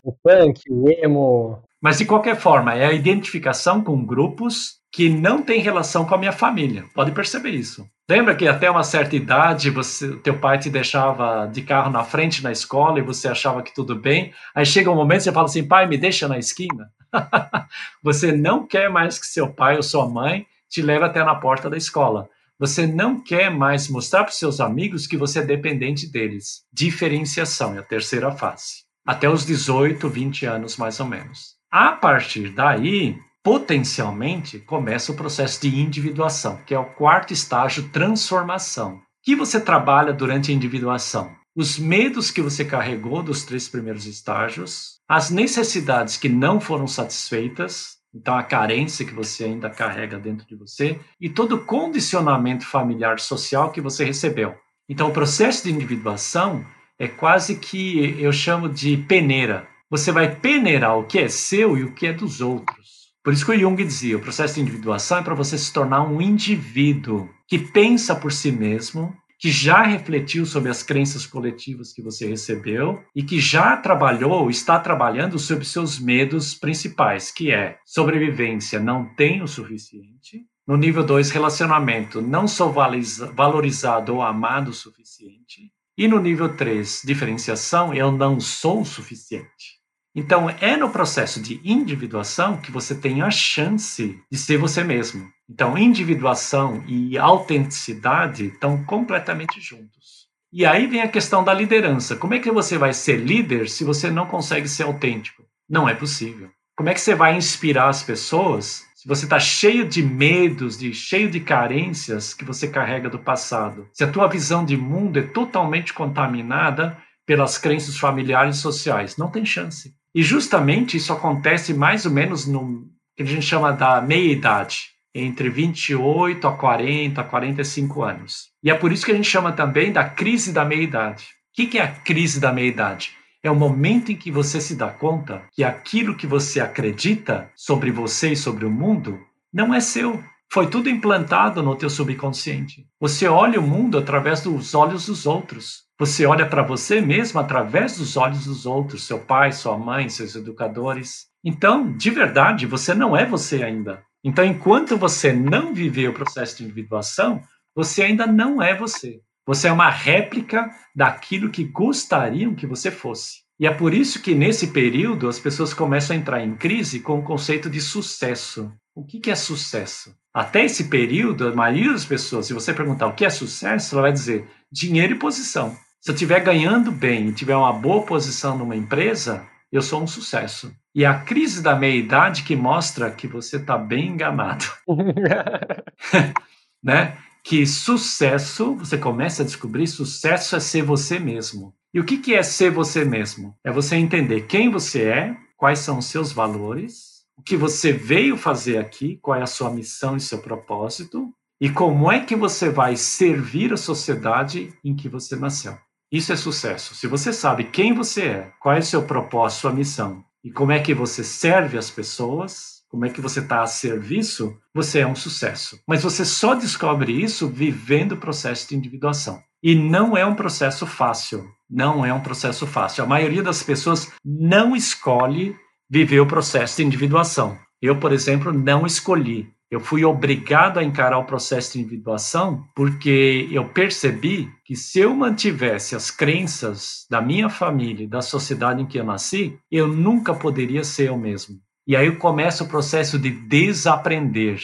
o 0.03 0.13
punk, 0.23 0.61
o 0.69 0.89
emo. 0.89 1.61
Mas 1.81 1.97
de 1.97 2.05
qualquer 2.05 2.37
forma, 2.37 2.73
é 2.73 2.85
a 2.85 2.93
identificação 2.93 3.83
com 3.83 4.05
grupos 4.05 4.77
que 4.97 5.11
não 5.11 5.43
têm 5.43 5.61
relação 5.61 6.05
com 6.05 6.15
a 6.15 6.17
minha 6.17 6.31
família. 6.31 6.85
Pode 6.95 7.11
perceber 7.11 7.51
isso. 7.51 7.87
Lembra 8.09 8.35
que 8.35 8.47
até 8.47 8.67
uma 8.67 8.81
certa 8.81 9.15
idade, 9.15 9.69
você, 9.69 10.17
teu 10.21 10.39
pai 10.39 10.57
te 10.57 10.71
deixava 10.71 11.45
de 11.45 11.61
carro 11.61 11.91
na 11.91 12.03
frente 12.03 12.41
na 12.41 12.51
escola 12.51 12.97
e 12.97 13.03
você 13.03 13.27
achava 13.27 13.61
que 13.61 13.71
tudo 13.71 13.95
bem. 13.95 14.33
Aí 14.55 14.65
chega 14.65 14.89
um 14.89 14.95
momento 14.95 15.21
você 15.21 15.31
fala 15.31 15.45
assim, 15.45 15.67
pai, 15.67 15.85
me 15.85 15.99
deixa 15.99 16.27
na 16.27 16.39
esquina. 16.39 16.89
você 18.01 18.31
não 18.31 18.65
quer 18.65 18.89
mais 18.89 19.19
que 19.19 19.27
seu 19.27 19.53
pai 19.53 19.75
ou 19.75 19.83
sua 19.83 20.09
mãe 20.09 20.47
te 20.67 20.81
leve 20.81 21.05
até 21.05 21.23
na 21.23 21.35
porta 21.35 21.69
da 21.69 21.77
escola. 21.77 22.27
Você 22.57 22.87
não 22.87 23.23
quer 23.23 23.51
mais 23.51 23.87
mostrar 23.89 24.23
para 24.23 24.31
os 24.31 24.39
seus 24.39 24.59
amigos 24.59 25.05
que 25.05 25.15
você 25.15 25.41
é 25.41 25.45
dependente 25.45 26.11
deles. 26.11 26.63
Diferenciação 26.73 27.75
é 27.75 27.79
a 27.81 27.83
terceira 27.83 28.31
fase. 28.31 28.77
Até 29.05 29.29
os 29.29 29.45
18, 29.45 30.09
20 30.09 30.47
anos 30.47 30.75
mais 30.75 30.99
ou 30.99 31.05
menos. 31.05 31.55
A 31.69 31.91
partir 31.91 32.49
daí, 32.49 33.15
potencialmente, 33.47 34.59
começa 34.59 35.09
o 35.09 35.15
processo 35.15 35.61
de 35.61 35.79
individuação, 35.79 36.59
que 36.65 36.73
é 36.73 36.79
o 36.79 36.83
quarto 36.83 37.31
estágio, 37.31 37.87
transformação. 37.93 38.99
Que 39.23 39.37
você 39.37 39.57
trabalha 39.57 40.11
durante 40.11 40.51
a 40.51 40.53
individuação? 40.53 41.33
Os 41.55 41.79
medos 41.79 42.29
que 42.29 42.41
você 42.41 42.65
carregou 42.65 43.23
dos 43.23 43.45
três 43.45 43.69
primeiros 43.69 44.05
estágios, 44.05 44.97
as 45.07 45.29
necessidades 45.29 46.17
que 46.17 46.27
não 46.27 46.59
foram 46.59 46.87
satisfeitas, 46.87 47.95
então 48.13 48.35
a 48.35 48.43
carência 48.43 49.05
que 49.05 49.13
você 49.13 49.45
ainda 49.45 49.69
carrega 49.69 50.19
dentro 50.19 50.45
de 50.45 50.55
você 50.57 50.99
e 51.17 51.29
todo 51.29 51.55
o 51.55 51.63
condicionamento 51.63 52.65
familiar 52.65 53.17
social 53.17 53.71
que 53.71 53.79
você 53.79 54.03
recebeu. 54.03 54.55
Então 54.89 55.07
o 55.07 55.13
processo 55.13 55.63
de 55.63 55.71
individuação 55.71 56.65
é 56.99 57.07
quase 57.07 57.55
que 57.55 58.21
eu 58.21 58.33
chamo 58.33 58.67
de 58.67 58.97
peneira. 58.97 59.69
Você 59.89 60.11
vai 60.11 60.35
peneirar 60.35 60.97
o 60.97 61.05
que 61.05 61.17
é 61.17 61.29
seu 61.29 61.77
e 61.77 61.85
o 61.85 61.93
que 61.93 62.07
é 62.07 62.11
dos 62.11 62.41
outros. 62.41 63.06
Por 63.27 63.33
isso 63.33 63.45
que 63.45 63.59
Jung 63.59 63.83
dizia, 63.83 64.15
o 64.15 64.21
processo 64.21 64.55
de 64.55 64.61
individuação 64.61 65.17
é 65.17 65.21
para 65.21 65.35
você 65.35 65.57
se 65.57 65.73
tornar 65.73 66.01
um 66.01 66.21
indivíduo 66.21 67.29
que 67.45 67.59
pensa 67.59 68.15
por 68.15 68.31
si 68.31 68.53
mesmo, 68.53 69.13
que 69.37 69.51
já 69.51 69.83
refletiu 69.83 70.45
sobre 70.45 70.71
as 70.71 70.81
crenças 70.81 71.25
coletivas 71.25 71.91
que 71.91 72.01
você 72.01 72.25
recebeu 72.25 73.03
e 73.13 73.21
que 73.21 73.37
já 73.37 73.75
trabalhou, 73.75 74.49
está 74.49 74.79
trabalhando 74.79 75.37
sobre 75.37 75.65
seus 75.65 75.99
medos 75.99 76.55
principais, 76.55 77.29
que 77.29 77.51
é 77.51 77.77
sobrevivência, 77.85 78.79
não 78.79 79.13
tenho 79.13 79.43
o 79.43 79.47
suficiente. 79.49 80.45
No 80.65 80.77
nível 80.77 81.03
2, 81.03 81.29
relacionamento, 81.29 82.21
não 82.21 82.47
sou 82.47 82.71
valorizado 82.71 84.15
ou 84.15 84.21
amado 84.21 84.69
o 84.69 84.73
suficiente. 84.73 85.69
E 85.97 86.07
no 86.07 86.21
nível 86.21 86.55
3, 86.55 87.01
diferenciação, 87.03 87.93
eu 87.93 88.09
não 88.09 88.39
sou 88.39 88.83
o 88.83 88.85
suficiente. 88.85 89.76
Então, 90.19 90.49
é 90.49 90.75
no 90.75 90.89
processo 90.89 91.39
de 91.39 91.61
individuação 91.63 92.57
que 92.57 92.71
você 92.71 92.95
tem 92.95 93.21
a 93.21 93.29
chance 93.29 94.19
de 94.31 94.37
ser 94.39 94.57
você 94.57 94.83
mesmo. 94.83 95.29
Então, 95.47 95.77
individuação 95.77 96.83
e 96.87 97.19
autenticidade 97.19 98.47
estão 98.47 98.83
completamente 98.83 99.61
juntos. 99.61 100.25
E 100.51 100.65
aí 100.65 100.87
vem 100.87 101.01
a 101.01 101.07
questão 101.07 101.43
da 101.43 101.53
liderança. 101.53 102.15
Como 102.15 102.33
é 102.33 102.39
que 102.39 102.49
você 102.49 102.79
vai 102.79 102.93
ser 102.93 103.17
líder 103.17 103.69
se 103.69 103.83
você 103.83 104.09
não 104.09 104.25
consegue 104.25 104.67
ser 104.67 104.83
autêntico? 104.83 105.43
Não 105.69 105.87
é 105.87 105.93
possível. 105.93 106.49
Como 106.75 106.89
é 106.89 106.95
que 106.95 107.01
você 107.01 107.13
vai 107.13 107.37
inspirar 107.37 107.87
as 107.87 108.01
pessoas 108.01 108.87
se 108.95 109.07
você 109.07 109.25
está 109.25 109.39
cheio 109.39 109.87
de 109.87 110.01
medos, 110.01 110.79
de 110.79 110.95
cheio 110.95 111.29
de 111.29 111.41
carências 111.41 112.33
que 112.33 112.43
você 112.43 112.67
carrega 112.67 113.07
do 113.07 113.19
passado? 113.19 113.87
Se 113.93 114.03
a 114.03 114.11
tua 114.11 114.27
visão 114.27 114.65
de 114.65 114.75
mundo 114.75 115.19
é 115.19 115.21
totalmente 115.21 115.93
contaminada 115.93 116.97
pelas 117.23 117.59
crenças 117.59 117.97
familiares 117.97 118.55
e 118.55 118.61
sociais, 118.61 119.15
não 119.15 119.29
tem 119.29 119.45
chance. 119.45 119.93
E 120.13 120.23
justamente 120.23 120.97
isso 120.97 121.13
acontece 121.13 121.73
mais 121.73 122.05
ou 122.05 122.11
menos 122.11 122.45
no 122.45 122.87
que 123.15 123.23
a 123.23 123.25
gente 123.25 123.45
chama 123.45 123.71
da 123.71 123.99
meia-idade, 124.01 124.89
entre 125.13 125.49
28 125.49 126.47
a 126.47 126.53
40, 126.53 127.23
45 127.23 128.03
anos. 128.03 128.49
E 128.63 128.69
é 128.69 128.75
por 128.75 128.91
isso 128.91 129.05
que 129.05 129.11
a 129.11 129.15
gente 129.15 129.29
chama 129.29 129.51
também 129.51 129.91
da 129.91 130.07
crise 130.07 130.53
da 130.53 130.63
meia-idade. 130.63 131.25
O 131.51 131.67
que 131.67 131.79
é 131.79 131.81
a 131.81 131.91
crise 131.91 132.39
da 132.39 132.53
meia-idade? 132.53 133.11
É 133.43 133.49
o 133.49 133.55
momento 133.55 134.11
em 134.11 134.15
que 134.15 134.29
você 134.29 134.61
se 134.61 134.75
dá 134.75 134.89
conta 134.89 135.43
que 135.53 135.63
aquilo 135.63 136.15
que 136.15 136.27
você 136.27 136.59
acredita 136.59 137.49
sobre 137.55 137.91
você 137.91 138.33
e 138.33 138.35
sobre 138.35 138.65
o 138.65 138.69
mundo 138.69 139.19
não 139.51 139.73
é 139.73 139.79
seu. 139.79 140.23
Foi 140.51 140.67
tudo 140.69 140.89
implantado 140.89 141.63
no 141.63 141.75
teu 141.75 141.89
subconsciente. 141.89 142.85
Você 142.99 143.27
olha 143.27 143.59
o 143.59 143.67
mundo 143.67 143.97
através 143.97 144.41
dos 144.41 144.75
olhos 144.75 145.07
dos 145.07 145.25
outros. 145.25 145.86
Você 145.99 146.27
olha 146.27 146.45
para 146.45 146.61
você 146.61 147.01
mesmo 147.01 147.39
através 147.39 147.97
dos 147.97 148.15
olhos 148.17 148.45
dos 148.45 148.67
outros, 148.67 149.07
seu 149.07 149.17
pai, 149.17 149.51
sua 149.51 149.75
mãe, 149.75 150.07
seus 150.09 150.35
educadores. 150.35 151.25
Então, 151.43 151.91
de 151.91 152.11
verdade, 152.11 152.67
você 152.67 152.93
não 152.93 153.17
é 153.17 153.25
você 153.25 153.63
ainda. 153.63 154.03
Então, 154.23 154.45
enquanto 154.45 154.95
você 154.95 155.33
não 155.33 155.73
viver 155.73 156.07
o 156.07 156.13
processo 156.13 156.57
de 156.57 156.65
individuação, 156.65 157.41
você 157.75 158.03
ainda 158.03 158.27
não 158.27 158.61
é 158.61 158.75
você. 158.75 159.21
Você 159.43 159.69
é 159.69 159.71
uma 159.71 159.89
réplica 159.89 160.69
daquilo 160.95 161.49
que 161.49 161.63
gostariam 161.63 162.53
que 162.53 162.67
você 162.67 162.91
fosse. 162.91 163.37
E 163.59 163.65
é 163.65 163.73
por 163.73 163.91
isso 163.91 164.21
que 164.21 164.35
nesse 164.35 164.67
período 164.67 165.27
as 165.27 165.39
pessoas 165.39 165.73
começam 165.73 166.15
a 166.15 166.19
entrar 166.19 166.43
em 166.43 166.55
crise 166.55 166.99
com 166.99 167.17
o 167.17 167.23
conceito 167.23 167.71
de 167.71 167.81
sucesso. 167.81 168.71
O 168.93 169.03
que 169.03 169.31
é 169.31 169.35
sucesso? 169.35 170.15
Até 170.31 170.65
esse 170.65 170.89
período, 170.89 171.47
a 171.47 171.55
maioria 171.55 171.91
das 171.91 172.05
pessoas, 172.05 172.45
se 172.45 172.53
você 172.53 172.71
perguntar 172.71 173.07
o 173.07 173.15
que 173.15 173.25
é 173.25 173.29
sucesso, 173.31 173.95
ela 173.95 174.03
vai 174.03 174.11
dizer 174.11 174.47
dinheiro 174.71 175.15
e 175.15 175.19
posição. 175.19 175.75
Se 176.07 176.11
eu 176.11 176.15
estiver 176.15 176.39
ganhando 176.39 176.89
bem 176.89 177.27
e 177.27 177.33
tiver 177.33 177.57
uma 177.57 177.73
boa 177.73 178.01
posição 178.01 178.57
numa 178.57 178.77
empresa, 178.77 179.45
eu 179.69 179.81
sou 179.81 180.01
um 180.01 180.07
sucesso. 180.07 180.73
E 180.95 181.03
a 181.03 181.19
crise 181.19 181.61
da 181.61 181.75
meia-idade 181.75 182.43
que 182.43 182.55
mostra 182.55 183.11
que 183.11 183.27
você 183.27 183.57
está 183.57 183.77
bem 183.77 184.11
enganado. 184.11 184.63
né? 186.81 187.17
Que 187.43 187.67
sucesso, 187.67 188.73
você 188.75 188.97
começa 188.97 189.43
a 189.43 189.45
descobrir, 189.45 189.85
sucesso 189.85 190.55
é 190.55 190.61
ser 190.61 190.81
você 190.81 191.19
mesmo. 191.19 191.75
E 191.93 191.99
o 191.99 192.05
que, 192.05 192.19
que 192.19 192.33
é 192.33 192.41
ser 192.41 192.71
você 192.71 193.03
mesmo? 193.03 193.53
É 193.61 193.69
você 193.69 193.97
entender 193.97 194.47
quem 194.47 194.71
você 194.71 195.09
é, 195.09 195.37
quais 195.57 195.79
são 195.79 195.97
os 195.97 196.05
seus 196.05 196.31
valores, 196.31 197.25
o 197.37 197.41
que 197.41 197.57
você 197.57 197.91
veio 197.91 198.37
fazer 198.37 198.77
aqui, 198.77 199.19
qual 199.21 199.37
é 199.37 199.43
a 199.43 199.45
sua 199.45 199.69
missão 199.69 200.15
e 200.15 200.21
seu 200.21 200.37
propósito, 200.37 201.33
e 201.59 201.69
como 201.69 202.09
é 202.09 202.21
que 202.21 202.33
você 202.33 202.69
vai 202.69 202.95
servir 202.95 203.73
a 203.73 203.77
sociedade 203.77 204.73
em 204.85 204.95
que 204.95 205.09
você 205.09 205.35
nasceu. 205.35 205.77
Isso 206.11 206.31
é 206.31 206.35
sucesso. 206.37 206.95
Se 206.95 207.05
você 207.07 207.33
sabe 207.33 207.65
quem 207.65 207.93
você 207.93 208.23
é, 208.23 208.51
qual 208.61 208.75
é 208.75 208.79
o 208.79 208.83
seu 208.83 209.03
propósito, 209.03 209.61
sua 209.61 209.73
missão, 209.73 210.23
e 210.43 210.49
como 210.49 210.71
é 210.71 210.79
que 210.79 210.93
você 210.93 211.23
serve 211.23 211.77
as 211.77 211.89
pessoas, 211.89 212.77
como 212.89 213.05
é 213.05 213.09
que 213.09 213.19
você 213.19 213.41
está 213.41 213.61
a 213.61 213.67
serviço, 213.67 214.57
você 214.73 214.99
é 214.99 215.07
um 215.07 215.15
sucesso. 215.15 215.77
Mas 215.85 216.03
você 216.03 216.23
só 216.23 216.55
descobre 216.55 217.11
isso 217.11 217.49
vivendo 217.49 218.13
o 218.13 218.17
processo 218.17 218.69
de 218.69 218.75
individuação. 218.75 219.41
E 219.61 219.75
não 219.75 220.15
é 220.15 220.25
um 220.25 220.35
processo 220.35 220.87
fácil. 220.87 221.45
Não 221.69 222.05
é 222.05 222.13
um 222.13 222.21
processo 222.21 222.65
fácil. 222.65 223.03
A 223.03 223.07
maioria 223.07 223.43
das 223.43 223.61
pessoas 223.61 224.09
não 224.23 224.73
escolhe 224.75 225.53
viver 225.89 226.21
o 226.21 226.27
processo 226.27 226.77
de 226.77 226.85
individuação. 226.85 227.57
Eu, 227.81 227.99
por 227.99 228.13
exemplo, 228.13 228.53
não 228.53 228.85
escolhi. 228.85 229.51
Eu 229.69 229.81
fui 229.81 230.05
obrigado 230.05 230.79
a 230.79 230.83
encarar 230.83 231.17
o 231.17 231.25
processo 231.25 231.73
de 231.73 231.81
individuação 231.81 232.65
porque 232.73 233.49
eu 233.51 233.67
percebi 233.67 234.49
que 234.63 234.77
se 234.77 234.99
eu 234.99 235.13
mantivesse 235.13 235.93
as 235.93 236.09
crenças 236.09 237.05
da 237.09 237.21
minha 237.21 237.49
família 237.49 238.05
e 238.05 238.07
da 238.07 238.21
sociedade 238.21 238.81
em 238.81 238.85
que 238.85 238.97
eu 238.97 239.03
nasci, 239.03 239.59
eu 239.69 239.85
nunca 239.85 240.33
poderia 240.33 240.85
ser 240.85 241.09
eu 241.09 241.17
mesmo. 241.17 241.59
E 241.85 241.95
aí 241.95 242.09
começa 242.15 242.63
o 242.63 242.67
processo 242.67 243.19
de 243.19 243.29
desaprender. 243.29 244.59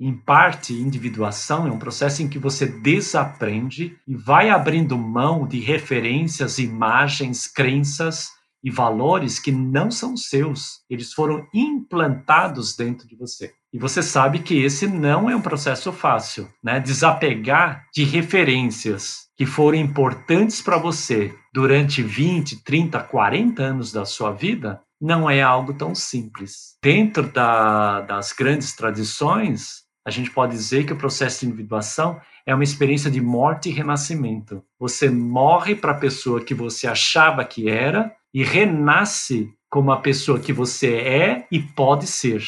Em 0.00 0.12
parte, 0.12 0.72
individuação 0.72 1.66
é 1.66 1.70
um 1.70 1.78
processo 1.78 2.22
em 2.22 2.28
que 2.28 2.38
você 2.38 2.66
desaprende 2.66 3.96
e 4.06 4.14
vai 4.14 4.50
abrindo 4.50 4.98
mão 4.98 5.46
de 5.46 5.60
referências, 5.60 6.58
imagens, 6.58 7.46
crenças 7.46 8.28
e 8.64 8.70
valores 8.70 9.38
que 9.38 9.52
não 9.52 9.90
são 9.90 10.16
seus. 10.16 10.80
Eles 10.88 11.12
foram 11.12 11.46
implantados 11.52 12.74
dentro 12.74 13.06
de 13.06 13.14
você. 13.14 13.52
E 13.70 13.78
você 13.78 14.02
sabe 14.02 14.38
que 14.38 14.62
esse 14.62 14.86
não 14.86 15.28
é 15.28 15.36
um 15.36 15.42
processo 15.42 15.92
fácil, 15.92 16.48
né? 16.62 16.80
Desapegar 16.80 17.84
de 17.92 18.04
referências 18.04 19.24
que 19.36 19.44
foram 19.44 19.76
importantes 19.76 20.62
para 20.62 20.78
você 20.78 21.34
durante 21.52 22.02
20, 22.02 22.64
30, 22.64 23.00
40 23.00 23.62
anos 23.62 23.92
da 23.92 24.06
sua 24.06 24.32
vida 24.32 24.80
não 25.00 25.28
é 25.28 25.42
algo 25.42 25.74
tão 25.74 25.94
simples. 25.94 26.76
Dentro 26.82 27.24
da, 27.24 28.00
das 28.00 28.32
grandes 28.32 28.74
tradições, 28.74 29.82
a 30.06 30.10
gente 30.10 30.30
pode 30.30 30.52
dizer 30.52 30.86
que 30.86 30.92
o 30.92 30.98
processo 30.98 31.40
de 31.40 31.46
individuação 31.46 32.18
é 32.46 32.54
uma 32.54 32.64
experiência 32.64 33.10
de 33.10 33.20
morte 33.20 33.68
e 33.68 33.72
renascimento. 33.72 34.62
Você 34.78 35.10
morre 35.10 35.74
para 35.74 35.92
a 35.92 35.98
pessoa 35.98 36.44
que 36.44 36.54
você 36.54 36.86
achava 36.86 37.44
que 37.44 37.68
era 37.68 38.14
e 38.34 38.42
renasce 38.42 39.48
como 39.70 39.92
a 39.92 40.00
pessoa 40.00 40.40
que 40.40 40.52
você 40.52 40.96
é 40.96 41.46
e 41.50 41.60
pode 41.60 42.06
ser. 42.08 42.42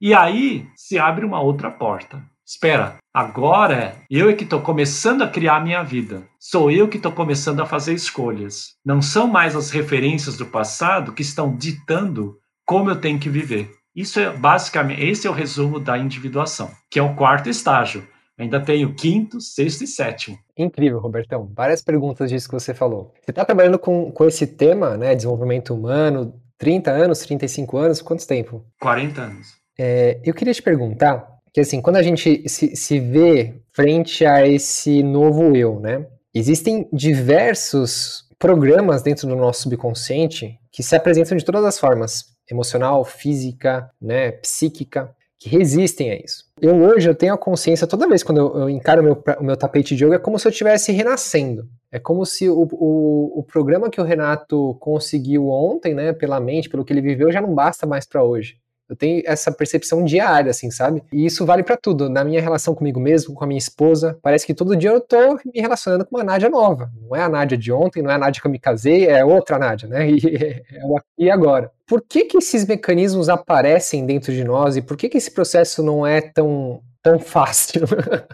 E 0.00 0.14
aí 0.14 0.66
se 0.76 0.98
abre 0.98 1.24
uma 1.24 1.40
outra 1.40 1.70
porta. 1.70 2.22
Espera, 2.46 2.96
agora 3.14 3.96
eu 4.10 4.28
é 4.28 4.34
que 4.34 4.44
estou 4.44 4.60
começando 4.60 5.22
a 5.22 5.28
criar 5.28 5.62
minha 5.62 5.82
vida. 5.82 6.22
Sou 6.38 6.70
eu 6.70 6.88
que 6.88 6.96
estou 6.96 7.12
começando 7.12 7.60
a 7.60 7.66
fazer 7.66 7.94
escolhas. 7.94 8.74
Não 8.84 9.00
são 9.00 9.26
mais 9.26 9.56
as 9.56 9.70
referências 9.70 10.36
do 10.36 10.46
passado 10.46 11.12
que 11.12 11.22
estão 11.22 11.56
ditando 11.56 12.36
como 12.66 12.90
eu 12.90 12.96
tenho 12.96 13.18
que 13.18 13.28
viver. 13.28 13.70
Isso 13.94 14.18
é 14.18 14.30
basicamente, 14.30 15.02
esse 15.02 15.26
é 15.26 15.30
o 15.30 15.34
resumo 15.34 15.78
da 15.78 15.98
individuação, 15.98 16.70
que 16.90 16.98
é 16.98 17.02
o 17.02 17.14
quarto 17.14 17.48
estágio. 17.48 18.06
Ainda 18.42 18.58
tem 18.58 18.84
o 18.84 18.92
quinto, 18.92 19.40
sexto 19.40 19.84
e 19.84 19.86
sétimo. 19.86 20.36
Incrível, 20.58 20.98
Robertão. 20.98 21.48
Várias 21.54 21.80
perguntas 21.80 22.28
disso 22.28 22.48
que 22.48 22.54
você 22.54 22.74
falou. 22.74 23.14
Você 23.22 23.30
está 23.30 23.44
trabalhando 23.44 23.78
com, 23.78 24.10
com 24.10 24.26
esse 24.26 24.48
tema, 24.48 24.96
né, 24.96 25.14
desenvolvimento 25.14 25.72
humano, 25.72 26.34
30 26.58 26.90
anos, 26.90 27.20
35 27.20 27.76
anos, 27.76 28.02
quanto 28.02 28.26
tempo? 28.26 28.64
40 28.80 29.22
anos. 29.22 29.54
É, 29.78 30.20
eu 30.24 30.34
queria 30.34 30.52
te 30.52 30.60
perguntar, 30.60 31.24
que 31.52 31.60
assim, 31.60 31.80
quando 31.80 31.96
a 31.96 32.02
gente 32.02 32.48
se, 32.48 32.74
se 32.74 32.98
vê 32.98 33.62
frente 33.72 34.26
a 34.26 34.44
esse 34.44 35.04
novo 35.04 35.54
eu, 35.54 35.78
né, 35.78 36.04
existem 36.34 36.88
diversos 36.92 38.24
programas 38.40 39.02
dentro 39.02 39.28
do 39.28 39.36
nosso 39.36 39.62
subconsciente 39.62 40.58
que 40.72 40.82
se 40.82 40.96
apresentam 40.96 41.36
de 41.36 41.44
todas 41.44 41.64
as 41.64 41.78
formas, 41.78 42.34
emocional, 42.50 43.04
física, 43.04 43.88
né, 44.00 44.32
psíquica, 44.32 45.14
que 45.38 45.48
resistem 45.48 46.10
a 46.10 46.16
isso. 46.16 46.51
Eu 46.62 46.76
hoje 46.76 47.10
eu 47.10 47.14
tenho 47.14 47.34
a 47.34 47.38
consciência, 47.38 47.88
toda 47.88 48.06
vez 48.06 48.22
quando 48.22 48.38
eu, 48.38 48.56
eu 48.60 48.70
encaro 48.70 49.00
o 49.00 49.04
meu, 49.04 49.24
o 49.40 49.42
meu 49.42 49.56
tapete 49.56 49.96
de 49.96 50.04
yoga, 50.04 50.14
é 50.14 50.18
como 50.20 50.38
se 50.38 50.46
eu 50.46 50.50
estivesse 50.50 50.92
renascendo. 50.92 51.68
É 51.90 51.98
como 51.98 52.24
se 52.24 52.48
o, 52.48 52.68
o, 52.70 53.40
o, 53.40 53.42
programa 53.42 53.90
que 53.90 54.00
o 54.00 54.04
Renato 54.04 54.76
conseguiu 54.78 55.48
ontem, 55.48 55.92
né, 55.92 56.12
pela 56.12 56.38
mente, 56.38 56.68
pelo 56.68 56.84
que 56.84 56.92
ele 56.92 57.00
viveu, 57.00 57.32
já 57.32 57.40
não 57.40 57.52
basta 57.52 57.84
mais 57.84 58.06
para 58.06 58.22
hoje. 58.22 58.61
Eu 58.92 58.96
tenho 58.96 59.22
essa 59.24 59.50
percepção 59.50 60.04
diária, 60.04 60.50
assim, 60.50 60.70
sabe? 60.70 61.02
E 61.10 61.24
isso 61.24 61.46
vale 61.46 61.62
para 61.62 61.78
tudo. 61.78 62.10
Na 62.10 62.22
minha 62.22 62.42
relação 62.42 62.74
comigo 62.74 63.00
mesmo, 63.00 63.34
com 63.34 63.42
a 63.42 63.46
minha 63.46 63.58
esposa, 63.58 64.18
parece 64.20 64.46
que 64.46 64.52
todo 64.52 64.76
dia 64.76 64.90
eu 64.90 65.00
tô 65.00 65.38
me 65.46 65.62
relacionando 65.62 66.04
com 66.04 66.14
uma 66.14 66.22
Nádia 66.22 66.50
nova. 66.50 66.92
Não 67.00 67.16
é 67.16 67.22
a 67.22 67.28
Nádia 67.28 67.56
de 67.56 67.72
ontem, 67.72 68.02
não 68.02 68.10
é 68.10 68.14
a 68.14 68.18
Nádia 68.18 68.42
que 68.42 68.46
eu 68.46 68.50
me 68.50 68.58
casei, 68.58 69.06
é 69.06 69.24
outra 69.24 69.58
Nádia, 69.58 69.88
né? 69.88 70.06
E 70.12 70.76
é 70.76 70.84
o 70.84 70.96
aqui 70.96 71.06
e 71.18 71.30
agora. 71.30 71.70
Por 71.86 72.02
que 72.02 72.26
que 72.26 72.36
esses 72.36 72.66
mecanismos 72.66 73.30
aparecem 73.30 74.04
dentro 74.04 74.30
de 74.30 74.44
nós 74.44 74.76
e 74.76 74.82
por 74.82 74.94
que 74.94 75.08
que 75.08 75.16
esse 75.16 75.30
processo 75.30 75.82
não 75.82 76.06
é 76.06 76.20
tão 76.20 76.82
tão 77.02 77.18
fácil? 77.18 77.82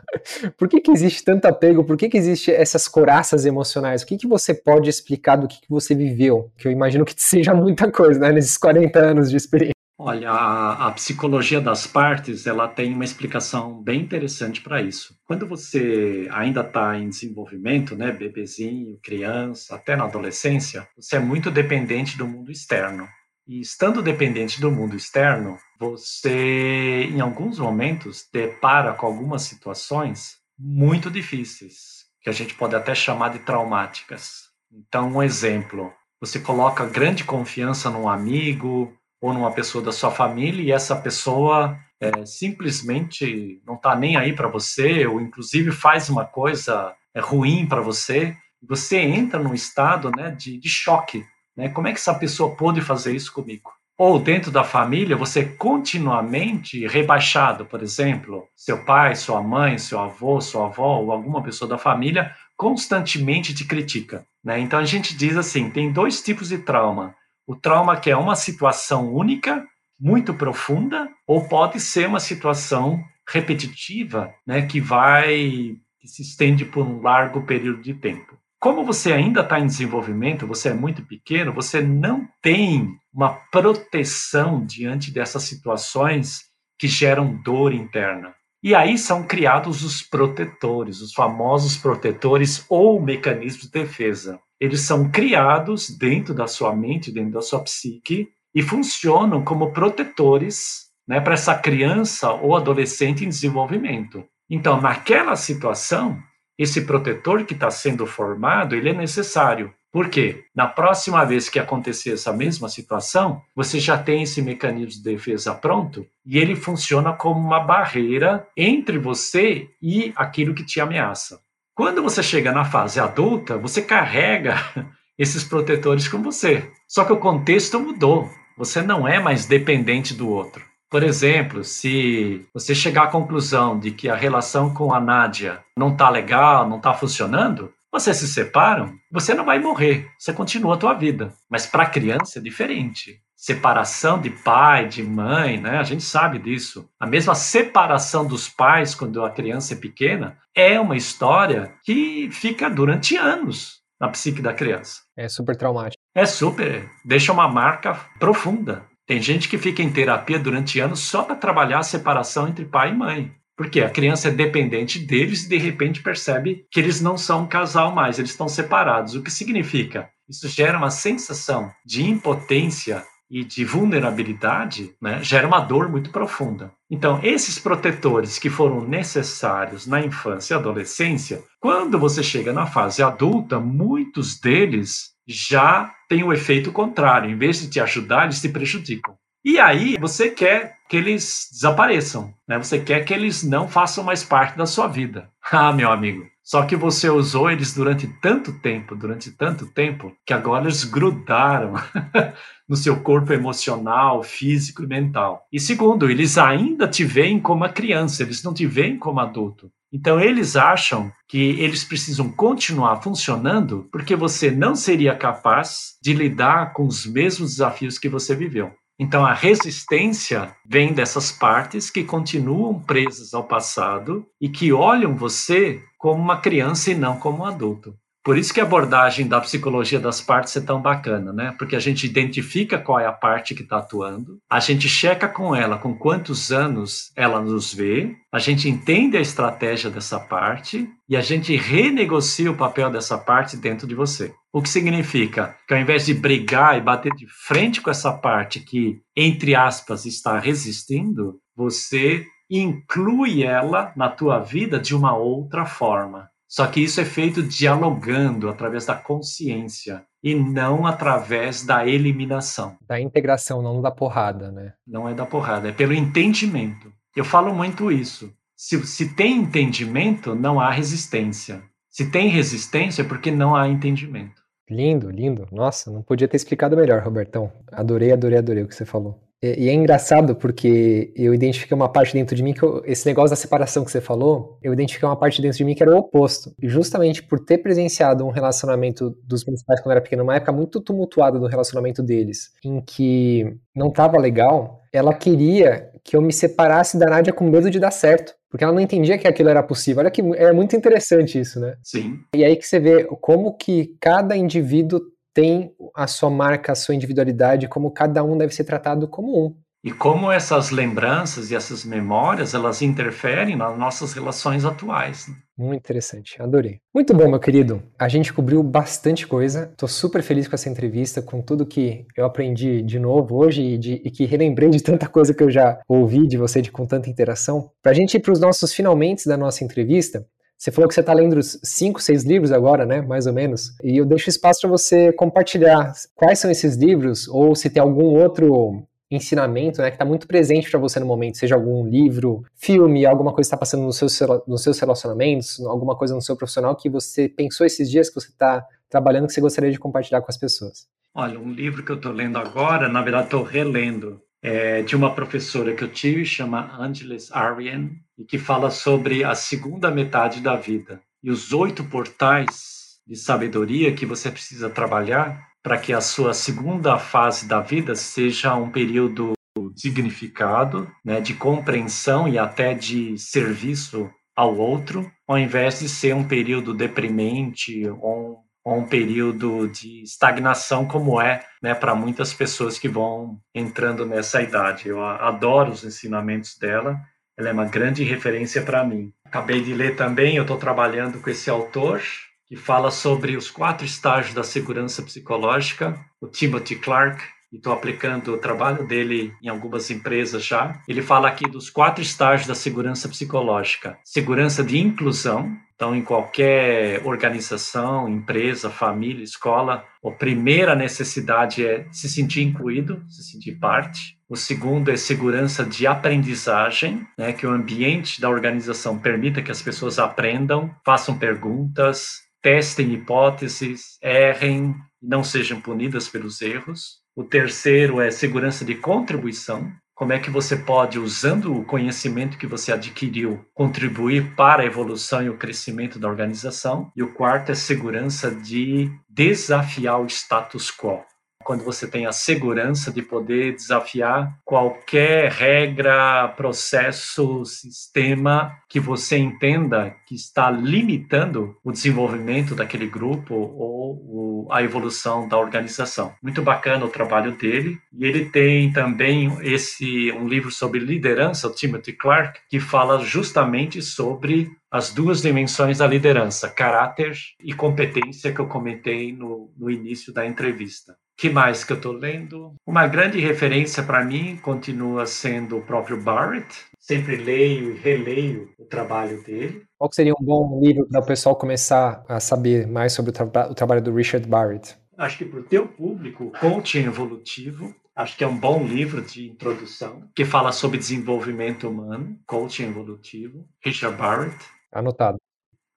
Por 0.59 0.69
que, 0.69 0.81
que 0.81 0.91
existe 0.91 1.25
tanto 1.25 1.47
apego? 1.47 1.83
Por 1.83 1.97
que, 1.97 2.09
que 2.09 2.19
existe 2.19 2.53
essas 2.53 2.87
coraças 2.87 3.47
emocionais? 3.47 4.03
O 4.03 4.07
que, 4.07 4.19
que 4.19 4.27
você 4.27 4.53
pode 4.53 4.91
explicar 4.91 5.37
do 5.37 5.49
que, 5.49 5.61
que 5.63 5.71
você 5.71 5.95
viveu? 5.95 6.51
Que 6.59 6.69
eu 6.69 6.73
imagino 6.73 7.05
que 7.05 7.15
seja 7.17 7.55
muita 7.55 7.91
coisa, 7.91 8.21
né? 8.21 8.33
Nesses 8.33 8.59
40 8.59 8.99
anos 8.99 9.31
de 9.31 9.37
experiência. 9.37 9.78
Olha, 10.01 10.31
a, 10.31 10.87
a, 10.87 10.93
psicologia 10.93 11.61
das 11.61 11.85
partes 11.85 12.47
ela 12.47 12.69
tem 12.69 12.95
uma 12.95 13.05
explicação 13.05 13.83
bem 13.83 14.01
interessante 14.03 14.61
para 14.61 14.81
isso. 14.81 15.19
Quando 15.25 15.45
você 15.45 16.29
ainda 16.31 16.61
está 16.61 16.97
em 16.97 17.09
desenvolvimento, 17.09 17.97
né, 17.97 18.13
bebezinho, 18.13 19.01
criança, 19.03 19.75
até 19.75 19.97
na 19.97 20.05
adolescência, 20.05 20.89
você 20.97 21.17
é 21.17 21.19
muito 21.19 21.51
dependente 21.51 22.17
do 22.17 22.29
mundo 22.29 22.53
externo. 22.53 23.09
E 23.45 23.61
estando 23.61 24.01
dependente 24.01 24.61
do 24.61 24.71
mundo 24.71 24.95
externo, 24.95 25.57
você, 25.81 27.09
em 27.11 27.21
alguns 27.21 27.59
momentos, 27.59 28.29
depara 28.33 28.93
com 28.93 29.07
algumas 29.07 29.43
situações 29.43 30.37
muito 30.57 31.11
difíceis, 31.11 32.05
que 32.23 32.31
a 32.31 32.33
gente 32.33 32.55
pode 32.55 32.77
até 32.77 32.95
chamar 32.95 33.31
de 33.31 33.41
traumáticas. 33.41 34.45
Então, 34.71 35.09
um 35.11 35.23
exemplo: 35.23 35.93
você 36.21 36.39
coloca 36.39 36.85
grande 36.85 37.25
confiança 37.25 37.91
num 37.91 38.09
amigo, 38.09 38.93
ou 39.21 39.33
numa 39.33 39.51
pessoa 39.51 39.83
da 39.83 39.93
sua 39.93 40.11
família 40.11 40.63
e 40.63 40.73
essa 40.73 40.95
pessoa 40.97 41.77
é, 42.01 42.25
simplesmente 42.25 43.61
não 43.67 43.75
está 43.75 43.97
nem 43.97 44.17
aí 44.17 44.33
para 44.33 44.49
você, 44.49 45.07
ou 45.07 45.21
inclusive 45.21 45.73
faz 45.73 46.09
uma 46.09 46.25
coisa 46.25 46.95
é, 47.15 47.21
ruim 47.21 47.67
para 47.67 47.81
você, 47.81 48.37
você 48.67 48.99
entra 48.99 49.41
num 49.41 49.55
estado 49.55 50.11
né, 50.11 50.31
de, 50.31 50.59
de 50.59 50.69
choque. 50.69 51.25
Né? 51.57 51.69
Como 51.69 51.89
é 51.89 51.93
que 51.93 51.99
essa 51.99 52.15
pessoa 52.15 52.55
pôde 52.55 52.81
fazer 52.81 53.15
isso 53.15 53.33
comigo? 53.33 53.73
Ou 53.97 54.21
dentro 54.21 54.53
da 54.53 54.63
família, 54.63 55.17
você 55.17 55.45
continuamente 55.45 56.87
rebaixado, 56.87 57.67
por 57.67 57.83
exemplo, 57.83 58.47
seu 58.55 58.85
pai, 58.85 59.17
sua 59.17 59.43
mãe, 59.43 59.77
seu 59.77 59.99
avô, 59.99 60.41
sua 60.41 60.67
avó 60.67 61.01
ou 61.01 61.11
alguma 61.11 61.43
pessoa 61.43 61.69
da 61.69 61.77
família 61.77 62.33
constantemente 62.57 63.53
te 63.53 63.65
critica. 63.65 64.25
Né? 64.45 64.61
Então 64.61 64.79
a 64.79 64.85
gente 64.85 65.17
diz 65.17 65.37
assim: 65.37 65.69
tem 65.71 65.91
dois 65.91 66.23
tipos 66.23 66.51
de 66.51 66.59
trauma 66.59 67.13
o 67.49 67.57
trauma 67.57 67.97
que 67.97 68.11
é 68.11 68.17
uma 68.17 68.37
situação 68.37 69.11
única, 69.11 69.67
muito 69.99 70.35
profunda, 70.35 71.09
ou 71.27 71.49
pode 71.49 71.81
ser 71.81 72.07
uma 72.07 72.21
situação 72.21 73.03
repetitiva, 73.27 74.31
né, 74.47 74.67
que 74.67 74.83
vai 74.83 75.79
que 75.99 76.07
se 76.07 76.23
estende 76.23 76.67
por 76.67 76.87
um 76.87 77.01
largo 77.01 77.47
período 77.47 77.83
de 77.83 77.95
tempo. 77.95 78.39
Como 78.61 78.85
você 78.85 79.13
ainda 79.13 79.41
está 79.41 79.59
em 79.59 79.67
desenvolvimento, 79.67 80.47
você 80.47 80.69
é 80.69 80.75
muito 80.75 81.03
pequeno, 81.03 81.53
você 81.53 81.81
não 81.81 82.29
tem 82.43 82.95
uma 83.13 83.31
proteção 83.51 84.65
diante 84.65 85.11
dessas 85.11 85.45
situações 85.45 86.43
que 86.79 86.87
geram 86.87 87.35
dor 87.43 87.73
interna. 87.73 88.35
E 88.63 88.75
aí 88.75 88.99
são 88.99 89.27
criados 89.27 89.83
os 89.83 90.03
protetores, 90.03 91.01
os 91.01 91.15
famosos 91.15 91.77
protetores 91.77 92.65
ou 92.69 93.01
mecanismos 93.01 93.65
de 93.65 93.71
defesa 93.71 94.39
eles 94.61 94.81
são 94.83 95.11
criados 95.11 95.91
dentro 95.91 96.35
da 96.35 96.47
sua 96.47 96.75
mente, 96.75 97.13
dentro 97.13 97.33
da 97.33 97.43
sua 97.43 97.61
psique, 97.61 98.29
e 98.55 98.63
funcionam 98.63 99.45
como 99.45 99.73
protetores 99.73 100.89
né, 101.07 101.21
para 101.21 101.35
essa 101.35 101.55
criança 101.55 102.33
ou 102.33 102.57
adolescente 102.57 103.25
em 103.25 103.29
desenvolvimento. 103.29 104.25
Então, 104.51 104.81
naquela 104.81 105.37
situação, 105.37 106.19
esse 106.59 106.83
protetor 106.83 107.45
que 107.45 107.55
está 107.55 107.71
sendo 107.71 108.07
formado, 108.07 108.75
ele 108.75 108.89
é 108.89 108.93
necessário. 108.93 109.73
Por 109.91 110.11
quê? 110.11 110.45
Na 110.55 110.67
próxima 110.67 111.25
vez 111.25 111.49
que 111.49 111.59
acontecer 111.59 112.13
essa 112.13 112.33
mesma 112.33 112.69
situação, 112.69 113.43
você 113.55 113.81
já 113.81 113.97
tem 113.97 114.23
esse 114.23 114.43
mecanismo 114.43 114.91
de 114.91 115.03
defesa 115.03 115.55
pronto 115.55 116.07
e 116.27 116.37
ele 116.37 116.55
funciona 116.55 117.13
como 117.13 117.41
uma 117.41 117.61
barreira 117.61 118.47
entre 118.57 118.99
você 118.99 119.71
e 119.81 120.13
aquilo 120.15 120.55
que 120.55 120.65
te 120.65 120.81
ameaça. 120.81 121.41
Quando 121.79 122.03
você 122.03 122.25
chega 122.25 122.51
na 122.51 122.65
fase 122.65 122.99
adulta, 122.99 123.57
você 123.57 123.81
carrega 123.81 124.57
esses 125.17 125.45
protetores 125.45 126.09
com 126.09 126.21
você. 126.21 126.69
Só 126.89 127.05
que 127.05 127.13
o 127.13 127.21
contexto 127.21 127.79
mudou. 127.79 128.29
Você 128.57 128.83
não 128.83 129.07
é 129.07 129.21
mais 129.21 129.47
dependente 129.47 130.13
do 130.13 130.29
outro. 130.29 130.65
Por 130.91 131.05
exemplo, 131.05 131.63
se 131.63 132.45
você 132.53 132.75
chegar 132.75 133.05
à 133.05 133.07
conclusão 133.07 133.79
de 133.79 133.93
que 133.93 134.09
a 134.09 134.17
relação 134.17 134.75
com 134.75 134.93
a 134.93 134.99
Nádia 134.99 135.61
não 135.79 135.93
está 135.93 136.11
legal, 136.11 136.69
não 136.69 136.79
está 136.79 136.93
funcionando, 136.93 137.73
vocês 137.93 138.17
se 138.17 138.27
separam, 138.27 138.93
você 139.13 139.33
não 139.33 139.45
vai 139.45 139.61
morrer, 139.61 140.11
você 140.19 140.33
continua 140.33 140.75
a 140.75 140.79
tua 140.79 140.95
vida. 140.95 141.33
Mas 141.49 141.65
para 141.65 141.85
a 141.85 141.89
criança 141.89 142.41
é 142.41 142.43
diferente 142.43 143.21
separação 143.39 144.21
de 144.21 144.31
pai, 144.31 144.89
de 144.89 145.01
mãe, 145.01 145.61
né? 145.61 145.79
A 145.79 145.85
gente 145.85 146.03
sabe 146.03 146.41
disso. 146.41 146.91
A 146.99 147.07
mesma 147.07 147.37
separação 147.37 148.27
dos 148.27 148.49
pais 148.49 148.97
quando 148.97 149.25
a 149.25 149.31
criança 149.31 149.75
é 149.75 149.77
pequena 149.77 150.37
é 150.55 150.79
uma 150.81 150.97
história 150.97 151.73
que 151.85 152.29
fica 152.33 152.69
durante 152.69 153.17
anos 153.17 153.79
na 154.01 154.09
psique 154.09 154.43
da 154.43 154.53
criança. 154.53 155.03
É 155.17 155.29
super 155.29 155.57
traumático. 155.57 156.03
É 156.15 156.27
super, 156.27 156.91
deixa 157.05 157.33
uma 157.33 157.47
marca 157.47 157.95
profunda. 158.19 158.85
Tem 159.07 159.23
gente 159.23 159.49
que 159.49 159.57
fica 159.57 159.83
em 159.83 159.93
terapia 159.93 160.39
durante 160.39 160.81
anos 160.81 161.01
só 161.01 161.23
para 161.23 161.37
trabalhar 161.37 161.79
a 161.79 161.85
separação 161.85 162.49
entre 162.49 162.65
pai 162.65 162.91
e 162.91 162.97
mãe. 162.97 163.33
Porque 163.57 163.81
a 163.81 163.91
criança 163.91 164.29
é 164.29 164.33
dependente 164.33 164.99
deles 164.99 165.45
e 165.45 165.49
de 165.49 165.57
repente 165.57 166.03
percebe 166.03 166.67
que 166.71 166.79
eles 166.79 167.01
não 167.01 167.17
são 167.17 167.43
um 167.43 167.47
casal 167.47 167.93
mais, 167.93 168.19
eles 168.19 168.31
estão 168.31 168.49
separados. 168.49 169.15
O 169.15 169.23
que 169.23 169.31
significa? 169.31 170.09
Isso 170.29 170.49
gera 170.49 170.77
uma 170.77 170.91
sensação 170.91 171.71
de 171.85 172.05
impotência 172.05 173.05
e 173.31 173.45
de 173.45 173.65
vulnerabilidade, 173.65 174.95
né, 175.01 175.23
gera 175.23 175.47
uma 175.47 175.61
dor 175.61 175.89
muito 175.89 176.11
profunda. 176.11 176.73
Então, 176.91 177.21
esses 177.23 177.59
protetores 177.59 178.39
que 178.39 178.49
foram 178.49 178.81
necessários 178.81 179.87
na 179.87 180.01
infância 180.01 180.55
e 180.55 180.57
adolescência, 180.57 181.43
quando 181.61 181.99
você 181.99 182.23
chega 182.23 182.53
na 182.53 182.67
fase 182.67 183.03
adulta, 183.03 183.61
muitos 183.61 184.41
deles 184.41 185.11
já 185.27 185.93
têm 186.09 186.25
o 186.25 186.33
efeito 186.33 186.73
contrário. 186.73 187.31
Em 187.31 187.37
vez 187.37 187.61
de 187.61 187.69
te 187.69 187.81
ajudar, 187.81 188.25
eles 188.25 188.41
te 188.41 188.49
prejudicam. 188.49 189.15
E 189.45 189.59
aí 189.59 189.97
você 190.01 190.31
quer 190.31 190.79
que 190.89 190.97
eles 190.97 191.49
desapareçam, 191.53 192.35
né? 192.47 192.59
Você 192.59 192.79
quer 192.79 193.05
que 193.05 193.13
eles 193.13 193.43
não 193.43 193.69
façam 193.69 194.03
mais 194.03 194.25
parte 194.25 194.57
da 194.57 194.67
sua 194.67 194.87
vida. 194.89 195.31
Ah, 195.51 195.73
meu 195.73 195.91
amigo, 195.91 196.27
só 196.49 196.63
que 196.63 196.75
você 196.75 197.11
usou 197.11 197.51
eles 197.51 197.75
durante 197.75 198.07
tanto 198.23 198.59
tempo, 198.61 198.97
durante 198.97 199.31
tanto 199.31 199.67
tempo, 199.67 200.17
que 200.25 200.33
agora 200.33 200.65
eles 200.65 200.83
grudaram 200.83 201.75
no 202.67 202.75
seu 202.75 203.01
corpo 203.01 203.35
emocional, 203.35 204.23
físico 204.23 204.83
e 204.83 204.87
mental. 204.87 205.43
E 205.53 205.61
segundo, 205.61 206.11
eles 206.11 206.39
ainda 206.39 206.89
te 206.89 207.05
veem 207.05 207.39
como 207.39 207.65
a 207.65 207.69
criança, 207.69 208.23
eles 208.23 208.43
não 208.43 208.55
te 208.55 208.65
veem 208.65 208.99
como 208.99 209.21
adulto. 209.21 209.71
Então 209.93 210.19
eles 210.19 210.57
acham 210.57 211.13
que 211.29 211.39
eles 211.61 211.85
precisam 211.85 212.33
continuar 212.33 213.03
funcionando 213.03 213.87
porque 213.93 214.17
você 214.17 214.51
não 214.51 214.75
seria 214.75 215.15
capaz 215.15 215.99
de 216.03 216.15
lidar 216.15 216.73
com 216.73 216.87
os 216.87 217.05
mesmos 217.05 217.51
desafios 217.51 217.99
que 217.99 218.09
você 218.09 218.35
viveu. 218.35 218.73
Então 218.99 219.25
a 219.25 219.35
resistência 219.35 220.57
vem 220.67 220.95
dessas 220.95 221.31
partes 221.31 221.91
que 221.91 222.03
continuam 222.03 222.81
presas 222.81 223.35
ao 223.35 223.45
passado 223.45 224.27
e 224.41 224.49
que 224.49 224.73
olham 224.73 225.15
você 225.15 225.81
como 225.99 226.23
uma 226.23 226.41
criança 226.41 226.91
e 226.91 226.95
não 226.95 227.19
como 227.19 227.43
um 227.43 227.45
adulto. 227.45 227.95
Por 228.29 228.37
isso 228.37 228.53
que 228.53 228.61
a 228.61 228.65
abordagem 228.65 229.27
da 229.27 229.41
psicologia 229.41 229.99
das 229.99 230.21
partes 230.21 230.55
é 230.55 230.61
tão 230.61 230.83
bacana, 230.83 231.33
né? 231.33 231.55
Porque 231.59 231.75
a 231.75 231.81
gente 231.81 232.05
identifica 232.05 232.79
qual 232.79 233.01
é 233.01 233.07
a 233.07 233.13
parte 233.13 233.55
que 233.55 233.63
está 233.63 233.79
atuando, 233.79 234.37
a 234.51 234.61
gente 234.61 234.87
checa 234.87 235.27
com 235.27 235.57
ela 235.57 235.79
com 235.79 235.97
quantos 235.97 236.53
anos 236.53 237.11
ela 237.17 237.41
nos 237.41 237.73
vê, 237.73 238.15
a 238.31 238.39
gente 238.39 238.69
entende 238.69 239.17
a 239.17 239.21
estratégia 239.23 239.89
dessa 239.89 240.21
parte 240.21 240.87
e 241.09 241.17
a 241.17 241.23
gente 241.23 241.57
renegocia 241.57 242.51
o 242.51 242.57
papel 242.57 242.91
dessa 242.91 243.17
parte 243.17 243.57
dentro 243.57 243.87
de 243.87 243.95
você. 243.95 244.35
O 244.53 244.61
que 244.61 244.69
significa 244.69 245.57
que 245.67 245.73
ao 245.73 245.81
invés 245.81 246.05
de 246.05 246.13
brigar 246.13 246.77
e 246.77 246.83
bater 246.83 247.15
de 247.15 247.27
frente 247.47 247.81
com 247.81 247.91
essa 247.91 248.13
parte 248.13 248.61
que, 248.61 249.01
entre 249.17 249.55
aspas, 249.55 250.05
está 250.05 250.39
resistindo, 250.39 251.39
você 251.57 252.27
inclui 252.51 253.43
ela 253.43 253.93
na 253.97 254.09
tua 254.09 254.39
vida 254.39 254.79
de 254.79 254.95
uma 254.95 255.17
outra 255.17 255.67
forma. 255.67 256.31
Só 256.49 256.67
que 256.67 256.81
isso 256.81 257.01
é 257.01 257.05
feito 257.05 257.43
dialogando 257.43 258.49
através 258.49 258.87
da 258.87 258.95
consciência 258.95 260.03
e 260.23 260.35
não 260.35 260.87
através 260.87 261.65
da 261.65 261.87
eliminação. 261.87 262.77
Da 262.87 262.99
integração, 262.99 263.61
não 263.61 263.83
da 263.83 263.91
porrada, 263.91 264.51
né? 264.51 264.73
Não 264.87 265.07
é 265.09 265.15
da 265.15 265.27
porrada, 265.27 265.69
é 265.69 265.73
pelo 265.73 265.93
entendimento. 265.93 266.91
Eu 267.15 267.25
falo 267.25 267.55
muito 267.55 267.93
isso. 267.93 268.33
Se, 268.57 268.85
se 268.87 269.15
tem 269.15 269.37
entendimento, 269.37 270.35
não 270.35 270.59
há 270.59 270.71
resistência. 270.71 271.63
Se 271.91 272.11
tem 272.11 272.29
resistência, 272.29 273.03
é 273.03 273.05
porque 273.05 273.31
não 273.31 273.55
há 273.55 273.69
entendimento. 273.69 274.43
Lindo, 274.71 275.11
lindo. 275.11 275.47
Nossa, 275.53 275.91
não 275.91 276.03
podia 276.03 276.29
ter 276.29 276.37
explicado 276.37 276.77
melhor, 276.77 277.03
Robertão. 277.03 277.53
Adorei, 277.73 278.13
adorei, 278.13 278.39
adorei 278.39 278.63
o 278.63 278.69
que 278.69 278.75
você 278.75 278.85
falou. 278.85 279.21
E 279.43 279.69
é 279.69 279.73
engraçado 279.73 280.35
porque 280.35 281.13
eu 281.15 281.33
identifiquei 281.33 281.75
uma 281.75 281.89
parte 281.89 282.13
dentro 282.13 282.35
de 282.35 282.43
mim 282.43 282.53
que 282.53 282.63
eu, 282.63 282.83
esse 282.85 283.07
negócio 283.07 283.31
da 283.31 283.37
separação 283.37 283.85
que 283.85 283.91
você 283.91 284.01
falou, 284.01 284.59
eu 284.63 284.73
identifiquei 284.73 285.09
uma 285.09 285.17
parte 285.17 285.41
dentro 285.41 285.59
de 285.59 285.65
mim 285.65 285.75
que 285.75 285.83
era 285.83 285.95
o 285.95 285.99
oposto. 285.99 286.53
E 286.61 286.69
justamente 286.69 287.23
por 287.23 287.39
ter 287.39 287.59
presenciado 287.59 288.25
um 288.25 288.31
relacionamento 288.31 289.17
dos 289.23 289.45
meus 289.45 289.63
pais 289.63 289.81
quando 289.81 289.93
eu 289.93 289.93
era 289.93 290.01
pequeno, 290.01 290.25
uma 290.25 290.35
época 290.35 290.53
muito 290.53 290.81
tumultuada 290.81 291.39
do 291.39 291.47
relacionamento 291.47 292.03
deles, 292.03 292.51
em 292.65 292.81
que 292.81 293.57
não 293.75 293.93
tava 293.93 294.19
legal, 294.19 294.83
ela 294.93 295.15
queria 295.15 295.89
que 296.03 296.17
eu 296.17 296.23
me 296.23 296.33
separasse 296.33 296.99
da 296.99 297.07
Nádia 297.07 297.33
com 297.33 297.45
medo 297.45 297.71
de 297.71 297.79
dar 297.79 297.91
certo. 297.91 298.35
Porque 298.51 298.65
ela 298.65 298.73
não 298.73 298.81
entendia 298.81 299.19
que 299.19 299.29
aquilo 299.29 299.51
era 299.51 299.63
possível. 299.63 300.01
Olha 300.01 300.11
que 300.11 300.23
é 300.23 300.53
muito 300.53 300.75
interessante 300.75 301.39
isso, 301.39 301.61
né? 301.61 301.77
Sim. 301.83 302.19
E 302.35 302.43
aí 302.43 302.57
que 302.57 302.67
você 302.67 302.81
vê 302.81 303.05
como 303.21 303.55
que 303.55 303.95
cada 304.01 304.35
indivíduo 304.35 305.03
tem 305.39 305.73
a 305.95 306.09
sua 306.09 306.29
marca, 306.29 306.73
a 306.73 306.75
sua 306.75 306.97
individualidade, 306.97 307.69
como 307.69 307.93
cada 307.93 308.25
um 308.25 308.37
deve 308.37 308.53
ser 308.53 308.65
tratado 308.65 309.07
como 309.07 309.47
um. 309.47 309.55
E 309.85 309.93
como 309.93 310.33
essas 310.33 310.73
lembranças 310.73 311.53
e 311.53 311.55
essas 311.55 311.85
memórias, 311.85 312.55
elas 312.55 312.83
interferem 312.83 313.55
nas 313.55 313.79
nossas 313.79 314.13
relações 314.13 314.65
atuais. 314.65 315.29
Né? 315.29 315.37
Muito 315.57 315.79
interessante, 315.79 316.43
adorei. 316.43 316.81
Muito 316.93 317.15
bom, 317.15 317.29
meu 317.29 317.39
querido. 317.39 317.81
A 317.97 318.09
gente 318.09 318.33
cobriu 318.33 318.61
bastante 318.65 319.29
coisa. 319.29 319.69
Estou 319.71 319.89
super 319.89 320.25
feliz 320.25 320.49
com 320.49 320.57
essa 320.57 320.69
entrevista, 320.69 321.23
com 321.23 321.41
tudo 321.41 321.65
que 321.65 322.05
eu 322.17 322.27
aprendi 322.27 322.83
de 322.83 322.99
novo 322.99 323.37
hoje 323.37 323.63
e, 323.63 323.79
de, 323.79 323.93
e 324.05 324.11
que 324.11 324.25
relembrei 324.25 324.71
de 324.71 324.83
tanta 324.83 325.07
coisa 325.07 325.33
que 325.33 325.43
eu 325.45 325.51
já 325.53 325.79
ouvi 325.87 326.27
de 326.27 326.37
você 326.37 326.61
de, 326.61 326.73
com 326.73 326.85
tanta 326.85 327.09
interação. 327.09 327.71
Para 327.81 327.93
a 327.93 327.95
gente 327.95 328.17
ir 328.17 328.21
para 328.21 328.33
os 328.33 328.41
nossos 328.41 328.75
finalmente 328.75 329.29
da 329.29 329.37
nossa 329.37 329.63
entrevista, 329.63 330.27
você 330.59 330.73
falou 330.73 330.89
que 330.89 330.95
você 330.95 331.01
está 331.01 331.13
lendo 331.13 331.41
cinco, 331.43 332.03
seis 332.03 332.25
livros 332.25 332.51
agora, 332.51 332.85
né? 332.85 333.01
Mais 333.01 333.29
ou 333.29 333.33
menos. 333.33 333.77
E 333.83 333.97
eu 333.97 334.05
deixo 334.05 334.29
espaço 334.29 334.63
para 334.63 334.71
você 334.71 335.13
compartilhar 335.13 335.93
quais 336.17 336.41
são 336.41 336.51
esses 336.51 336.75
livros, 336.75 337.29
ou 337.29 337.55
se 337.55 337.71
tem 337.71 337.81
algum 337.81 338.19
outro 338.21 338.83
ensinamento, 339.11 339.81
né, 339.81 339.89
que 339.89 339.95
está 339.95 340.05
muito 340.05 340.27
presente 340.27 340.71
para 340.71 340.79
você 340.79 341.01
no 341.01 341.07
momento, 341.07 341.39
seja 341.39 341.55
algum 341.55 341.87
livro, 341.87 342.45
filme, 342.55 343.07
alguma 343.07 343.33
coisa 343.33 343.49
que 343.49 343.55
está 343.55 343.57
passando 343.57 343.85
nos 343.85 343.97
seus, 343.97 344.19
nos 344.47 344.63
seus 344.63 344.79
relacionamentos, 344.79 345.61
alguma 345.61 345.97
coisa 345.97 346.15
no 346.15 346.21
seu 346.21 346.37
profissional 346.37 346.77
que 346.77 346.91
você 346.91 347.27
pensou 347.27 347.67
esses 347.67 347.91
dias 347.91 348.11
que 348.11 348.17
você 348.17 348.29
está 348.29 348.67
trabalhando 348.91 349.27
que 349.27 349.33
você 349.33 349.41
gostaria 349.41 349.71
de 349.71 349.79
compartilhar 349.79 350.21
com 350.21 350.31
as 350.31 350.37
pessoas. 350.37 350.87
Olha, 351.15 351.41
um 351.41 351.51
livro 351.51 351.83
que 351.83 351.91
eu 351.91 351.97
estou 351.97 352.13
lendo 352.13 352.37
agora, 352.37 352.89
na 352.89 353.01
verdade 353.01 353.25
estou 353.25 353.43
relendo, 353.43 354.21
é 354.43 354.83
de 354.83 354.95
uma 354.95 355.15
professora 355.15 355.75
que 355.75 355.83
eu 355.83 355.89
tive, 355.89 356.25
chama 356.25 356.71
Angeles 356.79 357.33
Arian, 357.33 357.91
e 358.19 358.25
que 358.25 358.39
fala 358.39 358.71
sobre 358.71 359.23
a 359.23 359.35
segunda 359.35 359.91
metade 359.91 360.41
da 360.41 360.57
vida 360.57 361.01
e 361.23 361.31
os 361.31 361.53
oito 361.53 361.85
portais 361.85 362.99
de 363.07 363.17
sabedoria 363.17 363.95
que 363.95 364.05
você 364.05 364.31
precisa 364.31 364.69
trabalhar 364.69 365.49
para 365.63 365.79
que 365.79 365.93
a 365.93 366.01
sua 366.01 366.35
segunda 366.35 366.99
fase 366.99 367.47
da 367.47 367.61
vida 367.61 367.95
seja 367.95 368.55
um 368.55 368.71
período 368.71 369.33
significado, 369.75 370.91
né, 371.05 371.21
de 371.21 371.35
compreensão 371.35 372.29
e 372.29 372.39
até 372.39 372.75
de 372.75 373.19
serviço 373.19 374.11
ao 374.37 374.57
outro, 374.57 375.11
ao 375.27 375.39
invés 375.39 375.81
de 375.81 375.89
ser 375.89 376.15
um 376.15 376.23
período 376.23 376.73
deprimente 376.73 377.89
ou 378.01 378.45
um, 378.65 378.85
período 378.85 379.67
de 379.69 380.03
estagnação 380.03 380.87
como 380.87 381.21
é 381.21 381.45
né, 381.61 381.75
para 381.75 381.95
muitas 381.95 382.33
pessoas 382.33 382.79
que 382.79 382.89
vão 382.89 383.41
entrando 383.53 384.07
nessa 384.07 384.41
idade. 384.41 384.89
Eu 384.89 385.05
adoro 385.05 385.73
os 385.73 385.83
ensinamentos 385.83 386.57
dela 386.57 387.01
ela 387.39 387.51
é 387.51 387.53
uma 387.53 387.65
grande 387.65 388.03
referência 388.03 388.63
para 388.63 388.85
mim. 388.85 389.13
Acabei 389.25 389.61
de 389.61 389.73
ler 389.73 389.95
também, 389.95 390.37
eu 390.37 390.43
estou 390.43 390.57
trabalhando 390.57 391.21
com 391.21 391.31
esse 391.31 391.49
autor 391.49 392.03
que 392.47 392.57
fala 392.57 392.91
sobre 392.91 393.37
os 393.37 393.49
quatro 393.49 393.87
estágios 393.87 394.35
da 394.35 394.43
segurança 394.43 395.03
psicológica, 395.03 395.97
o 396.21 396.27
Timothy 396.27 396.77
Clark, 396.77 397.23
e 397.53 397.57
estou 397.57 397.73
aplicando 397.73 398.35
o 398.35 398.39
trabalho 398.39 398.87
dele 398.87 399.33
em 399.43 399.49
algumas 399.49 399.91
empresas 399.91 400.45
já. 400.45 400.81
Ele 400.87 401.03
fala 401.03 401.29
aqui 401.29 401.49
dos 401.49 401.71
quatro 401.71 402.03
estágios 402.03 402.47
da 402.47 402.55
segurança 402.55 403.09
psicológica: 403.09 403.99
segurança 404.05 404.63
de 404.63 404.79
inclusão. 404.79 405.57
Então, 405.75 405.95
em 405.95 406.03
qualquer 406.03 407.07
organização, 407.07 408.09
empresa, 408.09 408.69
família, 408.69 409.23
escola, 409.23 409.85
a 410.05 410.11
primeira 410.11 410.75
necessidade 410.75 411.65
é 411.65 411.87
se 411.93 412.09
sentir 412.09 412.43
incluído, 412.43 413.01
se 413.09 413.23
sentir 413.23 413.61
parte. 413.61 414.19
O 414.29 414.35
segundo 414.35 414.91
é 414.91 414.97
segurança 414.97 415.65
de 415.65 415.87
aprendizagem, 415.87 417.07
né, 417.17 417.33
que 417.33 417.47
o 417.47 417.51
ambiente 417.53 418.21
da 418.21 418.29
organização 418.29 418.99
permita 418.99 419.41
que 419.41 419.53
as 419.53 419.63
pessoas 419.63 420.01
aprendam, 420.01 420.69
façam 420.85 421.17
perguntas, 421.17 422.23
testem 422.43 422.93
hipóteses, 422.93 423.99
errem, 424.03 424.75
não 425.01 425.23
sejam 425.23 425.61
punidas 425.61 426.09
pelos 426.09 426.43
erros. 426.43 426.99
O 427.19 427.25
terceiro 427.25 428.01
é 428.01 428.13
segurança 428.13 428.65
de 428.65 428.77
contribuição. 428.77 429.73
Como 429.93 430.13
é 430.13 430.21
que 430.21 430.31
você 430.31 430.55
pode, 430.55 431.01
usando 431.01 431.53
o 431.53 431.65
conhecimento 431.65 432.39
que 432.39 432.47
você 432.47 432.71
adquiriu, 432.71 433.45
contribuir 433.53 434.37
para 434.37 434.63
a 434.63 434.65
evolução 434.65 435.21
e 435.21 435.29
o 435.29 435.37
crescimento 435.37 435.99
da 435.99 436.07
organização? 436.07 436.93
E 436.95 437.03
o 437.03 437.13
quarto 437.13 437.51
é 437.51 437.57
segurança 437.57 438.31
de 438.31 438.89
desafiar 439.09 440.01
o 440.01 440.07
status 440.07 440.71
quo 440.71 441.03
quando 441.49 441.65
você 441.65 441.89
tem 441.89 442.05
a 442.05 442.13
segurança 442.13 442.93
de 442.93 443.01
poder 443.01 443.55
desafiar 443.55 444.39
qualquer 444.45 445.33
regra, 445.33 446.29
processo, 446.37 447.43
sistema 447.47 448.55
que 448.69 448.79
você 448.79 449.17
entenda 449.17 449.97
que 450.07 450.15
está 450.15 450.51
limitando 450.51 451.57
o 451.65 451.73
desenvolvimento 451.73 452.55
daquele 452.55 452.87
grupo 452.87 453.35
ou 453.35 454.47
a 454.51 454.63
evolução 454.63 455.27
da 455.27 455.39
organização. 455.39 456.13
Muito 456.23 456.43
bacana 456.43 456.85
o 456.85 456.91
trabalho 456.91 457.33
dele. 457.33 457.79
E 457.99 458.05
ele 458.05 458.27
tem 458.27 458.71
também 458.71 459.35
esse 459.41 460.13
um 460.13 460.29
livro 460.29 460.51
sobre 460.51 460.79
liderança, 460.79 461.49
o 461.49 461.55
Timothy 461.55 461.95
Clark, 461.95 462.41
que 462.51 462.61
fala 462.61 463.03
justamente 463.03 463.81
sobre 463.81 464.51
as 464.71 464.93
duas 464.93 465.23
dimensões 465.23 465.79
da 465.79 465.87
liderança, 465.87 466.51
caráter 466.51 467.17
e 467.43 467.55
competência 467.55 468.35
que 468.35 468.39
eu 468.39 468.47
comentei 468.47 469.15
no, 469.15 469.51
no 469.57 469.71
início 469.71 470.13
da 470.13 470.27
entrevista 470.27 470.95
que 471.19 471.29
mais 471.29 471.65
que 471.65 471.73
eu 471.73 471.77
estou 471.77 471.93
lendo? 471.93 472.55
Uma 472.65 472.87
grande 472.87 473.19
referência 473.19 473.83
para 473.83 474.05
mim 474.05 474.37
continua 474.37 475.05
sendo 475.05 475.59
o 475.59 475.63
próprio 475.63 476.01
Barrett. 476.01 476.47
Sempre 476.79 477.17
leio 477.17 477.73
e 477.73 477.79
releio 477.79 478.55
o 478.57 478.65
trabalho 478.65 479.21
dele. 479.25 479.65
Qual 479.77 479.93
seria 479.93 480.15
um 480.15 480.25
bom 480.25 480.61
livro 480.63 480.87
para 480.89 481.01
o 481.01 481.05
pessoal 481.05 481.35
começar 481.35 482.05
a 482.09 482.21
saber 482.21 482.69
mais 482.69 482.93
sobre 482.93 483.11
o, 483.11 483.13
tra 483.13 483.51
o 483.51 483.55
trabalho 483.55 483.83
do 483.83 483.93
Richard 483.93 484.29
Barrett? 484.29 484.77
Acho 484.97 485.19
que 485.19 485.25
para 485.25 485.41
o 485.41 485.43
teu 485.43 485.67
público, 485.67 486.33
Coaching 486.41 486.85
Evolutivo, 486.85 487.75
acho 487.97 488.17
que 488.17 488.23
é 488.23 488.27
um 488.27 488.39
bom 488.39 488.65
livro 488.65 489.03
de 489.03 489.29
introdução, 489.29 490.05
que 490.15 490.25
fala 490.25 490.53
sobre 490.53 490.79
desenvolvimento 490.79 491.69
humano, 491.69 492.17
Coaching 492.27 492.69
Evolutivo, 492.69 493.45
Richard 493.65 493.97
Barrett. 493.97 494.39
Anotado. 494.73 495.19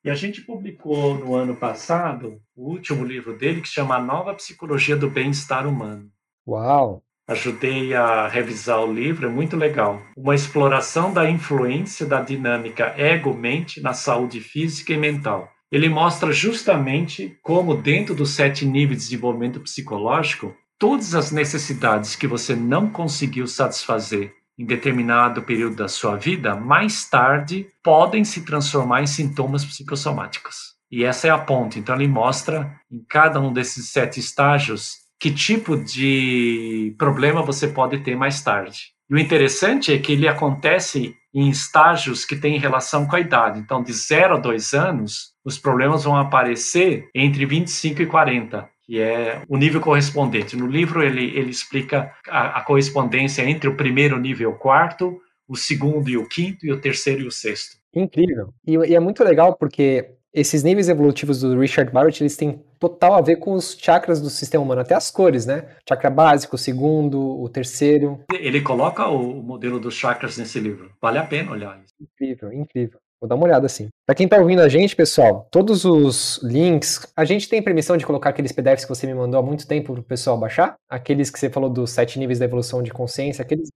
E 0.03 0.09
a 0.09 0.15
gente 0.15 0.41
publicou 0.41 1.13
no 1.13 1.35
ano 1.35 1.55
passado 1.55 2.41
o 2.55 2.71
último 2.71 3.05
livro 3.05 3.37
dele, 3.37 3.61
que 3.61 3.67
chama 3.67 3.95
A 3.95 4.01
Nova 4.01 4.33
Psicologia 4.33 4.95
do 4.95 5.07
Bem-Estar 5.07 5.67
Humano. 5.67 6.09
Uau! 6.47 7.03
Ajudei 7.27 7.93
a 7.93 8.27
revisar 8.27 8.83
o 8.83 8.91
livro, 8.91 9.27
é 9.27 9.29
muito 9.29 9.55
legal. 9.55 10.01
Uma 10.17 10.33
exploração 10.33 11.13
da 11.13 11.29
influência 11.29 12.03
da 12.03 12.19
dinâmica 12.19 12.95
ego-mente 12.97 13.79
na 13.79 13.93
saúde 13.93 14.41
física 14.41 14.91
e 14.91 14.97
mental. 14.97 15.47
Ele 15.71 15.87
mostra 15.87 16.33
justamente 16.33 17.37
como, 17.43 17.75
dentro 17.75 18.15
dos 18.15 18.31
sete 18.31 18.65
níveis 18.65 19.01
de 19.01 19.05
desenvolvimento 19.05 19.59
psicológico, 19.59 20.55
todas 20.79 21.13
as 21.13 21.31
necessidades 21.31 22.15
que 22.15 22.25
você 22.25 22.55
não 22.55 22.89
conseguiu 22.89 23.45
satisfazer 23.45 24.33
em 24.57 24.65
determinado 24.65 25.41
período 25.41 25.77
da 25.77 25.87
sua 25.87 26.15
vida, 26.15 26.55
mais 26.55 27.09
tarde 27.09 27.67
podem 27.83 28.23
se 28.23 28.45
transformar 28.45 29.01
em 29.01 29.07
sintomas 29.07 29.65
psicossomáticos. 29.65 30.71
E 30.91 31.03
essa 31.03 31.27
é 31.27 31.29
a 31.29 31.37
ponte. 31.37 31.79
Então, 31.79 31.95
ele 31.95 32.07
mostra 32.07 32.75
em 32.91 33.03
cada 33.07 33.39
um 33.39 33.53
desses 33.53 33.89
sete 33.89 34.19
estágios 34.19 35.01
que 35.19 35.31
tipo 35.31 35.77
de 35.77 36.95
problema 36.97 37.43
você 37.43 37.67
pode 37.67 37.99
ter 37.99 38.15
mais 38.15 38.41
tarde. 38.41 38.91
E 39.09 39.13
o 39.13 39.19
interessante 39.19 39.93
é 39.93 39.97
que 39.99 40.13
ele 40.13 40.27
acontece 40.27 41.15
em 41.33 41.49
estágios 41.49 42.25
que 42.25 42.35
têm 42.35 42.57
relação 42.57 43.05
com 43.05 43.15
a 43.15 43.19
idade. 43.19 43.59
Então, 43.59 43.83
de 43.83 43.93
0 43.93 44.35
a 44.35 44.39
2 44.39 44.73
anos, 44.73 45.31
os 45.45 45.57
problemas 45.57 46.03
vão 46.03 46.17
aparecer 46.17 47.09
entre 47.15 47.45
25 47.45 48.01
e 48.01 48.05
40, 48.05 48.67
que 48.91 48.99
é 48.99 49.41
o 49.47 49.55
nível 49.55 49.79
correspondente. 49.79 50.57
No 50.57 50.67
livro, 50.67 51.01
ele, 51.01 51.23
ele 51.37 51.49
explica 51.49 52.13
a, 52.27 52.59
a 52.59 52.61
correspondência 52.61 53.41
entre 53.41 53.69
o 53.69 53.77
primeiro 53.77 54.19
nível 54.19 54.49
e 54.49 54.53
o 54.53 54.57
quarto, 54.57 55.17
o 55.47 55.55
segundo 55.55 56.09
e 56.09 56.17
o 56.17 56.27
quinto, 56.27 56.65
e 56.65 56.73
o 56.73 56.81
terceiro 56.81 57.21
e 57.21 57.25
o 57.25 57.31
sexto. 57.31 57.77
Incrível. 57.95 58.53
E, 58.67 58.73
e 58.73 58.93
é 58.93 58.99
muito 58.99 59.23
legal 59.23 59.55
porque 59.55 60.11
esses 60.33 60.61
níveis 60.61 60.89
evolutivos 60.89 61.39
do 61.39 61.57
Richard 61.57 61.89
Barrett, 61.89 62.21
eles 62.21 62.35
têm 62.35 62.61
total 62.81 63.13
a 63.13 63.21
ver 63.21 63.37
com 63.37 63.53
os 63.53 63.77
chakras 63.79 64.19
do 64.19 64.29
sistema 64.29 64.61
humano, 64.61 64.81
até 64.81 64.93
as 64.93 65.09
cores, 65.09 65.45
né? 65.45 65.69
Chakra 65.87 66.09
básico, 66.09 66.57
o 66.57 66.59
segundo, 66.59 67.41
o 67.41 67.47
terceiro. 67.47 68.19
Ele 68.33 68.59
coloca 68.59 69.07
o 69.07 69.41
modelo 69.41 69.79
dos 69.79 69.93
chakras 69.93 70.37
nesse 70.37 70.59
livro. 70.59 70.91
Vale 71.01 71.17
a 71.17 71.23
pena 71.23 71.51
olhar 71.51 71.81
isso. 71.81 71.93
Incrível, 72.01 72.51
incrível. 72.51 72.99
Vou 73.21 73.27
dar 73.27 73.35
uma 73.35 73.45
olhada 73.45 73.67
assim. 73.67 73.89
Para 74.03 74.15
quem 74.15 74.27
tá 74.27 74.37
ouvindo 74.37 74.61
a 74.61 74.67
gente, 74.67 74.95
pessoal, 74.95 75.47
todos 75.51 75.85
os 75.85 76.39
links, 76.41 77.05
a 77.15 77.23
gente 77.23 77.47
tem 77.47 77.61
permissão 77.61 77.95
de 77.95 78.03
colocar 78.03 78.31
aqueles 78.31 78.51
PDFs 78.51 78.83
que 78.83 78.89
você 78.89 79.05
me 79.05 79.13
mandou 79.13 79.39
há 79.39 79.43
muito 79.43 79.67
tempo 79.67 79.93
pro 79.93 80.01
pessoal 80.01 80.39
baixar? 80.39 80.75
Aqueles 80.89 81.29
que 81.29 81.39
você 81.39 81.47
falou 81.47 81.69
dos 81.69 81.91
sete 81.91 82.17
níveis 82.17 82.39
da 82.39 82.45
evolução 82.45 82.81
de 82.81 82.91
consciência, 82.91 83.43
aqueles. 83.43 83.69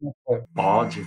Pode. 0.56 1.04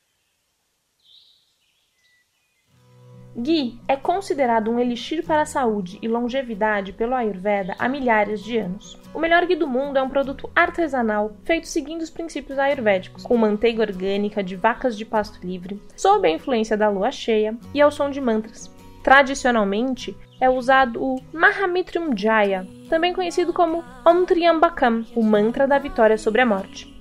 Ghee 3.38 3.80
é 3.88 3.96
considerado 3.96 4.70
um 4.70 4.80
elixir 4.80 5.26
para 5.26 5.41
a 5.41 5.46
saúde 5.46 5.98
e 6.02 6.08
longevidade 6.08 6.91
pelo 6.91 7.16
Ayurveda 7.16 7.76
há 7.80 7.88
milhares 7.88 8.41
de 8.43 8.58
anos. 8.58 8.98
O 9.14 9.20
melhor 9.20 9.46
ghee 9.46 9.56
do 9.56 9.68
mundo 9.68 9.98
é 9.98 10.02
um 10.02 10.10
produto 10.10 10.50
artesanal 10.54 11.36
feito 11.43 11.68
seguindo 11.68 12.02
os 12.02 12.10
princípios 12.10 12.60
ayurvédicos, 12.60 13.24
com 13.24 13.38
manteiga 13.38 13.82
orgânica 13.82 14.41
de 14.41 14.58
vacas 14.58 14.98
de 14.98 15.06
pasto 15.06 15.46
livre, 15.46 15.82
sob 15.96 16.28
a 16.28 16.32
influência 16.32 16.78
da 16.78 16.89
lua 16.89 17.12
cheia 17.12 17.58
e 17.74 17.82
ao 17.82 17.91
som 17.91 18.10
de 18.10 18.20
mantras. 18.20 18.74
Tradicionalmente, 19.04 20.18
é 20.40 20.50
usado 20.50 21.02
o 21.02 21.22
Mahamitram 21.34 22.16
Jaya, 22.16 22.68
também 22.90 23.14
conhecido 23.14 23.54
como 23.54 23.84
Om 24.06 24.26
Triambakam, 24.26 25.06
o 25.16 25.24
mantra 25.24 25.68
da 25.68 25.80
vitória 25.80 26.18
sobre 26.18 26.42
a 26.42 26.46
morte, 26.46 26.94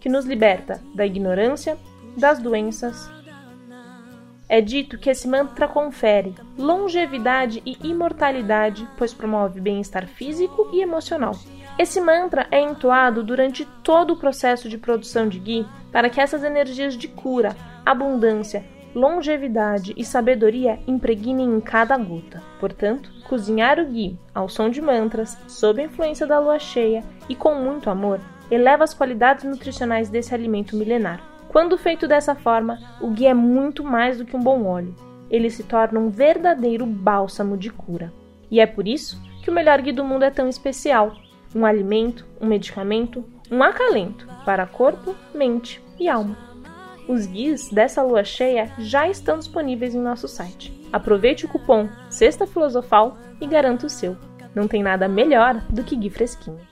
que 0.00 0.08
nos 0.08 0.24
liberta 0.24 0.80
da 0.94 1.06
ignorância, 1.06 1.76
das 2.16 2.38
doenças. 2.38 3.10
É 4.48 4.60
dito 4.60 4.98
que 4.98 5.08
esse 5.08 5.26
mantra 5.26 5.66
confere 5.66 6.34
longevidade 6.58 7.62
e 7.64 7.78
imortalidade, 7.82 8.86
pois 8.98 9.14
promove 9.14 9.60
bem-estar 9.60 10.06
físico 10.06 10.68
e 10.72 10.82
emocional. 10.82 11.32
Esse 11.78 12.00
mantra 12.00 12.46
é 12.50 12.60
entoado 12.60 13.24
durante 13.24 13.64
todo 13.82 14.12
o 14.12 14.16
processo 14.16 14.68
de 14.68 14.76
produção 14.76 15.26
de 15.26 15.38
ghee 15.38 15.66
para 15.90 16.10
que 16.10 16.20
essas 16.20 16.44
energias 16.44 16.94
de 16.94 17.08
cura, 17.08 17.56
abundância, 17.84 18.62
longevidade 18.94 19.94
e 19.96 20.04
sabedoria 20.04 20.78
impregnem 20.86 21.56
em 21.56 21.60
cada 21.60 21.96
gota. 21.96 22.42
Portanto, 22.60 23.10
cozinhar 23.28 23.78
o 23.78 23.86
ghee 23.86 24.18
ao 24.34 24.48
som 24.48 24.68
de 24.68 24.80
mantras, 24.80 25.38
sob 25.48 25.80
a 25.80 25.84
influência 25.84 26.26
da 26.26 26.38
lua 26.38 26.58
cheia 26.58 27.02
e 27.28 27.34
com 27.34 27.54
muito 27.54 27.88
amor, 27.88 28.20
eleva 28.50 28.84
as 28.84 28.92
qualidades 28.92 29.44
nutricionais 29.44 30.08
desse 30.08 30.34
alimento 30.34 30.76
milenar. 30.76 31.22
Quando 31.48 31.78
feito 31.78 32.08
dessa 32.08 32.34
forma, 32.34 32.78
o 33.00 33.08
ghee 33.08 33.26
é 33.26 33.34
muito 33.34 33.84
mais 33.84 34.18
do 34.18 34.24
que 34.24 34.36
um 34.36 34.40
bom 34.40 34.64
óleo. 34.64 34.94
Ele 35.30 35.50
se 35.50 35.62
torna 35.62 35.98
um 35.98 36.10
verdadeiro 36.10 36.84
bálsamo 36.86 37.56
de 37.56 37.70
cura. 37.70 38.12
E 38.50 38.60
é 38.60 38.66
por 38.66 38.86
isso 38.86 39.20
que 39.42 39.50
o 39.50 39.52
melhor 39.52 39.80
ghee 39.80 39.92
do 39.92 40.04
mundo 40.04 40.24
é 40.24 40.30
tão 40.30 40.48
especial. 40.48 41.14
Um 41.54 41.66
alimento, 41.66 42.26
um 42.40 42.46
medicamento, 42.46 43.24
um 43.50 43.62
acalento 43.62 44.26
para 44.44 44.66
corpo, 44.66 45.14
mente 45.34 45.82
e 45.98 46.08
alma. 46.08 46.51
Os 47.12 47.26
guias 47.26 47.68
dessa 47.68 48.02
lua 48.02 48.24
cheia 48.24 48.72
já 48.78 49.06
estão 49.06 49.36
disponíveis 49.36 49.94
em 49.94 50.00
nosso 50.00 50.26
site. 50.26 50.72
Aproveite 50.90 51.44
o 51.44 51.48
cupom 51.48 51.86
Sexta 52.08 52.46
Filosofal 52.46 53.18
e 53.38 53.46
garanta 53.46 53.84
o 53.86 53.90
seu. 53.90 54.16
Não 54.54 54.66
tem 54.66 54.82
nada 54.82 55.06
melhor 55.08 55.62
do 55.68 55.84
que 55.84 55.94
Gui 55.94 56.08
Fresquinho. 56.08 56.71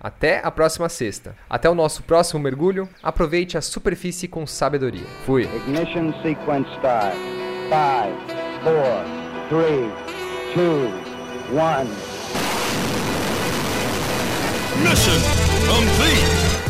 Até 0.00 0.40
a 0.42 0.50
próxima 0.50 0.88
sexta. 0.88 1.36
Até 1.48 1.68
o 1.68 1.74
nosso 1.74 2.02
próximo 2.02 2.40
mergulho. 2.40 2.88
Aproveite 3.02 3.58
a 3.58 3.60
superfície 3.60 4.26
com 4.26 4.46
sabedoria. 4.46 5.06
Fui. 5.26 5.42
Ignition 5.42 6.14
sequence 6.22 6.70
start. 6.76 7.14
5, 7.68 8.16
4, 8.64 9.04
3, 9.50 9.92
2, 10.56 10.90
1. 11.52 12.20
Mission 14.82 15.20
complete. 15.68 16.69